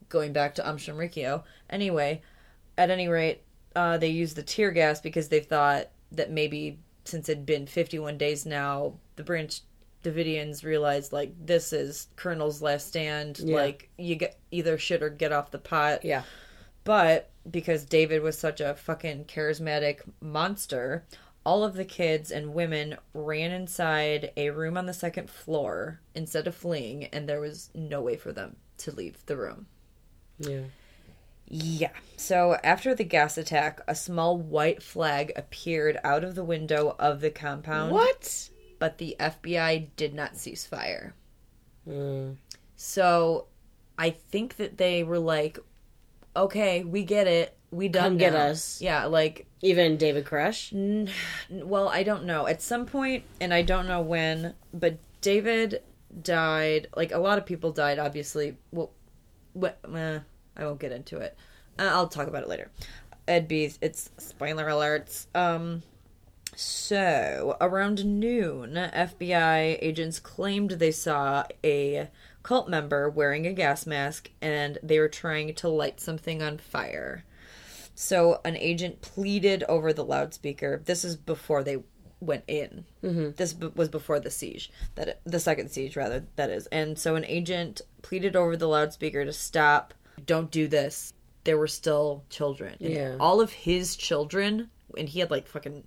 Going 0.09 0.31
back 0.31 0.53
to 0.55 0.69
Aum 0.69 0.77
Shinrikyo. 0.77 1.43
Anyway, 1.69 2.21
at 2.77 2.91
any 2.91 3.07
rate, 3.07 3.41
uh, 3.75 3.97
they 3.97 4.09
used 4.09 4.35
the 4.35 4.43
tear 4.43 4.71
gas 4.71 5.01
because 5.01 5.27
they 5.27 5.39
thought 5.39 5.87
that 6.11 6.31
maybe 6.31 6.79
since 7.03 7.27
it'd 7.27 7.45
been 7.45 7.65
51 7.65 8.17
days 8.17 8.45
now, 8.45 8.93
the 9.15 9.23
Branch 9.23 9.59
Davidians 10.03 10.63
realized 10.63 11.11
like 11.11 11.33
this 11.43 11.73
is 11.73 12.07
Colonel's 12.15 12.61
last 12.61 12.87
stand. 12.87 13.39
Yeah. 13.39 13.55
Like 13.55 13.89
you 13.97 14.15
get 14.15 14.39
either 14.51 14.77
shit 14.77 15.01
or 15.01 15.09
get 15.09 15.31
off 15.31 15.49
the 15.49 15.57
pot. 15.57 16.05
Yeah. 16.05 16.23
But 16.83 17.31
because 17.49 17.85
David 17.85 18.21
was 18.21 18.37
such 18.37 18.61
a 18.61 18.75
fucking 18.75 19.25
charismatic 19.25 20.01
monster, 20.19 21.05
all 21.43 21.63
of 21.63 21.73
the 21.73 21.85
kids 21.85 22.31
and 22.31 22.53
women 22.53 22.97
ran 23.13 23.51
inside 23.51 24.31
a 24.37 24.51
room 24.51 24.77
on 24.77 24.85
the 24.85 24.93
second 24.93 25.29
floor 25.29 26.01
instead 26.13 26.47
of 26.47 26.55
fleeing, 26.55 27.05
and 27.05 27.27
there 27.27 27.41
was 27.41 27.69
no 27.73 28.01
way 28.01 28.15
for 28.15 28.31
them 28.31 28.55
to 28.77 28.91
leave 28.91 29.25
the 29.25 29.37
room. 29.37 29.67
Yeah. 30.39 30.63
Yeah. 31.47 31.91
So 32.15 32.57
after 32.63 32.95
the 32.95 33.03
gas 33.03 33.37
attack, 33.37 33.81
a 33.87 33.95
small 33.95 34.37
white 34.37 34.81
flag 34.81 35.33
appeared 35.35 35.99
out 36.03 36.23
of 36.23 36.35
the 36.35 36.43
window 36.45 36.95
of 36.97 37.21
the 37.21 37.29
compound. 37.29 37.91
What? 37.91 38.49
But 38.79 38.99
the 38.99 39.15
FBI 39.19 39.89
did 39.95 40.13
not 40.13 40.37
cease 40.37 40.65
fire. 40.65 41.13
Mm. 41.87 42.37
So 42.75 43.47
I 43.97 44.11
think 44.11 44.55
that 44.55 44.77
they 44.77 45.03
were 45.03 45.19
like, 45.19 45.59
okay, 46.35 46.83
we 46.83 47.03
get 47.03 47.27
it. 47.27 47.57
We 47.71 47.87
done 47.87 48.11
Come 48.11 48.17
get 48.17 48.33
now." 48.33 48.39
us. 48.39 48.81
Yeah, 48.81 49.05
like 49.05 49.47
Even 49.61 49.97
David 49.97 50.25
Koresh? 50.25 50.73
N- 50.73 51.09
well, 51.49 51.87
I 51.87 52.03
don't 52.03 52.25
know. 52.25 52.47
At 52.47 52.61
some 52.61 52.85
point, 52.85 53.23
and 53.39 53.53
I 53.53 53.61
don't 53.61 53.87
know 53.87 54.01
when, 54.01 54.55
but 54.73 54.97
David 55.21 55.81
died. 56.21 56.87
Like 56.95 57.11
a 57.11 57.17
lot 57.19 57.37
of 57.37 57.45
people 57.45 57.71
died, 57.71 57.97
obviously. 57.99 58.57
Well, 58.71 58.91
what? 59.53 59.79
Eh, 59.93 60.19
I 60.57 60.65
won't 60.65 60.79
get 60.79 60.91
into 60.91 61.17
it. 61.17 61.37
Uh, 61.79 61.89
I'll 61.91 62.07
talk 62.07 62.27
about 62.27 62.43
it 62.43 62.49
later. 62.49 62.69
Ed 63.27 63.47
B. 63.47 63.71
It's 63.81 64.09
spoiler 64.17 64.65
alerts. 64.65 65.27
Um. 65.33 65.83
So 66.53 67.55
around 67.61 68.03
noon, 68.05 68.73
FBI 68.73 69.77
agents 69.81 70.19
claimed 70.19 70.71
they 70.71 70.91
saw 70.91 71.45
a 71.63 72.09
cult 72.43 72.67
member 72.67 73.09
wearing 73.09 73.47
a 73.47 73.53
gas 73.53 73.85
mask, 73.85 74.29
and 74.41 74.77
they 74.83 74.99
were 74.99 75.07
trying 75.07 75.53
to 75.55 75.69
light 75.69 76.01
something 76.01 76.41
on 76.41 76.57
fire. 76.57 77.23
So 78.01 78.41
an 78.43 78.57
agent 78.57 79.01
pleaded 79.01 79.63
over 79.69 79.93
the 79.93 80.03
loudspeaker. 80.03 80.81
This 80.85 81.05
is 81.05 81.15
before 81.15 81.63
they 81.63 81.77
went 82.19 82.43
in. 82.47 82.85
Mhm. 83.03 83.35
This 83.35 83.53
b- 83.53 83.71
was 83.75 83.89
before 83.89 84.19
the 84.19 84.31
siege. 84.31 84.71
That 84.95 85.19
the 85.23 85.39
second 85.39 85.69
siege, 85.69 85.95
rather. 85.95 86.25
That 86.35 86.49
is. 86.49 86.65
And 86.71 86.97
so 86.97 87.15
an 87.15 87.25
agent 87.25 87.81
pleaded 88.01 88.35
over 88.35 88.57
the 88.57 88.67
loudspeaker 88.67 89.23
to 89.23 89.31
stop. 89.31 89.93
Don't 90.25 90.49
do 90.49 90.67
this. 90.67 91.13
There 91.43 91.59
were 91.59 91.67
still 91.67 92.23
children. 92.29 92.75
And 92.79 92.91
Yeah. 92.93 93.17
All 93.19 93.39
of 93.39 93.51
his 93.53 93.95
children, 93.95 94.71
and 94.97 95.07
he 95.07 95.19
had 95.19 95.29
like 95.29 95.47
fucking 95.47 95.83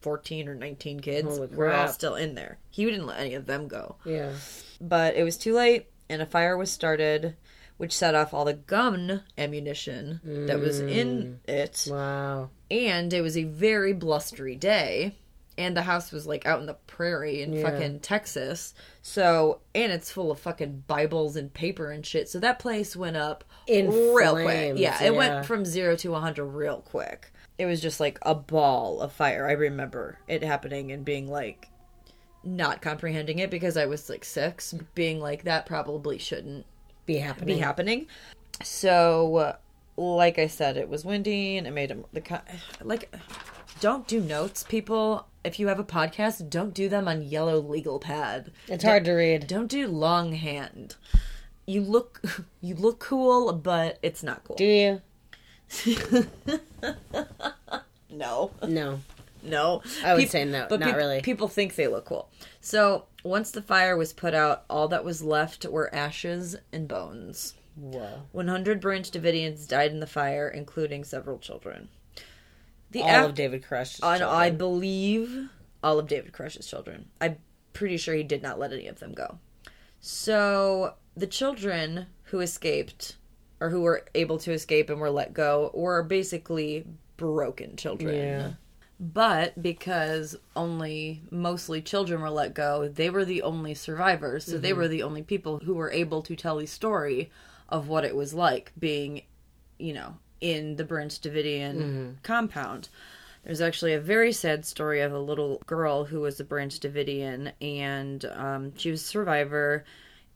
fourteen 0.00 0.48
or 0.48 0.54
nineteen 0.54 1.00
kids, 1.00 1.38
were 1.38 1.70
all 1.70 1.88
still 1.88 2.14
in 2.14 2.34
there. 2.34 2.58
He 2.70 2.86
didn't 2.86 3.06
let 3.06 3.20
any 3.20 3.34
of 3.34 3.44
them 3.44 3.68
go. 3.68 3.96
Yeah. 4.06 4.32
But 4.80 5.16
it 5.16 5.22
was 5.22 5.36
too 5.36 5.52
late, 5.54 5.86
and 6.08 6.22
a 6.22 6.26
fire 6.26 6.56
was 6.56 6.70
started, 6.70 7.36
which 7.78 7.96
set 7.96 8.14
off 8.14 8.34
all 8.34 8.44
the 8.44 8.54
gun 8.54 9.22
ammunition 9.38 10.20
that 10.46 10.60
was 10.60 10.80
in 10.80 11.40
mm. 11.46 11.50
it. 11.50 11.86
Wow. 11.90 12.50
And 12.70 13.12
it 13.12 13.22
was 13.22 13.36
a 13.36 13.44
very 13.44 13.92
blustery 13.92 14.56
day, 14.56 15.14
and 15.56 15.76
the 15.76 15.82
house 15.82 16.12
was 16.12 16.26
like 16.26 16.44
out 16.44 16.60
in 16.60 16.66
the 16.66 16.74
prairie 16.74 17.40
in 17.40 17.52
Yeah. 17.52 17.62
fucking 17.62 18.00
Texas. 18.00 18.74
So, 19.00 19.60
and 19.74 19.92
it's 19.92 20.10
full 20.10 20.30
of 20.30 20.40
fucking 20.40 20.84
Bibles 20.86 21.36
and 21.36 21.54
paper 21.54 21.90
and 21.90 22.04
shit. 22.04 22.28
So 22.28 22.40
that 22.40 22.58
place 22.58 22.94
went 22.96 23.16
up 23.16 23.44
In 23.66 23.88
real 23.88 24.34
quick. 24.34 24.76
Yeah, 24.76 25.02
it 25.02 25.12
yeah. 25.12 25.18
went 25.18 25.46
from 25.46 25.64
zero 25.64 25.96
to 25.96 26.10
100 26.10 26.44
real 26.44 26.80
quick. 26.80 27.32
It 27.58 27.66
was 27.66 27.80
just 27.80 28.00
like 28.00 28.18
a 28.22 28.34
ball 28.34 29.00
of 29.00 29.12
fire. 29.12 29.48
I 29.48 29.52
remember 29.52 30.18
it 30.28 30.42
happening 30.42 30.92
and 30.92 31.04
being 31.04 31.28
like, 31.28 31.68
not 32.44 32.80
comprehending 32.82 33.40
it 33.40 33.50
because 33.50 33.76
I 33.76 33.86
was 33.86 34.08
like 34.08 34.24
six, 34.24 34.74
being 34.94 35.20
like, 35.20 35.44
that 35.44 35.66
probably 35.66 36.18
shouldn't 36.18 36.66
Be 37.08 37.16
happening. 37.16 37.56
be 37.56 37.60
happening. 37.62 38.06
So, 38.62 39.56
like 39.96 40.38
I 40.38 40.46
said, 40.46 40.76
it 40.76 40.90
was 40.90 41.06
windy 41.06 41.56
and 41.56 41.66
it 41.66 41.72
made 41.72 41.90
him 41.90 42.04
the 42.12 42.42
like. 42.82 43.12
Don't 43.80 44.06
do 44.06 44.20
notes, 44.20 44.62
people. 44.62 45.26
If 45.42 45.58
you 45.58 45.68
have 45.68 45.78
a 45.78 45.84
podcast, 45.84 46.50
don't 46.50 46.74
do 46.74 46.88
them 46.90 47.08
on 47.08 47.22
yellow 47.22 47.60
legal 47.60 47.98
pad. 47.98 48.52
It's 48.66 48.84
hard 48.84 49.06
to 49.06 49.12
read. 49.12 49.46
Don't 49.46 49.68
do 49.68 49.86
longhand. 49.86 50.96
You 51.64 51.80
look 51.80 52.20
you 52.60 52.74
look 52.74 52.98
cool, 52.98 53.54
but 53.54 53.98
it's 54.02 54.22
not 54.22 54.44
cool. 54.44 54.56
Do 54.56 54.66
you? 54.66 55.00
no. 58.10 58.50
No. 58.66 59.00
No. 59.48 59.82
I 60.04 60.14
would 60.14 60.20
Peop- 60.20 60.30
say 60.30 60.44
no, 60.44 60.66
but 60.68 60.80
not 60.80 60.86
peop- 60.90 60.96
really. 60.96 61.20
People 61.22 61.48
think 61.48 61.74
they 61.74 61.88
look 61.88 62.04
cool. 62.06 62.30
So 62.60 63.06
once 63.24 63.50
the 63.50 63.62
fire 63.62 63.96
was 63.96 64.12
put 64.12 64.34
out, 64.34 64.64
all 64.70 64.88
that 64.88 65.04
was 65.04 65.22
left 65.22 65.64
were 65.64 65.92
ashes 65.94 66.56
and 66.72 66.86
bones. 66.88 67.54
Whoa. 67.76 68.22
100 68.32 68.80
Branch 68.80 69.08
Davidians 69.10 69.68
died 69.68 69.92
in 69.92 70.00
the 70.00 70.06
fire, 70.06 70.48
including 70.48 71.04
several 71.04 71.38
children. 71.38 71.88
The 72.90 73.02
all 73.02 73.08
act- 73.08 73.28
of 73.28 73.34
David 73.34 73.62
Koresh's 73.62 74.00
I, 74.02 74.18
children. 74.18 74.40
I 74.40 74.50
believe 74.50 75.48
all 75.82 75.98
of 75.98 76.08
David 76.08 76.32
Koresh's 76.32 76.66
children. 76.66 77.08
I'm 77.20 77.36
pretty 77.72 77.96
sure 77.96 78.14
he 78.14 78.22
did 78.24 78.42
not 78.42 78.58
let 78.58 78.72
any 78.72 78.88
of 78.88 78.98
them 78.98 79.12
go. 79.12 79.38
So 80.00 80.94
the 81.16 81.26
children 81.26 82.06
who 82.24 82.40
escaped, 82.40 83.16
or 83.60 83.70
who 83.70 83.82
were 83.82 84.04
able 84.14 84.38
to 84.38 84.52
escape 84.52 84.90
and 84.90 85.00
were 85.00 85.10
let 85.10 85.32
go, 85.34 85.70
were 85.74 86.02
basically 86.02 86.84
broken 87.16 87.76
children. 87.76 88.14
Yeah. 88.14 88.50
But 89.00 89.60
because 89.62 90.36
only 90.56 91.22
mostly 91.30 91.80
children 91.82 92.20
were 92.20 92.30
let 92.30 92.54
go, 92.54 92.88
they 92.88 93.10
were 93.10 93.24
the 93.24 93.42
only 93.42 93.74
survivors. 93.74 94.44
So 94.44 94.58
they 94.58 94.72
Mhm. 94.72 94.76
were 94.76 94.88
the 94.88 95.02
only 95.02 95.22
people 95.22 95.58
who 95.60 95.74
were 95.74 95.90
able 95.90 96.22
to 96.22 96.34
tell 96.36 96.58
the 96.58 96.66
story 96.66 97.30
of 97.68 97.88
what 97.88 98.04
it 98.04 98.16
was 98.16 98.34
like 98.34 98.72
being, 98.78 99.22
you 99.78 99.92
know, 99.92 100.18
in 100.40 100.76
the 100.76 100.84
Branch 100.84 101.16
Davidian 101.20 101.76
Mhm. 101.80 102.16
compound. 102.22 102.88
There's 103.44 103.60
actually 103.60 103.94
a 103.94 104.00
very 104.00 104.32
sad 104.32 104.64
story 104.66 105.00
of 105.00 105.12
a 105.12 105.18
little 105.18 105.62
girl 105.66 106.04
who 106.04 106.20
was 106.20 106.40
a 106.40 106.44
Branch 106.44 106.78
Davidian, 106.78 107.52
and 107.60 108.24
um, 108.26 108.76
she 108.76 108.90
was 108.90 109.02
a 109.02 109.06
survivor, 109.06 109.84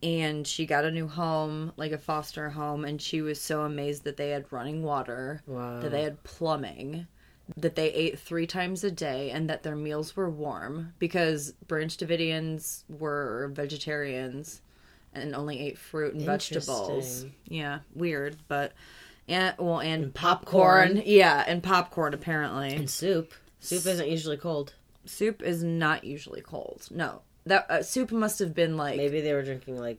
and 0.03 0.47
she 0.47 0.67
got 0.67 0.85
a 0.85 0.91
new 0.91 1.09
home, 1.09 1.73
like 1.77 1.93
a 1.93 1.99
foster 1.99 2.51
home, 2.51 2.85
and 2.85 3.01
she 3.03 3.23
was 3.23 3.41
so 3.41 3.63
amazed 3.63 4.05
that 4.05 4.17
they 4.17 4.31
had 4.31 4.51
running 4.53 4.83
water, 4.83 5.43
Wow. 5.47 5.81
that 5.81 5.91
they 5.91 6.03
had 6.03 6.23
plumbing, 6.25 7.07
that 7.57 7.75
they 7.77 7.93
ate 7.93 8.19
three 8.19 8.47
times 8.47 8.85
a 8.85 8.91
day, 8.91 9.31
and 9.31 9.49
that 9.51 9.63
their 9.63 9.77
meals 9.77 10.17
were 10.17 10.31
warm 10.31 10.95
because 10.99 11.53
Branch 11.67 11.97
Davidians 11.97 12.85
were 12.89 13.51
vegetarians 13.55 14.63
and 15.15 15.35
only 15.35 15.61
ate 15.61 15.79
fruit 15.79 16.15
and 16.15 16.23
vegetables. 16.23 17.27
Yeah, 17.47 17.81
weird, 17.95 18.37
but 18.49 18.73
and 19.29 19.55
well, 19.59 19.81
and, 19.81 20.13
popcorn. 20.15 20.89
popcorn. 20.89 21.03
Yeah, 21.07 21.45
and 21.47 21.63
popcorn 21.63 22.15
apparently. 22.15 22.75
And 22.75 22.89
soup. 22.89 23.33
Soup 23.61 23.87
isn't 23.87 24.09
usually 24.09 24.37
cold. 24.37 24.75
Soup 25.05 25.43
is 25.43 25.63
not 25.63 26.05
usually 26.05 26.41
cold. 26.41 26.89
No, 26.91 27.23
that 27.47 27.71
uh, 27.71 27.83
soup 27.83 28.11
must 28.11 28.39
have 28.39 28.55
been 28.55 28.77
like 28.77 28.97
Maybe 28.97 29.21
they 29.21 29.35
were 29.35 29.43
drinking 29.43 29.79
like 29.79 29.99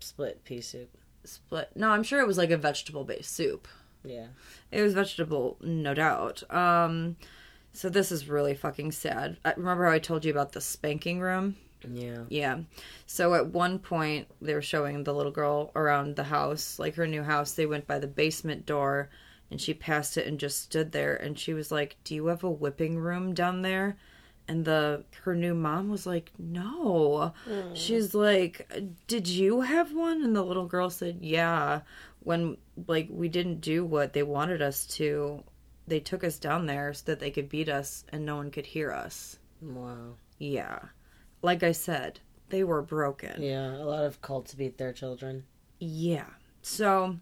split 0.00 0.44
pea 0.44 0.60
soup. 0.60 0.90
split. 1.24 1.70
No, 1.74 1.90
I'm 1.90 2.02
sure 2.02 2.20
it 2.20 2.26
was 2.26 2.38
like 2.38 2.50
a 2.50 2.56
vegetable 2.56 3.04
based 3.04 3.34
soup. 3.34 3.66
Yeah. 4.04 4.26
It 4.70 4.82
was 4.82 4.94
vegetable, 4.94 5.56
no 5.60 5.94
doubt. 5.94 6.42
Um, 6.52 7.16
so 7.72 7.88
this 7.88 8.12
is 8.12 8.28
really 8.28 8.54
fucking 8.54 8.92
sad. 8.92 9.36
I, 9.44 9.54
remember 9.56 9.86
how 9.86 9.92
I 9.92 9.98
told 9.98 10.24
you 10.24 10.30
about 10.30 10.52
the 10.52 10.60
spanking 10.60 11.20
room? 11.20 11.56
Yeah. 11.92 12.24
Yeah. 12.28 12.58
So 13.06 13.34
at 13.34 13.48
one 13.48 13.78
point, 13.78 14.28
they 14.40 14.54
were 14.54 14.62
showing 14.62 15.04
the 15.04 15.14
little 15.14 15.32
girl 15.32 15.70
around 15.74 16.16
the 16.16 16.24
house, 16.24 16.78
like 16.78 16.94
her 16.94 17.06
new 17.06 17.22
house. 17.22 17.52
They 17.52 17.66
went 17.66 17.86
by 17.86 17.98
the 17.98 18.06
basement 18.06 18.66
door 18.66 19.10
and 19.50 19.60
she 19.60 19.74
passed 19.74 20.16
it 20.16 20.26
and 20.26 20.38
just 20.38 20.62
stood 20.62 20.92
there. 20.92 21.14
And 21.14 21.38
she 21.38 21.52
was 21.52 21.70
like, 21.70 21.96
Do 22.04 22.14
you 22.14 22.26
have 22.26 22.44
a 22.44 22.50
whipping 22.50 22.98
room 22.98 23.34
down 23.34 23.62
there? 23.62 23.96
And 24.46 24.64
the 24.64 25.04
her 25.22 25.34
new 25.34 25.54
mom 25.54 25.90
was 25.90 26.06
like, 26.06 26.30
No. 26.38 27.32
She's 27.74 28.14
like, 28.14 28.70
Did 29.06 29.28
you 29.28 29.62
have 29.62 29.92
one? 29.92 30.22
And 30.22 30.34
the 30.34 30.42
little 30.42 30.66
girl 30.66 30.90
said, 30.90 31.18
Yeah. 31.20 31.80
When 32.20 32.56
like 32.86 33.08
we 33.10 33.28
didn't 33.28 33.60
do 33.60 33.84
what 33.84 34.12
they 34.12 34.22
wanted 34.22 34.62
us 34.62 34.86
to, 34.86 35.42
they 35.86 36.00
took 36.00 36.24
us 36.24 36.38
down 36.38 36.66
there 36.66 36.92
so 36.94 37.02
that 37.06 37.20
they 37.20 37.30
could 37.30 37.48
beat 37.48 37.68
us 37.68 38.04
and 38.10 38.24
no 38.24 38.36
one 38.36 38.50
could 38.50 38.66
hear 38.66 38.90
us. 38.92 39.38
Wow. 39.60 40.14
Yeah. 40.38 40.78
Like 41.42 41.62
I 41.62 41.72
said, 41.72 42.20
they 42.48 42.64
were 42.64 42.82
broken. 42.82 43.42
Yeah, 43.42 43.76
a 43.76 43.84
lot 43.84 44.04
of 44.04 44.20
cults 44.22 44.54
beat 44.54 44.78
their 44.78 44.92
children. 44.92 45.44
Yeah. 45.78 46.26
So 46.62 47.16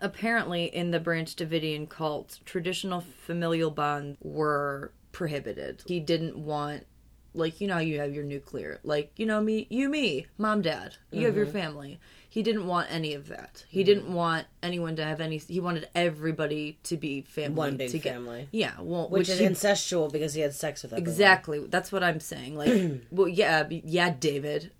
apparently 0.00 0.64
in 0.64 0.90
the 0.90 1.00
Branch 1.00 1.34
Davidian 1.34 1.88
cult, 1.88 2.40
traditional 2.44 3.00
familial 3.00 3.70
bonds 3.70 4.18
were 4.20 4.92
prohibited. 5.12 5.82
He 5.86 6.00
didn't 6.00 6.36
want 6.36 6.86
like 7.34 7.62
you 7.62 7.66
know 7.66 7.78
you 7.78 7.98
have 7.98 8.12
your 8.14 8.24
nuclear 8.24 8.78
like 8.82 9.10
you 9.16 9.24
know 9.24 9.40
me 9.40 9.66
you 9.70 9.88
me 9.88 10.26
mom 10.36 10.60
dad 10.60 10.94
you 11.10 11.24
have 11.24 11.34
your 11.34 11.46
Mhm. 11.46 11.52
family 11.52 12.00
he 12.34 12.42
didn't 12.42 12.66
want 12.66 12.86
any 12.90 13.12
of 13.12 13.28
that 13.28 13.64
he 13.68 13.82
Mhm. 13.82 13.86
didn't 13.86 14.14
want 14.14 14.46
anyone 14.62 14.96
to 14.96 15.04
have 15.04 15.20
any 15.20 15.36
he 15.38 15.60
wanted 15.60 15.86
everybody 15.94 16.78
to 16.84 16.96
be 16.96 17.20
family 17.22 17.56
One 17.56 17.76
big 17.76 17.90
together. 17.90 18.14
family. 18.16 18.48
yeah 18.52 18.72
well 18.80 19.08
Which, 19.10 19.28
is 19.28 19.38
he- 19.38 19.44
incestual 19.46 20.10
because 20.10 20.32
he 20.34 20.40
had 20.40 20.54
sex 20.54 20.82
with 20.82 20.92
everyone. 20.92 21.10
Exactly. 21.10 21.58
That's 21.74 21.92
what 21.92 22.02
I'm 22.02 22.20
saying. 22.20 22.56
Like, 22.56 22.72
well, 23.10 23.28
yeah, 23.28 23.68
yeah, 23.70 24.10
David. 24.18 24.70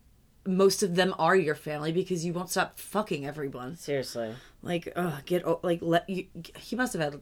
Most 0.46 0.82
of 0.82 0.94
them 0.96 1.14
are 1.18 1.36
your 1.36 1.55
family 1.55 1.92
because 1.92 2.24
you 2.24 2.32
won't 2.32 2.50
stop 2.50 2.78
fucking 2.78 3.26
everyone. 3.26 3.76
Seriously. 3.76 4.34
Like, 4.62 4.92
ugh, 4.96 5.22
get 5.26 5.42
like 5.62 5.80
let 5.82 6.09
you. 6.09 6.26
He 6.59 6.74
must 6.74 6.92
have 6.94 7.03
had 7.03 7.20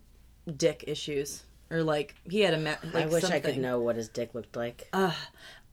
dick 0.57 0.85
issues 0.87 1.43
or 1.71 1.83
like 1.83 2.15
he 2.31 2.41
had 2.41 2.55
a. 2.55 2.59
Ma- 2.59 2.77
like 2.95 3.05
I 3.05 3.07
wish 3.07 3.25
I 3.25 3.41
could 3.41 3.59
know 3.59 3.79
what 3.81 3.97
his 3.97 4.09
dick 4.09 4.35
looked 4.35 4.57
like. 4.57 4.89
Ugh. 4.93 5.15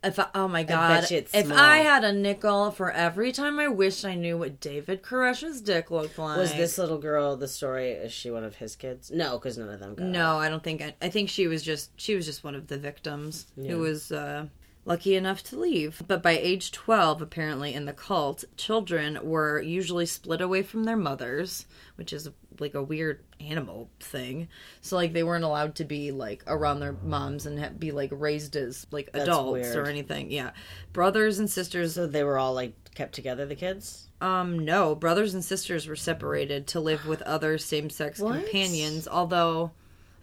If 0.04 0.20
I, 0.20 0.28
oh 0.36 0.48
my 0.48 0.64
god! 0.64 1.10
it's 1.12 1.34
if 1.34 1.45
small. 1.48 1.58
I 1.58 1.78
had 1.78 2.04
a 2.04 2.14
nickel 2.14 2.70
for 2.72 2.91
every 2.91 3.32
time 3.32 3.60
I 3.60 3.68
wished 3.68 4.06
I 4.06 4.14
knew 4.14 4.38
what 4.38 4.60
David 4.60 5.02
Koresh's 5.02 5.60
dick 5.60 5.89
looked 5.89 6.18
like, 6.20 6.38
Was 6.38 6.54
this 6.54 6.78
little 6.78 7.00
girl 7.00 7.36
the 7.36 7.48
story? 7.48 7.91
Is 7.91 8.12
she 8.12 8.30
one 8.30 8.43
of 8.43 8.56
his 8.56 8.76
kids? 8.76 9.10
No, 9.12 9.38
because 9.39 9.58
none 9.58 9.70
of 9.70 9.80
them 9.80 9.95
got. 9.95 10.06
No, 10.06 10.38
I 10.38 10.50
don't 10.50 10.64
think. 10.64 10.82
I, 10.84 10.93
I 11.02 11.10
think 11.10 11.30
she 11.30 11.48
was 11.48 11.64
just 11.64 11.89
she 12.00 12.16
was 12.16 12.26
just 12.28 12.43
one 12.43 12.54
of 12.56 12.68
the 12.68 12.78
victims 12.78 13.48
Yeah. 13.58 13.72
who 13.72 13.80
was 13.80 14.12
uh, 14.12 14.45
lucky 14.86 15.16
enough 15.16 15.41
to 15.45 15.60
leave. 15.60 16.02
But 16.08 16.22
by 16.22 16.38
age 16.38 16.72
twelve, 16.72 17.20
apparently 17.22 17.74
in 17.74 17.86
the 17.86 17.93
cult, 17.93 18.43
children 18.56 19.18
were 19.24 19.60
usually 19.62 20.06
split 20.06 20.41
away 20.41 20.62
from 20.62 20.84
their 20.84 20.95
mothers, 20.98 21.66
which 21.95 22.14
is 22.14 22.30
like 22.60 22.74
a 22.74 22.84
weird 22.84 23.24
animal 23.39 23.89
thing. 23.99 24.47
So 24.82 24.95
like 24.95 25.14
they 25.14 25.24
weren't 25.24 25.43
allowed 25.43 25.76
to 25.76 25.86
be 25.86 26.12
like 26.12 26.43
around 26.47 26.80
their 26.80 26.93
moms 27.03 27.45
and 27.45 27.60
ha- 27.60 27.70
be 27.78 27.91
like 27.91 28.10
raised 28.14 28.55
as 28.55 28.86
like 28.91 29.12
That's 29.12 29.24
adults 29.24 29.76
or 29.76 29.86
anything. 29.86 30.32
Yeah, 30.32 30.51
brothers 30.93 31.39
and 31.39 31.49
sisters. 31.49 31.93
So 31.95 32.08
they 32.08 32.24
were 32.24 32.38
all 32.39 32.53
like 32.53 32.74
kept 32.95 33.14
together. 33.14 33.45
The 33.45 33.55
kids. 33.55 34.08
Um, 34.20 34.60
no, 34.60 34.95
brothers 34.95 35.34
and 35.36 35.45
sisters 35.45 35.88
were 35.88 35.95
separated 35.95 36.66
to 36.68 36.80
live 36.80 37.05
with 37.05 37.22
other 37.24 37.58
same-sex 37.60 38.20
What? 38.20 38.34
companions. 38.41 39.08
Although, 39.08 39.72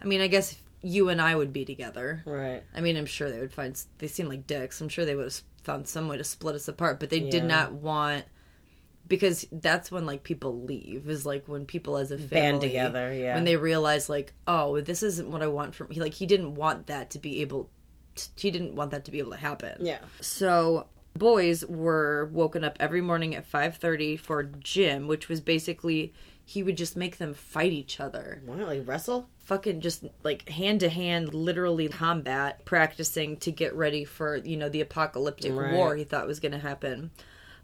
I 0.01 0.05
mean, 0.05 0.19
I 0.19 0.27
guess 0.27 0.57
you 0.81 1.07
and 1.09 1.21
I 1.21 1.33
would 1.35 1.53
be 1.53 1.63
together. 1.63 2.21
Right. 2.25 2.61
I 2.75 2.81
mean, 2.81 2.97
I'm 2.97 3.05
sure 3.05 3.31
they 3.31 3.39
would 3.39 3.53
find. 3.53 3.81
They 3.99 4.07
seem 4.07 4.27
like 4.27 4.45
dicks. 4.47 4.81
I'm 4.81 4.89
sure 4.89 5.05
they 5.05 5.15
would 5.15 5.23
have 5.25 5.41
found 5.63 5.87
some 5.87 6.07
way 6.09 6.17
to 6.17 6.23
split 6.25 6.55
us 6.55 6.67
apart, 6.67 6.99
but 6.99 7.09
they 7.09 7.21
did 7.21 7.43
Yeah. 7.43 7.47
not 7.47 7.71
want 7.73 8.25
because 9.07 9.45
that's 9.51 9.91
when 9.91 10.05
like 10.05 10.23
people 10.23 10.61
leave 10.63 11.07
is 11.09 11.25
like 11.25 11.47
when 11.47 11.65
people 11.65 11.97
as 11.97 12.11
a 12.11 12.17
family 12.17 12.27
Band 12.29 12.61
together, 12.61 13.13
yeah. 13.13 13.35
when 13.35 13.43
they 13.43 13.55
realize 13.55 14.09
like 14.09 14.33
oh 14.47 14.81
this 14.81 15.03
isn't 15.03 15.29
what 15.29 15.41
I 15.43 15.47
want 15.47 15.75
from 15.75 15.89
he 15.91 15.99
like 15.99 16.13
he 16.13 16.25
didn't 16.25 16.55
want 16.55 16.87
that 16.87 17.09
to 17.11 17.19
be 17.19 17.41
able 17.41 17.69
to, 18.15 18.29
he 18.37 18.49
didn't 18.51 18.75
want 18.75 18.91
that 18.91 19.05
to 19.05 19.11
be 19.11 19.19
able 19.19 19.31
to 19.31 19.37
happen 19.37 19.77
Yeah. 19.79 19.99
so 20.21 20.87
boys 21.13 21.65
were 21.65 22.29
woken 22.33 22.63
up 22.63 22.77
every 22.79 23.01
morning 23.01 23.35
at 23.35 23.49
5:30 23.49 24.19
for 24.19 24.43
gym 24.43 25.07
which 25.07 25.29
was 25.29 25.39
basically 25.41 26.13
he 26.47 26.61
would 26.61 26.77
just 26.77 26.95
make 26.95 27.17
them 27.17 27.33
fight 27.33 27.71
each 27.71 27.99
other 27.99 28.41
What, 28.45 28.59
like 28.59 28.87
wrestle? 28.87 29.27
fucking 29.39 29.81
just 29.81 30.03
like 30.23 30.49
hand 30.49 30.79
to 30.79 30.89
hand 30.89 31.33
literally 31.33 31.87
combat 31.89 32.65
practicing 32.65 33.37
to 33.37 33.51
get 33.51 33.75
ready 33.75 34.03
for 34.03 34.37
you 34.37 34.57
know 34.57 34.69
the 34.69 34.81
apocalyptic 34.81 35.53
Right. 35.53 35.73
war 35.73 35.95
he 35.95 36.03
thought 36.03 36.25
was 36.27 36.39
going 36.39 36.51
to 36.53 36.57
happen 36.57 37.11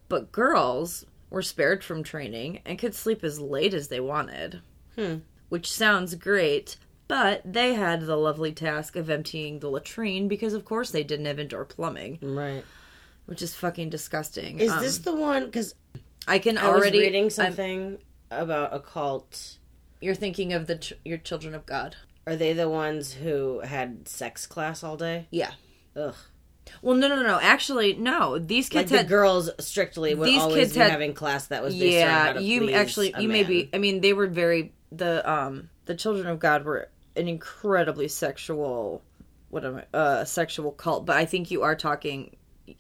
but 0.10 0.32
girls 0.32 1.06
were 1.32 1.42
spared 1.42 1.84
from 1.84 2.04
training 2.04 2.60
and 2.66 2.78
could 2.78 2.94
sleep 2.94 3.24
as 3.24 3.40
late 3.40 3.74
as 3.74 3.88
they 3.88 4.00
wanted 4.00 4.62
Hmm. 4.96 5.16
which 5.50 5.72
sounds 5.72 6.14
great 6.16 6.78
but 7.08 7.42
they 7.44 7.74
had 7.74 8.02
the 8.06 8.16
lovely 8.16 8.52
task 8.54 8.96
of 8.96 9.10
emptying 9.10 9.60
the 9.60 9.70
latrine 9.70 10.28
because 10.28 10.54
of 10.54 10.64
course 10.66 10.92
they 10.92 11.04
didn't 11.04 11.26
have 11.26 11.40
indoor 11.40 11.66
plumbing 11.66 12.20
Right. 12.22 12.64
which 13.26 13.42
is 13.42 13.56
fucking 13.56 13.90
disgusting 13.90 14.60
Is 14.60 14.72
Um, 14.72 14.82
this 14.82 14.98
the 15.00 15.16
one? 15.16 15.46
Because 15.46 15.74
i 16.28 16.38
can 16.38 16.58
I 16.58 16.66
already 16.66 16.98
was 17.00 17.06
reading 17.08 17.24
I'm- 17.24 17.30
something 17.32 17.98
about 18.30 18.74
a 18.74 18.80
cult. 18.80 19.58
you're 20.02 20.14
thinking 20.16 20.54
of 20.54 20.68
the 20.68 20.76
ch- 20.78 20.94
your 21.04 21.18
children 21.18 21.56
of 21.56 21.66
god 21.66 21.96
Are 22.28 22.36
they 22.36 22.54
the 22.54 22.70
ones 22.70 23.14
who 23.14 23.60
had 23.62 24.08
sex 24.08 24.46
class 24.46 24.84
all 24.84 24.98
day? 24.98 25.28
yeah 25.32 25.54
Ugh. 25.96 26.16
Well 26.82 26.96
no 26.96 27.08
no 27.08 27.22
no 27.22 27.40
actually 27.42 27.94
no. 27.94 28.38
These 28.38 28.74
Like 28.74 28.84
kids 28.84 28.92
the 28.92 28.98
had 28.98 29.08
girls 29.08 29.50
strictly 29.60 30.14
would 30.16 30.28
These 30.28 30.42
always 30.42 30.56
kids 30.58 30.74
be 30.74 30.80
had- 30.80 30.92
having 30.92 31.14
class 31.14 31.48
that 31.48 31.64
was 31.64 31.74
based 31.76 31.94
yeah 31.96 32.40
you 32.40 32.72
actually 32.72 33.14
you 33.20 33.28
may 33.28 33.44
be 33.44 33.70
i 33.74 33.78
mean 33.78 34.02
they 34.02 34.14
were 34.14 34.28
very 34.28 34.72
the 34.92 35.30
um 35.30 35.70
the 35.86 35.96
children 35.96 36.28
of 36.28 36.40
god 36.40 36.64
were 36.66 36.90
an 37.16 37.28
incredibly 37.28 38.08
sexual 38.08 39.02
what 39.50 39.66
am 39.66 39.78
i 39.94 39.98
uh 39.98 40.24
sexual 40.26 40.72
cult. 40.72 41.06
But 41.06 41.18
i 41.18 41.26
think 41.26 41.52
you 41.52 41.64
are 41.64 41.76
talking 41.76 42.36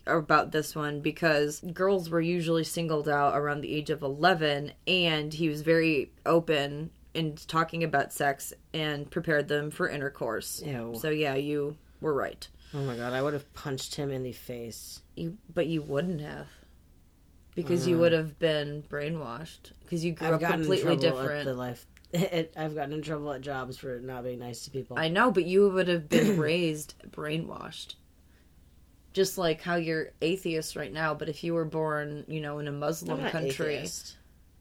about 0.08 0.52
this 0.52 0.74
one 0.76 1.02
because 1.02 1.60
girls 1.74 2.10
were 2.10 2.22
usually 2.22 2.64
singled 2.64 3.10
out 3.10 3.36
around 3.38 3.60
the 3.62 3.74
age 3.76 3.90
of 3.90 4.02
11 4.04 4.72
and 4.88 5.34
he 5.34 5.50
was 5.50 5.62
very 5.64 6.12
open 6.26 6.92
in 7.14 7.36
talking 7.36 7.84
about 7.84 8.14
sex 8.14 8.54
and 8.74 9.10
prepared 9.12 9.50
them 9.50 9.70
for 9.70 9.90
intercourse. 9.90 10.62
Ew. 10.66 10.94
so 10.98 11.10
yeah 11.10 11.36
you 11.36 11.76
were 12.00 12.14
right 12.14 12.48
Oh 12.74 12.82
my 12.84 12.96
god, 12.96 13.14
I 13.14 13.22
would 13.22 13.34
have 13.34 13.52
punched 13.54 13.96
him 13.96 14.12
in 14.12 14.24
the 14.24 14.32
face. 14.32 15.02
you 15.16 15.38
but 15.54 15.68
you 15.68 15.82
wouldn't 15.82 16.22
have 16.22 16.48
because 17.56 17.86
you 17.88 17.98
Mhm. 17.98 18.00
would 18.00 18.12
have 18.14 18.40
been 18.40 18.84
brainwashed 18.84 19.74
because 19.84 20.06
you 20.06 20.14
grew 20.14 20.28
I've 20.28 20.44
up 20.44 20.52
completely 20.54 20.94
in 20.94 21.00
different 21.00 21.46
the 21.46 21.54
life 21.54 21.86
It, 22.14 22.54
I've 22.58 22.76
gotten 22.76 22.94
in 22.94 23.02
trouble 23.02 23.32
at 23.34 23.42
jobs 23.42 23.78
for 23.78 24.00
not 24.00 24.24
being 24.24 24.40
nice 24.40 24.64
to 24.66 24.72
people. 24.72 24.98
I 24.98 25.08
know, 25.08 25.32
but 25.32 25.46
you 25.46 25.70
would 25.70 25.88
have 25.88 26.10
been 26.10 26.38
raised 26.38 26.96
brainwashed. 27.10 27.96
Just 29.14 29.38
like 29.38 29.62
how 29.62 29.76
you're 29.76 30.12
atheist 30.22 30.76
right 30.78 30.92
now, 30.92 31.14
but 31.14 31.28
if 31.30 31.44
you 31.44 31.54
were 31.54 31.66
born, 31.66 32.24
you 32.28 32.40
know, 32.42 32.60
in 32.60 32.68
a 32.68 32.72
Muslim 32.72 33.24
country, 33.26 33.76
atheist. 33.76 34.16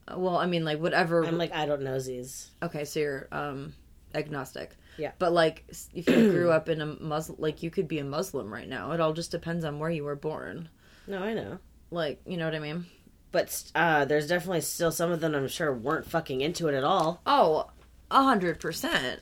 Uh, 0.09 0.19
well, 0.19 0.37
I 0.37 0.47
mean, 0.47 0.65
like 0.65 0.81
whatever. 0.81 1.25
I'm 1.25 1.39
like 1.39 1.53
I 1.53 1.67
don't 1.67 1.83
know 1.83 1.99
these. 2.01 2.51
okay, 2.63 2.85
so 2.85 2.99
you're 3.01 3.29
um 3.33 3.75
agnostic. 4.15 4.77
Yeah. 5.01 5.13
But 5.19 5.33
like, 5.33 5.65
if 5.95 6.09
you 6.09 6.31
grew 6.31 6.51
up 6.53 6.69
in 6.69 6.81
a 6.81 6.87
Muslim, 6.87 7.39
like 7.41 7.63
you 7.63 7.71
could 7.71 7.89
be 7.89 7.99
a 7.99 8.05
Muslim 8.05 8.53
right 8.53 8.69
now. 8.69 8.93
It 8.93 9.01
all 9.01 9.13
just 9.13 9.31
depends 9.31 9.65
on 9.65 9.79
where 9.79 9.91
you 9.91 10.05
were 10.05 10.17
born. 10.17 10.69
No, 11.07 11.23
I 11.23 11.33
know. 11.33 11.59
Like, 11.91 12.21
you 12.27 12.37
know 12.37 12.45
what 12.45 12.55
I 12.55 12.59
mean? 12.61 12.87
But 13.33 13.63
uh, 13.75 14.05
there's 14.05 14.29
definitely 14.29 14.61
still 14.61 14.93
some 14.93 15.11
of 15.11 15.21
them 15.21 15.35
I'm 15.35 15.49
sure 15.49 15.73
weren't 15.73 16.07
fucking 16.07 16.41
into 16.41 16.69
it 16.69 16.75
at 16.75 16.85
all. 16.85 17.21
Oh, 17.27 17.71
a 18.11 18.23
hundred 18.25 18.61
percent, 18.61 19.21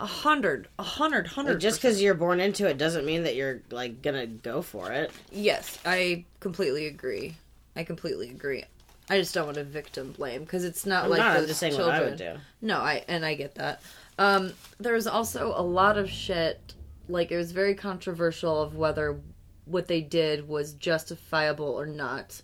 a 0.00 0.06
hundred, 0.06 0.68
a 0.78 0.82
hundred, 0.82 1.28
hundred. 1.28 1.60
Just 1.60 1.80
because 1.80 2.02
you're 2.02 2.14
born 2.14 2.40
into 2.40 2.68
it 2.68 2.76
doesn't 2.76 3.06
mean 3.06 3.22
that 3.22 3.36
you're 3.36 3.62
like 3.70 4.02
gonna 4.02 4.26
go 4.26 4.62
for 4.62 4.90
it. 4.92 5.12
Yes, 5.30 5.78
I 5.86 6.24
completely 6.40 6.86
agree. 6.86 7.36
I 7.76 7.84
completely 7.84 8.30
agree. 8.30 8.64
I 9.08 9.18
just 9.18 9.32
don't 9.32 9.46
want 9.46 9.58
to 9.58 9.64
victim 9.64 10.10
blame 10.10 10.40
because 10.40 10.64
it's 10.64 10.84
not 10.84 11.04
I'm 11.04 11.10
like 11.10 11.18
not, 11.20 11.30
I'm 11.32 11.40
those 11.40 11.48
just 11.48 11.60
saying 11.60 11.74
children. 11.74 11.94
what 11.96 12.04
I 12.04 12.08
would 12.08 12.18
do. 12.18 12.34
No, 12.60 12.78
I 12.78 13.04
and 13.06 13.24
I 13.24 13.34
get 13.34 13.54
that. 13.56 13.80
Um, 14.18 14.52
was 14.80 15.06
also 15.06 15.52
a 15.56 15.62
lot 15.62 15.98
of 15.98 16.10
shit. 16.10 16.74
Like 17.08 17.30
it 17.30 17.36
was 17.36 17.52
very 17.52 17.74
controversial 17.74 18.60
of 18.62 18.74
whether 18.74 19.20
what 19.64 19.88
they 19.88 20.00
did 20.00 20.48
was 20.48 20.72
justifiable 20.74 21.66
or 21.68 21.86
not. 21.86 22.42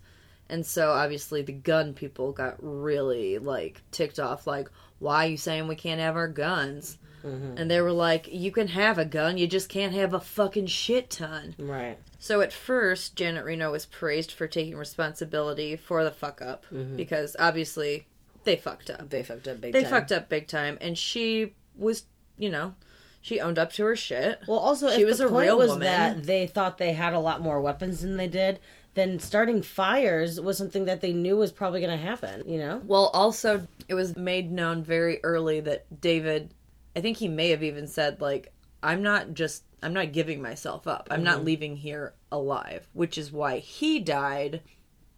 And 0.49 0.65
so 0.65 0.91
obviously 0.91 1.41
the 1.41 1.51
gun 1.53 1.93
people 1.93 2.31
got 2.31 2.55
really 2.59 3.39
like 3.39 3.81
ticked 3.91 4.19
off. 4.19 4.45
Like, 4.45 4.69
why 4.99 5.25
are 5.25 5.29
you 5.29 5.37
saying 5.37 5.67
we 5.67 5.75
can't 5.75 5.99
have 6.01 6.15
our 6.15 6.27
guns? 6.27 6.97
Mm-hmm. 7.25 7.57
And 7.57 7.71
they 7.71 7.79
were 7.81 7.93
like, 7.93 8.27
you 8.31 8.51
can 8.51 8.67
have 8.67 8.97
a 8.97 9.05
gun, 9.05 9.37
you 9.37 9.47
just 9.47 9.69
can't 9.69 9.93
have 9.93 10.13
a 10.13 10.19
fucking 10.19 10.67
shit 10.67 11.09
ton. 11.09 11.55
Right. 11.57 11.97
So 12.19 12.41
at 12.41 12.51
first, 12.51 13.15
Janet 13.15 13.45
Reno 13.45 13.71
was 13.71 13.85
praised 13.85 14.31
for 14.33 14.45
taking 14.45 14.75
responsibility 14.75 15.77
for 15.77 16.03
the 16.03 16.11
fuck 16.11 16.41
up 16.41 16.65
Mhm. 16.71 16.97
because 16.97 17.35
obviously 17.39 18.07
they 18.43 18.57
fucked 18.57 18.89
up. 18.89 19.09
They 19.09 19.23
fucked 19.23 19.47
up 19.47 19.61
big 19.61 19.71
They 19.71 19.83
time. 19.83 19.89
fucked 19.91 20.11
up 20.11 20.27
big 20.27 20.47
time, 20.47 20.77
and 20.81 20.97
she 20.97 21.53
was, 21.75 22.05
you 22.37 22.49
know, 22.49 22.75
she 23.21 23.39
owned 23.39 23.57
up 23.57 23.71
to 23.73 23.85
her 23.85 23.95
shit. 23.95 24.39
Well, 24.47 24.59
also, 24.59 24.89
she 24.91 25.01
if 25.01 25.07
was 25.07 25.17
the 25.19 25.27
a 25.27 25.29
point 25.29 25.45
real 25.45 25.57
was 25.57 25.69
woman. 25.69 25.85
that 25.85 26.23
they 26.23 26.45
thought 26.47 26.77
they 26.77 26.93
had 26.93 27.13
a 27.13 27.19
lot 27.19 27.41
more 27.41 27.61
weapons 27.61 28.01
than 28.01 28.17
they 28.17 28.27
did, 28.27 28.59
then 28.95 29.17
starting 29.19 29.61
fires 29.61 30.39
was 30.39 30.57
something 30.57 30.85
that 30.85 31.01
they 31.01 31.13
knew 31.13 31.37
was 31.37 31.51
probably 31.51 31.79
going 31.79 31.97
to 31.97 32.05
happen. 32.05 32.43
You 32.47 32.59
know? 32.59 32.81
Well, 32.85 33.07
also, 33.13 33.67
it 33.87 33.93
was 33.93 34.15
made 34.17 34.51
known 34.51 34.83
very 34.83 35.19
early 35.23 35.59
that 35.61 36.01
David, 36.01 36.53
I 36.95 37.01
think 37.01 37.17
he 37.17 37.27
may 37.27 37.49
have 37.49 37.63
even 37.63 37.87
said, 37.87 38.19
like, 38.21 38.51
I'm 38.83 39.01
not 39.01 39.33
just, 39.33 39.63
I'm 39.81 39.93
not 39.93 40.11
giving 40.11 40.41
myself 40.41 40.85
up. 40.87 41.07
I'm 41.09 41.23
not 41.23 41.39
Mhm. 41.39 41.45
leaving 41.45 41.75
here 41.77 42.13
alive, 42.31 42.87
which 42.93 43.17
is 43.17 43.31
why 43.31 43.59
he 43.59 43.99
died 43.99 44.61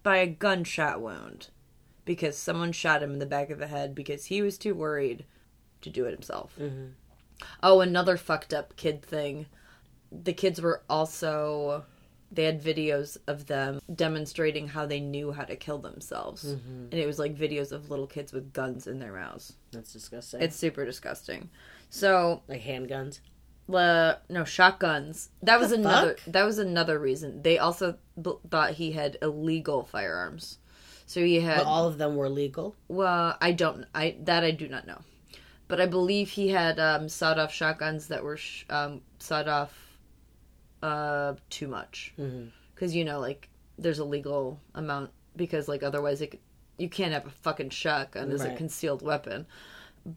by 0.04 0.18
a 0.18 0.26
gunshot 0.28 1.00
wound 1.00 1.48
because 2.04 2.38
someone 2.38 2.70
shot 2.70 3.02
him 3.02 3.10
in 3.12 3.18
the 3.18 3.26
back 3.26 3.50
of 3.50 3.58
the 3.58 3.66
head 3.66 3.92
because 3.94 4.26
he 4.26 4.40
was 4.40 4.56
too 4.56 4.72
worried 4.74 5.24
to 5.82 5.90
do 5.90 6.04
it 6.06 6.12
himself. 6.12 6.52
Mhm. 6.58 6.92
Oh, 7.62 7.80
another 7.80 8.16
fucked 8.16 8.54
up 8.54 8.76
kid 8.76 9.02
thing. 9.02 9.46
The 10.10 10.32
kids 10.32 10.60
were 10.60 10.82
also 10.88 11.84
they 12.32 12.42
had 12.44 12.60
videos 12.60 13.16
of 13.28 13.46
them 13.46 13.80
demonstrating 13.94 14.66
how 14.68 14.84
they 14.84 14.98
knew 14.98 15.30
how 15.30 15.44
to 15.44 15.54
kill 15.54 15.78
themselves. 15.78 16.44
Mhm. 16.44 16.90
And 16.90 16.94
it 16.94 17.06
was 17.06 17.20
like 17.20 17.36
videos 17.36 17.70
of 17.70 17.88
little 17.88 18.08
kids 18.08 18.32
with 18.32 18.52
guns 18.52 18.88
in 18.88 18.98
their 18.98 19.12
mouths. 19.12 19.52
That's 19.70 19.92
disgusting. 19.92 20.40
It's 20.42 20.56
super 20.56 20.84
disgusting. 20.84 21.50
So 21.88 22.42
like 22.48 22.62
handguns. 22.62 23.20
Uh, 23.72 24.14
no 24.28 24.44
shotguns. 24.44 25.30
That 25.42 25.60
was 25.60 25.70
another. 25.72 26.14
fuck? 26.16 26.32
That 26.32 26.44
was 26.44 26.58
another 26.58 26.98
reason. 26.98 27.42
They 27.42 27.58
also 27.58 27.96
b- 28.20 28.34
thought 28.50 28.72
he 28.72 28.92
had 28.92 29.18
illegal 29.22 29.84
firearms. 29.84 30.58
So 31.06 31.20
he 31.20 31.40
had 31.40 31.58
But 31.58 31.66
all 31.66 31.86
of 31.86 31.98
them 31.98 32.16
were 32.16 32.28
legal. 32.28 32.74
well, 32.88 33.36
I 33.40 33.52
don't. 33.52 33.86
I 33.94 34.16
that 34.24 34.42
I 34.42 34.50
do 34.50 34.66
not 34.68 34.86
know, 34.86 35.00
but 35.68 35.80
I 35.80 35.86
believe 35.86 36.30
he 36.30 36.48
had 36.48 36.78
um, 36.78 37.08
sawed-off 37.08 37.52
shotguns 37.52 38.08
that 38.08 38.22
were 38.22 38.36
sh- 38.36 38.64
um, 38.70 39.00
sawed 39.18 39.48
off 39.48 39.72
uh, 40.82 41.34
too 41.50 41.68
much 41.68 42.12
because 42.74 42.94
you 42.94 43.04
know, 43.04 43.18
like 43.20 43.48
there's 43.78 43.98
a 43.98 44.04
legal 44.04 44.60
amount 44.74 45.10
because 45.36 45.68
like 45.68 45.82
otherwise 45.82 46.20
it, 46.20 46.40
you 46.78 46.88
can't 46.88 47.12
have 47.12 47.26
a 47.26 47.30
fucking 47.30 47.70
shotgun 47.70 48.30
as 48.30 48.44
a 48.44 48.54
concealed 48.54 49.02
weapon. 49.02 49.46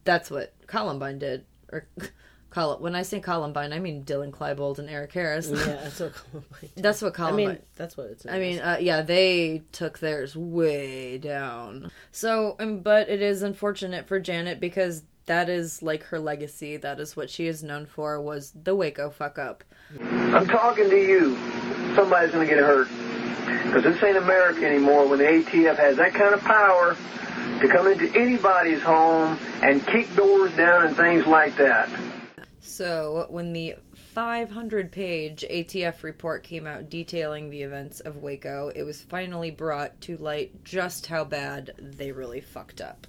That's 0.03 0.29
what 0.29 0.53
Columbine 0.67 1.19
did. 1.19 1.45
Or 1.71 1.87
Col- 2.51 2.79
when 2.79 2.95
I 2.95 3.03
say 3.03 3.19
Columbine, 3.19 3.73
I 3.73 3.79
mean 3.79 4.03
Dylan 4.03 4.31
Klebold 4.31 4.79
and 4.79 4.89
Eric 4.89 5.13
Harris. 5.13 5.49
Yeah, 5.49 5.55
that's 5.83 5.99
what 5.99 6.13
Columbine. 6.15 6.59
did. 6.61 6.83
That's 6.83 7.01
what 7.01 7.13
I 7.13 7.15
Columbine. 7.15 7.47
mean, 7.47 7.59
that's 7.75 7.95
what 7.97 8.07
it's. 8.07 8.25
I 8.25 8.39
mean, 8.39 8.59
uh, 8.59 8.77
yeah, 8.79 9.01
they 9.01 9.61
took 9.71 9.99
theirs 9.99 10.35
way 10.35 11.17
down. 11.19 11.91
So, 12.11 12.55
um, 12.59 12.79
but 12.79 13.07
it 13.09 13.21
is 13.21 13.41
unfortunate 13.43 14.07
for 14.07 14.19
Janet 14.19 14.59
because 14.59 15.03
that 15.29 15.47
is 15.47 15.83
like 15.83 16.01
her 16.05 16.19
legacy. 16.19 16.75
That 16.75 16.99
is 16.99 17.15
what 17.15 17.29
she 17.29 17.45
is 17.45 17.61
known 17.61 17.85
for 17.85 18.19
was 18.19 18.51
the 18.63 18.73
Waco 18.73 19.11
fuck 19.11 19.37
up. 19.37 19.63
I'm 20.01 20.47
talking 20.47 20.89
to 20.89 20.97
you. 20.97 21.35
Somebody's 21.95 22.31
going 22.31 22.47
to 22.47 22.51
get 22.51 22.63
hurt. 22.63 22.87
Because 23.65 23.83
this 23.83 24.01
ain't 24.01 24.17
America 24.17 24.65
anymore 24.65 25.07
when 25.07 25.19
the 25.19 25.25
ATF 25.25 25.77
has 25.77 25.97
that 25.97 26.15
kind 26.15 26.33
of 26.33 26.41
power 26.41 26.97
to 27.61 27.67
come 27.67 27.85
into 27.85 28.11
anybody's 28.19 28.81
home 28.81 29.37
and 29.61 29.85
kick 29.85 30.11
doors 30.15 30.51
down 30.55 30.87
and 30.87 30.97
things 30.97 31.27
like 31.27 31.55
that. 31.57 31.87
So, 32.59 33.27
when 33.29 33.53
the 33.53 33.75
500 34.15 34.91
page 34.91 35.45
ATF 35.47 36.01
report 36.01 36.41
came 36.41 36.65
out 36.65 36.89
detailing 36.89 37.51
the 37.51 37.61
events 37.61 37.99
of 37.99 38.17
Waco, 38.17 38.71
it 38.75 38.81
was 38.81 38.99
finally 39.03 39.51
brought 39.51 40.01
to 40.01 40.17
light 40.17 40.63
just 40.63 41.05
how 41.05 41.23
bad 41.23 41.73
they 41.77 42.11
really 42.11 42.41
fucked 42.41 42.81
up. 42.81 43.05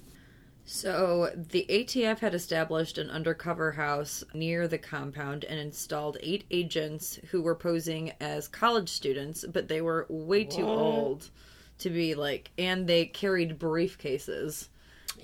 So, 0.73 1.33
the 1.35 1.65
ATF 1.67 2.19
had 2.19 2.33
established 2.33 2.97
an 2.97 3.09
undercover 3.09 3.73
house 3.73 4.23
near 4.33 4.69
the 4.69 4.77
compound 4.77 5.43
and 5.43 5.59
installed 5.59 6.15
eight 6.21 6.45
agents 6.49 7.19
who 7.29 7.41
were 7.41 7.55
posing 7.55 8.13
as 8.21 8.47
college 8.47 8.87
students, 8.87 9.43
but 9.51 9.67
they 9.67 9.81
were 9.81 10.05
way 10.07 10.45
too 10.45 10.65
What? 10.65 10.77
old 10.77 11.29
to 11.79 11.89
be 11.89 12.15
like, 12.15 12.51
and 12.57 12.87
they 12.87 13.05
carried 13.05 13.59
briefcases 13.59 14.69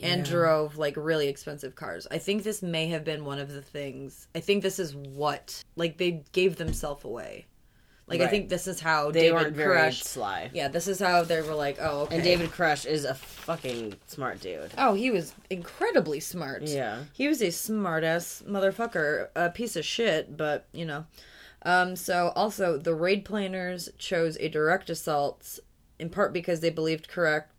and 0.02 0.26
Yeah. 0.26 0.32
drove 0.34 0.78
like 0.78 0.98
really 0.98 1.30
expensive 1.30 1.76
cars. 1.76 2.06
I 2.12 2.18
think 2.18 2.44
this 2.44 2.62
may 2.62 2.88
have 2.88 3.06
been 3.06 3.24
one 3.24 3.40
of 3.40 3.54
the 3.54 3.62
things. 3.62 4.28
I 4.36 4.42
think 4.42 4.64
this 4.64 4.80
is 4.80 4.96
what 4.96 5.64
like 5.78 5.98
they 5.98 6.26
gave 6.34 6.58
themselves 6.58 7.06
away. 7.06 7.46
Like 8.08 8.22
I 8.22 8.28
think 8.28 8.48
this 8.48 8.68
is 8.68 8.80
how 8.80 9.12
They 9.12 9.24
David 9.24 9.34
weren't 9.36 9.56
very 9.56 9.92
sly. 9.92 10.50
Yeah, 10.54 10.70
this 10.70 10.88
is 10.88 11.00
how 11.00 11.24
they 11.24 11.42
were 11.42 11.54
like, 11.54 11.78
oh, 11.82 12.02
okay. 12.02 12.16
And 12.16 12.24
David 12.24 12.52
Koresh 12.52 12.86
is 12.86 13.04
a 13.04 13.14
fucking 13.14 13.96
smart 14.08 14.40
dude. 14.40 14.72
Oh, 14.78 14.94
he 14.94 15.12
was 15.12 15.34
incredibly 15.50 16.22
smart. 16.22 16.64
Yeah. 16.64 17.04
He 17.12 17.28
was 17.28 17.42
a 17.42 17.52
smart 17.52 18.06
ass 18.06 18.44
motherfucker, 18.48 19.28
a 19.36 19.50
piece 19.50 19.76
of 19.76 19.84
shit, 19.86 20.38
but 20.38 20.68
you 20.72 20.86
know. 20.86 21.06
Um, 21.64 21.98
so 21.98 22.32
also 22.36 22.78
the 22.78 22.94
raid 22.96 23.26
planners 23.26 23.90
chose 23.98 24.38
a 24.40 24.48
direct 24.48 24.90
assault 24.90 25.60
in 26.00 26.10
part 26.10 26.32
because 26.32 26.62
they 26.62 26.70
believed 26.70 27.10
correct 27.10 27.52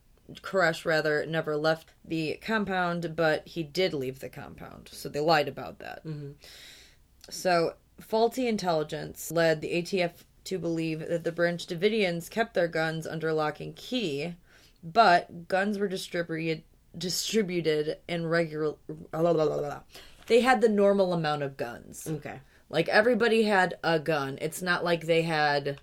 Koresh 0.42 0.84
rather 0.84 1.24
never 1.26 1.56
left 1.56 1.88
the 2.04 2.38
compound, 2.42 3.16
but 3.16 3.46
he 3.48 3.62
did 3.62 3.94
leave 3.94 4.20
the 4.20 4.28
compound. 4.28 4.90
So 4.92 5.08
they 5.08 5.20
lied 5.20 5.48
about 5.48 5.78
that. 5.78 6.04
Mhm. 6.04 6.34
So 7.30 7.74
faulty 8.00 8.46
intelligence 8.46 9.30
led 9.30 9.60
the 9.60 9.72
ATF 9.72 10.24
to 10.48 10.58
believe 10.58 11.00
that 11.00 11.24
the 11.24 11.32
Branch 11.32 11.64
Davidians 11.66 12.28
kept 12.30 12.54
their 12.54 12.68
guns 12.68 13.06
under 13.06 13.32
lock 13.32 13.60
and 13.60 13.74
key, 13.76 14.34
but 14.82 15.48
guns 15.48 15.78
were 15.78 15.88
distributed 15.88 16.62
distributed 16.96 17.98
in 18.08 18.26
regular. 18.26 18.74
They 20.26 20.40
had 20.40 20.60
the 20.60 20.68
normal 20.68 21.12
amount 21.12 21.42
of 21.42 21.56
guns. 21.56 22.06
Okay. 22.06 22.40
Like 22.70 22.88
everybody 22.88 23.44
had 23.44 23.74
a 23.82 23.98
gun. 23.98 24.38
It's 24.40 24.62
not 24.62 24.84
like 24.84 25.06
they 25.06 25.22
had 25.22 25.80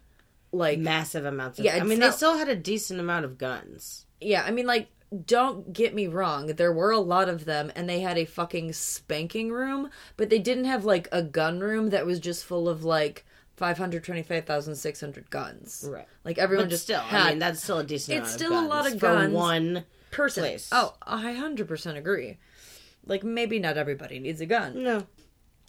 like 0.52 0.80
massive 0.80 1.26
amounts. 1.26 1.60
Of, 1.60 1.66
Yeah, 1.66 1.78
I 1.78 1.84
mean, 1.84 2.00
not- 2.00 2.12
they 2.12 2.16
still 2.18 2.38
had 2.38 2.50
a 2.50 2.56
decent 2.56 3.00
amount 3.00 3.26
of 3.26 3.38
guns. 3.38 4.06
Yeah, 4.22 4.44
I 4.44 4.52
mean, 4.52 4.66
like, 4.66 4.88
don't 5.26 5.72
get 5.74 5.94
me 5.94 6.08
wrong. 6.08 6.48
There 6.48 6.72
were 6.74 6.92
a 6.92 7.00
lot 7.00 7.30
of 7.30 7.46
them, 7.46 7.72
and 7.76 7.88
they 7.88 8.00
had 8.00 8.18
a 8.18 8.26
fucking 8.26 8.74
spanking 8.74 9.52
room, 9.52 9.90
but 10.18 10.30
they 10.30 10.40
didn't 10.40 10.66
have, 10.66 10.86
like, 10.86 11.08
a 11.12 11.22
gun 11.22 11.60
room 11.60 11.90
that 11.90 12.06
was 12.06 12.20
just 12.20 12.46
full 12.46 12.68
of, 12.70 12.84
like, 12.84 13.26
525,600 13.58 15.30
guns. 15.30 15.86
Right. 15.90 16.08
Like, 16.24 16.38
everyone 16.38 16.66
But 16.66 16.72
just 16.72 16.84
still, 16.84 17.00
had. 17.00 17.22
I 17.22 17.30
mean, 17.32 17.40
that's 17.40 17.64
still 17.64 17.80
a 17.80 17.84
decent. 17.84 18.18
it's 18.20 18.30
amount 18.36 18.40
still 18.40 18.58
of 18.58 18.64
a 18.64 18.68
lot 18.68 18.92
of 18.92 19.00
guns 19.00 19.32
for 19.32 19.38
one 19.38 19.86
person. 20.12 20.44
place. 20.44 20.70
Oh, 20.72 20.96
I 21.04 21.34
100% 21.34 21.98
agree. 21.98 22.38
Like, 23.06 23.24
maybe 23.24 23.60
not 23.60 23.78
everybody 23.78 24.20
needs 24.20 24.42
a 24.42 24.46
gun. 24.46 24.84
No. 24.84 25.04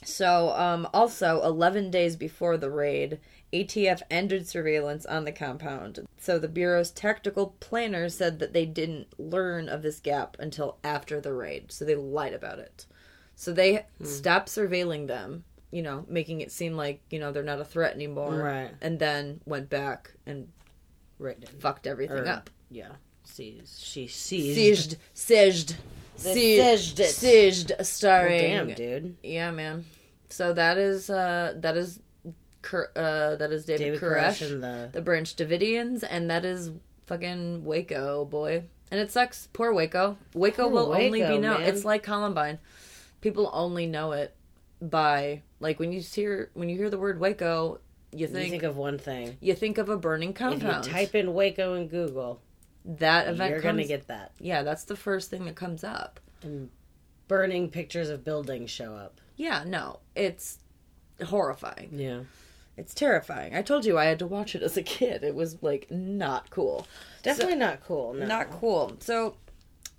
So, 0.05 0.51
um, 0.51 0.87
also, 0.93 1.43
11 1.43 1.91
days 1.91 2.17
before 2.17 2.57
the 2.57 2.71
raid, 2.71 3.19
ATF 3.53 4.03
ended 4.11 4.47
surveillance 4.47 5.07
on 5.07 5.25
the 5.25 5.33
compound. 5.33 6.01
So 6.19 6.39
the 6.39 6.49
Bureau's 6.49 6.91
tactical 6.91 7.57
planners 7.61 8.15
said 8.17 8.39
that 8.41 8.53
they 8.53 8.67
didn't 8.67 9.19
learn 9.19 9.69
of 9.69 9.83
this 9.83 10.01
gap 10.01 10.37
until 10.39 10.79
after 10.85 11.21
the 11.21 11.33
raid. 11.33 11.73
So 11.73 11.85
they 11.85 11.95
lied 11.95 12.35
about 12.35 12.59
it. 12.59 12.87
So 13.35 13.53
they 13.53 13.87
stopped 14.03 14.49
surveilling 14.49 15.07
them, 15.07 15.45
you 15.71 15.83
know, 15.83 16.05
making 16.09 16.41
it 16.41 16.51
seem 16.53 16.77
like, 16.77 17.01
you 17.11 17.19
know, 17.19 17.33
they're 17.33 17.43
not 17.43 17.61
a 17.61 17.65
threat 17.65 17.95
anymore. 17.95 18.35
Right. 18.37 18.71
And 18.81 18.99
then 18.99 19.41
went 19.47 19.69
back 19.69 20.13
and 20.27 20.49
Right. 21.19 21.37
fucked 21.61 21.87
everything 21.87 22.19
Or- 22.19 22.29
up. 22.29 22.51
Yeah. 22.71 22.93
Seized. 23.25 23.81
She 23.83 24.07
seized. 24.07 24.97
Sieged. 25.15 25.75
They 26.23 26.35
Sie- 26.35 26.59
sieged. 26.59 27.01
Sieged, 27.01 27.71
Well, 27.77 27.85
starring. 27.85 28.41
damn, 28.41 28.75
dude. 28.75 29.17
Yeah, 29.23 29.51
man. 29.51 29.85
So 30.31 30.53
that 30.53 30.79
is, 30.79 31.11
uh, 31.11 31.55
that 31.57 31.77
is, 31.77 32.01
uh, 32.25 33.37
that 33.37 33.51
is 33.53 33.65
David, 33.65 33.85
David 33.85 34.01
Koresh, 34.01 34.19
Koresh 34.41 34.51
and 34.53 34.63
the- 34.63 34.89
the 34.93 35.03
Branch 35.03 35.35
Davidians, 35.37 36.05
and 36.09 36.31
that 36.31 36.45
is 36.45 36.71
fucking 37.07 37.65
Waco 37.65 38.25
boy. 38.25 38.65
And 38.91 39.01
it 39.01 39.11
sucks. 39.11 39.49
Poor 39.53 39.73
Waco. 39.73 40.17
Waco 40.35 40.65
Poor 40.65 40.73
will 40.73 40.93
only 40.95 41.21
be 41.23 41.39
known. 41.39 41.61
man. 41.61 41.63
It's 41.63 41.85
like 41.85 42.03
Columbine. 42.03 42.59
People 43.21 43.51
only 43.53 43.87
know 43.87 44.13
it 44.13 44.35
by 44.81 45.43
like 45.61 45.79
when 45.79 45.93
you 45.93 46.01
hear 46.01 46.51
when 46.55 46.69
you 46.69 46.77
hear 46.77 46.91
the 46.91 46.99
word 46.99 47.19
Waco, 47.21 47.81
you 48.13 48.21
You 48.21 48.27
think 48.29 48.51
think 48.51 48.63
of 48.63 48.77
one 48.77 48.99
thing. 48.99 49.37
you 49.41 49.55
think 49.55 49.79
of 49.79 49.89
a 49.89 49.97
burning 49.97 50.31
If 50.31 50.37
compound. 50.37 50.87
you 50.87 50.93
type 50.93 51.15
in 51.15 51.35
Waco 51.35 51.75
in 51.75 51.89
Google, 51.89 52.41
that 52.85 53.29
event 53.29 53.51
you're 53.51 53.61
comes, 53.61 53.77
gonna 53.79 53.89
get 53.89 54.07
that. 54.09 54.33
Yeah, 54.39 54.63
that's 54.63 54.85
the 54.85 54.97
first 54.97 55.31
thing 55.31 55.45
that 55.47 55.57
comes 55.57 55.83
up. 55.85 56.21
And 56.43 56.71
burning 57.29 57.71
pictures 57.71 58.09
of 58.09 58.25
buildings 58.25 58.71
show 58.71 58.95
up. 58.95 59.21
Yeah, 59.37 59.65
no, 59.67 59.99
it's 60.15 60.59
horrifying. 61.25 61.91
Yeah. 61.93 62.21
It's 62.77 62.93
terrifying. 62.95 63.55
I 63.57 63.63
told 63.63 63.87
you 63.87 63.97
I 63.97 64.05
had 64.05 64.19
to 64.19 64.27
watch 64.27 64.55
it 64.55 64.63
as 64.63 64.77
a 64.77 64.83
kid. 64.83 65.25
It 65.25 65.35
was 65.35 65.63
like 65.63 65.91
not 65.91 66.51
cool. 66.51 66.87
Definitely 67.23 67.57
not 67.57 67.83
cool. 67.83 68.13
No. 68.13 68.27
Not 68.27 68.51
cool. 68.51 68.97
So, 69.01 69.37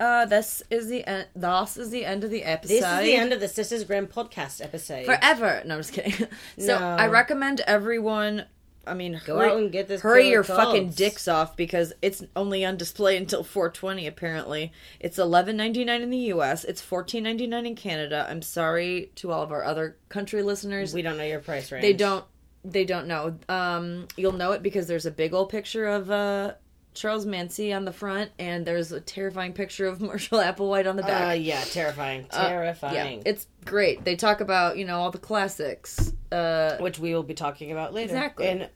uh, 0.00 0.26
this 0.26 0.62
is 0.70 0.88
the 0.88 1.04
end. 1.04 1.26
This 1.34 1.76
is 1.76 1.90
the 1.90 2.04
end 2.04 2.24
of 2.24 2.30
the 2.30 2.44
episode. 2.44 2.74
This 2.74 2.84
is 2.84 2.98
the 3.00 3.14
end 3.16 3.32
of 3.32 3.40
the 3.40 3.48
Sisters 3.48 3.84
Grimm 3.84 4.06
podcast 4.06 4.62
episode. 4.62 5.06
forever. 5.06 5.62
No, 5.64 5.74
I'm 5.74 5.80
just 5.80 5.92
kidding. 5.92 6.12
so 6.58 6.78
No. 6.78 6.78
I 6.78 7.06
recommend 7.08 7.60
everyone. 7.60 8.44
I 8.86 8.94
mean, 8.94 9.20
Go 9.26 9.36
hurry, 9.36 9.50
out 9.50 9.58
and 9.58 9.70
get 9.70 9.86
this 9.86 10.00
Hurry 10.00 10.30
your 10.30 10.42
fucking 10.42 10.90
dicks 10.90 11.28
off 11.28 11.56
because 11.56 11.92
it's 12.00 12.24
only 12.34 12.64
on 12.64 12.78
display 12.78 13.18
until 13.18 13.44
420. 13.44 14.06
Apparently, 14.06 14.72
it's 14.98 15.18
11.99 15.18 16.00
in 16.00 16.08
the 16.08 16.16
U.S. 16.16 16.64
It's 16.64 16.80
14.99 16.80 17.66
in 17.66 17.74
Canada. 17.74 18.26
I'm 18.30 18.40
sorry 18.40 19.12
to 19.16 19.30
all 19.30 19.42
of 19.42 19.52
our 19.52 19.62
other 19.62 19.98
country 20.08 20.42
listeners. 20.42 20.94
We 20.94 21.02
don't 21.02 21.18
know 21.18 21.24
your 21.24 21.40
price 21.40 21.70
range. 21.70 21.82
They 21.82 21.92
don't. 21.92 22.24
They 22.64 22.84
don't 22.84 23.06
know. 23.06 23.38
Um, 23.48 24.08
you'll 24.16 24.32
know 24.32 24.52
it 24.52 24.62
because 24.62 24.86
there's 24.86 25.06
a 25.06 25.10
big 25.10 25.34
old 25.34 25.48
picture 25.48 25.86
of 25.86 26.10
uh, 26.10 26.54
Charles 26.98 27.24
Manson 27.24 27.72
on 27.72 27.84
the 27.84 27.92
front, 27.92 28.30
and 28.38 28.66
there's 28.66 28.92
a 28.92 29.00
terrifying 29.00 29.52
picture 29.52 29.86
of 29.86 30.00
Marshall 30.08 30.38
Applewhite 30.40 30.88
on 30.88 30.96
the 30.96 31.02
back. 31.02 31.30
Uh, 31.30 31.32
yeah, 31.34 31.62
terrifying. 31.64 32.26
Uh, 32.30 32.48
Terrifying. 32.48 33.18
yeah, 33.18 33.22
it's 33.30 33.46
great. 33.64 34.04
They 34.04 34.16
talk 34.16 34.40
about 34.40 34.76
you 34.76 34.84
know 34.84 34.98
all 35.00 35.10
the 35.10 35.18
classics. 35.18 36.12
Uh, 36.32 36.76
Which 36.78 36.98
we 36.98 37.14
will 37.14 37.22
be 37.22 37.34
talking 37.34 37.72
about 37.72 37.94
later. 37.94 38.12
Exactly. 38.14 38.48
In 38.48 38.68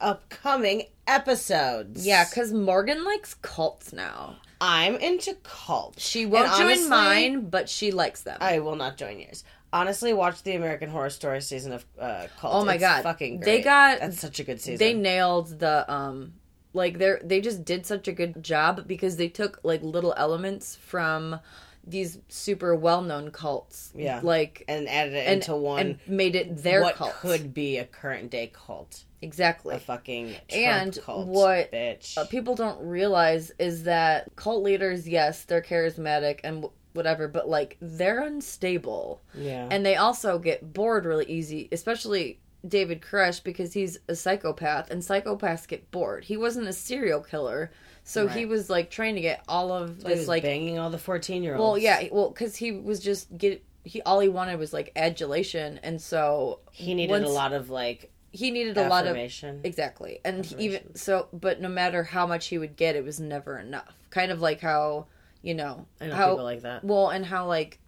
upcoming 0.00 0.84
episodes. 1.06 2.06
yeah, 2.06 2.24
because 2.24 2.52
Morgan 2.52 3.04
likes 3.04 3.34
cults 3.34 3.92
now. 3.92 4.36
I'm 4.60 4.96
into 4.96 5.34
cults. 5.42 6.02
She 6.06 6.26
won't 6.26 6.46
And 6.48 6.56
join 6.56 6.66
honestly, 6.66 6.88
mine, 6.88 7.40
but 7.50 7.68
she 7.68 7.90
likes 7.90 8.22
them. 8.22 8.38
I 8.40 8.60
will 8.60 8.76
not 8.76 8.96
join 8.96 9.18
yours. 9.20 9.44
Honestly, 9.72 10.12
watch 10.12 10.42
the 10.44 10.54
American 10.54 10.88
Horror 10.88 11.10
Story 11.10 11.40
season 11.42 11.72
of 11.72 11.84
uh, 11.98 12.28
Cult. 12.38 12.54
Oh 12.54 12.64
my 12.64 12.74
It's 12.74 12.80
god, 12.80 13.02
fucking 13.02 13.40
They 13.40 13.60
got 13.60 13.98
that's 13.98 14.20
such 14.20 14.38
a 14.40 14.44
good 14.44 14.60
season. 14.60 14.78
They 14.78 14.94
nailed 14.94 15.58
the 15.58 15.90
um, 15.92 16.34
like 16.74 16.98
they 16.98 17.16
they 17.24 17.40
just 17.40 17.64
did 17.64 17.86
such 17.86 18.06
a 18.08 18.12
good 18.12 18.42
job 18.42 18.86
because 18.86 19.16
they 19.16 19.28
took 19.28 19.60
like 19.62 19.82
little 19.82 20.12
elements 20.16 20.76
from 20.76 21.40
these 21.86 22.18
super 22.28 22.74
well 22.74 23.02
known 23.02 23.30
cults. 23.30 23.92
Yeah. 23.94 24.20
like 24.22 24.64
and 24.68 24.88
added 24.88 25.14
it 25.14 25.26
and, 25.26 25.34
into 25.42 25.54
one. 25.56 25.80
and 25.80 25.98
made 26.06 26.34
it 26.34 26.62
their 26.62 26.82
what 26.82 26.96
cult. 26.96 27.12
could 27.14 27.52
be 27.54 27.76
a 27.78 27.84
current 27.84 28.30
day 28.30 28.50
cult. 28.52 29.04
exactly 29.22 29.76
A 29.76 29.78
fucking 29.78 30.28
Trump 30.28 30.52
and 30.52 30.98
cult. 31.02 31.26
what 31.28 31.70
bitch? 31.72 32.16
uh, 32.18 32.24
people 32.26 32.54
don't 32.54 32.80
realize 32.86 33.52
is 33.58 33.84
that 33.84 34.34
cult 34.36 34.62
leaders, 34.62 35.06
yes, 35.08 35.44
they're 35.44 35.62
charismatic 35.62 36.40
and 36.42 36.56
w- 36.62 36.72
whatever, 36.94 37.28
but 37.28 37.48
like 37.48 37.76
they're 37.82 38.22
unstable. 38.22 39.20
Yeah. 39.34 39.68
And 39.70 39.84
they 39.84 39.96
also 39.96 40.38
get 40.38 40.72
bored 40.72 41.04
really 41.04 41.26
easy, 41.26 41.68
especially 41.70 42.40
David 42.66 43.00
Koresh 43.02 43.42
because 43.42 43.72
he's 43.74 43.98
a 44.08 44.14
psychopath 44.14 44.90
and 44.90 45.02
psychopaths 45.02 45.66
get 45.68 45.90
bored. 45.90 46.24
He 46.24 46.36
wasn't 46.36 46.66
a 46.68 46.72
serial 46.72 47.20
killer, 47.20 47.70
so 48.04 48.26
he 48.28 48.46
was 48.46 48.70
like 48.70 48.90
trying 48.90 49.14
to 49.16 49.20
get 49.20 49.42
all 49.48 49.72
of 49.72 50.00
So 50.02 50.08
this 50.08 50.28
like 50.28 50.42
banging 50.42 50.78
all 50.78 50.90
the 50.90 50.98
fourteen 50.98 51.42
year 51.42 51.56
olds. 51.56 51.62
well, 51.62 51.78
yeah, 51.78 52.08
well 52.12 52.32
cuz 52.32 52.56
he 52.56 52.72
was 52.72 53.00
just 53.00 53.36
get 53.36 53.62
he 53.84 54.00
all 54.02 54.20
he 54.20 54.28
wanted 54.28 54.58
was 54.58 54.72
like 54.72 54.92
adulation 54.96 55.78
and 55.82 56.00
so 56.00 56.60
he 56.72 56.94
needed 56.94 57.10
once- 57.12 57.26
a 57.28 57.30
lot 57.32 57.52
of 57.52 57.68
like 57.70 58.10
he 58.32 58.50
needed 58.50 58.76
a 58.78 58.88
lot 58.88 59.06
of 59.06 59.14
exactly 59.62 60.20
and 60.24 60.50
even 60.58 60.96
so 60.96 61.28
but 61.32 61.60
no 61.60 61.68
matter 61.68 62.02
how 62.02 62.26
much 62.26 62.46
he 62.48 62.58
would 62.58 62.76
get 62.76 62.96
it 62.96 63.04
was 63.04 63.20
never 63.20 63.58
enough 63.58 63.94
kind 64.10 64.32
of 64.32 64.40
like 64.40 64.60
how 64.60 65.06
you 65.42 65.54
know 65.54 65.86
I 66.00 66.06
know 66.06 66.14
how 66.14 66.30
people 66.30 66.44
like 66.44 66.62
that. 66.62 66.82
well 66.82 67.10
and 67.10 67.24
how 67.26 67.46
like 67.46 67.78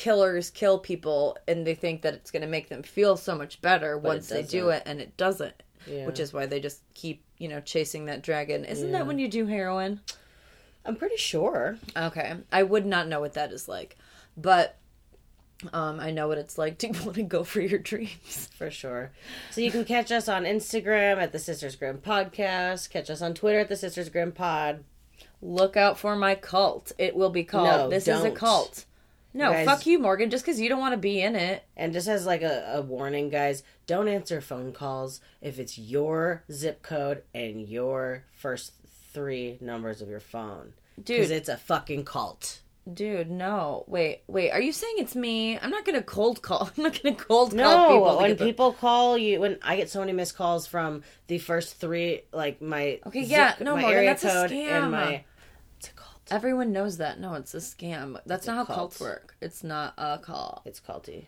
killers 0.00 0.48
kill 0.50 0.78
people 0.78 1.36
and 1.46 1.66
they 1.66 1.74
think 1.74 2.00
that 2.00 2.14
it's 2.14 2.30
going 2.30 2.40
to 2.40 2.48
make 2.48 2.70
them 2.70 2.82
feel 2.82 3.18
so 3.18 3.34
much 3.36 3.60
better 3.60 3.98
But 3.98 4.08
once 4.08 4.28
they 4.30 4.42
do 4.42 4.70
it 4.70 4.82
and 4.86 4.98
it 4.98 5.14
doesn't 5.18 5.62
Yeah. 5.86 6.06
which 6.06 6.18
is 6.18 6.32
why 6.32 6.46
they 6.46 6.58
just 6.58 6.80
keep 6.94 7.22
you 7.36 7.48
know 7.48 7.60
chasing 7.60 8.06
that 8.06 8.22
dragon 8.22 8.64
isn't 8.64 8.88
Yeah. 8.90 8.98
that 9.00 9.06
when 9.06 9.18
you 9.18 9.28
do 9.28 9.44
heroin 9.44 10.00
I'm 10.86 10.96
pretty 10.96 11.18
sure. 11.18 11.76
okay 11.94 12.34
i 12.50 12.62
would 12.62 12.86
not 12.86 13.08
know 13.08 13.20
what 13.20 13.34
that 13.34 13.52
is 13.52 13.68
like 13.68 13.98
but 14.38 14.78
um 15.74 16.00
i 16.00 16.10
know 16.10 16.28
what 16.28 16.38
it's 16.38 16.56
like 16.56 16.78
to 16.78 16.86
want 17.04 17.14
to 17.16 17.22
go 17.22 17.44
for 17.44 17.60
your 17.60 17.78
dreams 17.78 18.48
For 18.56 18.70
sure. 18.70 19.10
So 19.50 19.60
you 19.60 19.70
can 19.70 19.84
catch 19.84 20.10
us 20.10 20.28
on 20.28 20.44
Instagram 20.44 21.18
at 21.18 21.32
the 21.32 21.38
Sisters 21.38 21.76
Grimm 21.76 21.98
Podcast. 21.98 22.88
Catch 22.90 23.08
us 23.10 23.20
on 23.22 23.32
Twitter 23.34 23.58
at 23.58 23.68
the 23.68 23.76
Sisters 23.76 24.08
Grimm 24.08 24.32
Pod. 24.32 24.84
look 25.42 25.76
out 25.76 25.98
for 25.98 26.16
my 26.16 26.34
cult 26.34 26.92
it 26.96 27.14
will 27.14 27.28
be 27.30 27.44
called 27.44 27.66
No, 27.66 27.88
this 27.90 28.08
is 28.08 28.24
a 28.24 28.30
cult 28.30 28.86
no 29.34 29.50
guys- 29.52 29.66
fuck 29.66 29.86
you 29.86 29.98
morgan 29.98 30.30
just 30.30 30.44
because 30.44 30.60
you 30.60 30.68
don't 30.68 30.80
want 30.80 30.92
to 30.92 30.98
be 30.98 31.20
in 31.20 31.36
it 31.36 31.64
And 31.76 31.92
just 31.92 32.08
as 32.08 32.26
like 32.26 32.42
a, 32.42 32.74
a 32.76 32.82
warning, 32.82 33.28
guys, 33.30 33.62
don't 33.86 34.08
answer 34.08 34.40
phone 34.40 34.72
calls 34.72 35.20
if 35.40 35.58
it's 35.58 35.78
your 35.78 36.44
zip 36.52 36.82
code 36.82 37.22
and 37.34 37.68
your 37.68 38.24
first 38.32 38.72
three 39.12 39.58
numbers 39.60 40.00
of 40.02 40.08
your 40.08 40.20
phone. 40.20 40.72
Because 40.96 41.28
Dude. 41.28 41.36
it's 41.36 41.48
a 41.48 41.56
fucking 41.56 42.04
cult. 42.04 42.60
Dude, 42.92 43.30
no. 43.30 43.84
Wait, 43.88 44.22
wait. 44.26 44.50
Are 44.50 44.60
you 44.60 44.72
saying 44.72 44.94
it's 44.98 45.14
me? 45.14 45.58
I'm 45.58 45.70
not 45.70 45.84
gonna 45.84 46.02
cold 46.02 46.42
call. 46.42 46.70
I'm 46.76 46.82
not 46.82 47.00
gonna 47.02 47.14
cold 47.16 47.50
call 47.50 47.56
No, 47.56 47.88
people. 47.88 48.16
to 48.16 48.22
when 48.22 48.36
the- 48.36 48.44
people 48.44 48.72
call 48.72 49.16
you, 49.18 49.40
when 49.40 49.58
I 49.62 49.76
get 49.76 49.90
so 49.90 50.00
many 50.00 50.12
missed 50.12 50.36
calls 50.36 50.66
from 50.66 51.02
the 51.26 51.38
first 51.38 51.76
three, 51.76 52.22
like 52.32 52.60
my 52.62 53.00
Okay, 53.06 53.22
yeah, 53.22 53.54
no, 53.60 53.74
my 53.74 53.82
Morgan, 53.82 53.96
area 53.98 54.10
that's 54.10 54.24
a 54.24 54.28
code 54.28 54.50
scam. 54.50 54.82
and 54.82 54.90
my 54.92 55.24
Everyone 56.30 56.72
knows 56.72 56.98
that. 56.98 57.18
No, 57.20 57.34
it's 57.34 57.54
a 57.54 57.58
scam. 57.58 58.18
That's 58.26 58.42
It's 58.42 58.46
not 58.46 58.56
how 58.56 58.64
cult. 58.64 58.78
cults 58.78 59.00
work. 59.00 59.36
It's 59.40 59.64
not 59.64 59.94
a 59.98 60.18
cult. 60.18 60.62
it's 60.64 60.80
culty. 60.80 61.26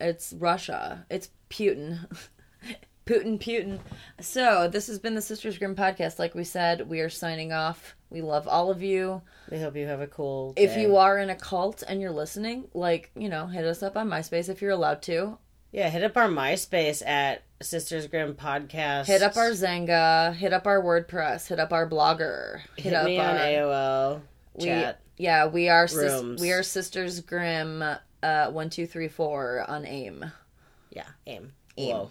It's 0.00 0.32
Russia. 0.34 1.06
It's 1.10 1.30
Putin. 1.50 1.98
Putin, 3.06 3.38
Putin. 3.38 3.78
So, 4.20 4.66
this 4.68 4.88
has 4.88 4.98
been 4.98 5.14
the 5.14 5.22
Sisters 5.22 5.58
Grimm 5.58 5.76
podcast. 5.76 6.18
Like 6.18 6.34
we 6.34 6.42
said, 6.42 6.88
we 6.88 7.00
are 7.00 7.08
signing 7.08 7.52
off. 7.52 7.94
We 8.10 8.20
love 8.20 8.48
all 8.48 8.70
of 8.70 8.82
you. 8.82 9.22
We 9.50 9.58
hope 9.60 9.76
you 9.76 9.86
have 9.86 10.00
a 10.00 10.08
cool. 10.08 10.54
If 10.56 10.76
you 10.76 10.96
are 10.96 11.18
in 11.18 11.30
a 11.30 11.36
cult 11.36 11.84
and 11.86 12.00
you're 12.00 12.10
listening, 12.10 12.68
like, 12.74 13.10
you 13.16 13.28
know, 13.28 13.46
hit 13.46 13.64
us 13.64 13.82
up 13.84 13.96
on 13.96 14.08
MySpace 14.08 14.48
if 14.48 14.60
you're 14.60 14.72
allowed 14.72 15.02
to. 15.02 15.38
Yeah, 15.76 15.90
hit 15.90 16.02
up 16.02 16.16
our 16.16 16.28
MySpace 16.28 17.06
at 17.06 17.42
Sisters 17.60 18.06
Grimm 18.06 18.34
Podcast. 18.34 19.04
Hit 19.04 19.20
up 19.20 19.36
our 19.36 19.50
Xanga, 19.50 20.34
hit 20.34 20.54
up 20.54 20.66
our 20.66 20.80
WordPress, 20.80 21.48
hit 21.48 21.60
up 21.60 21.70
our 21.70 21.86
blogger, 21.86 22.60
hit, 22.78 23.04
me 23.04 23.18
on 23.18 23.36
AOL 23.36 24.22
we, 24.54 24.64
chat. 24.64 25.02
Yeah, 25.18 25.48
we 25.48 25.68
are 25.68 25.86
sis- 25.86 26.40
we 26.40 26.50
are 26.50 26.62
Sisters 26.62 27.20
Grimm. 27.20 27.84
Uh, 28.22 28.50
one 28.52 28.70
two 28.70 28.86
three 28.86 29.08
four 29.08 29.66
on 29.68 29.84
AIM. 29.84 30.24
Yeah, 30.88 31.08
aim. 31.26 31.52
AIM. 31.76 31.94
Whoa. 31.94 32.10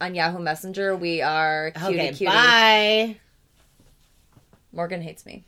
On 0.00 0.14
Yahoo 0.14 0.38
Messenger, 0.38 0.96
we 0.96 1.20
are 1.20 1.72
cutie 1.72 2.00
Okay, 2.00 2.08
cutie. 2.08 2.24
bye. 2.24 3.16
Morgan 4.72 5.02
hates 5.02 5.26
me. 5.26 5.44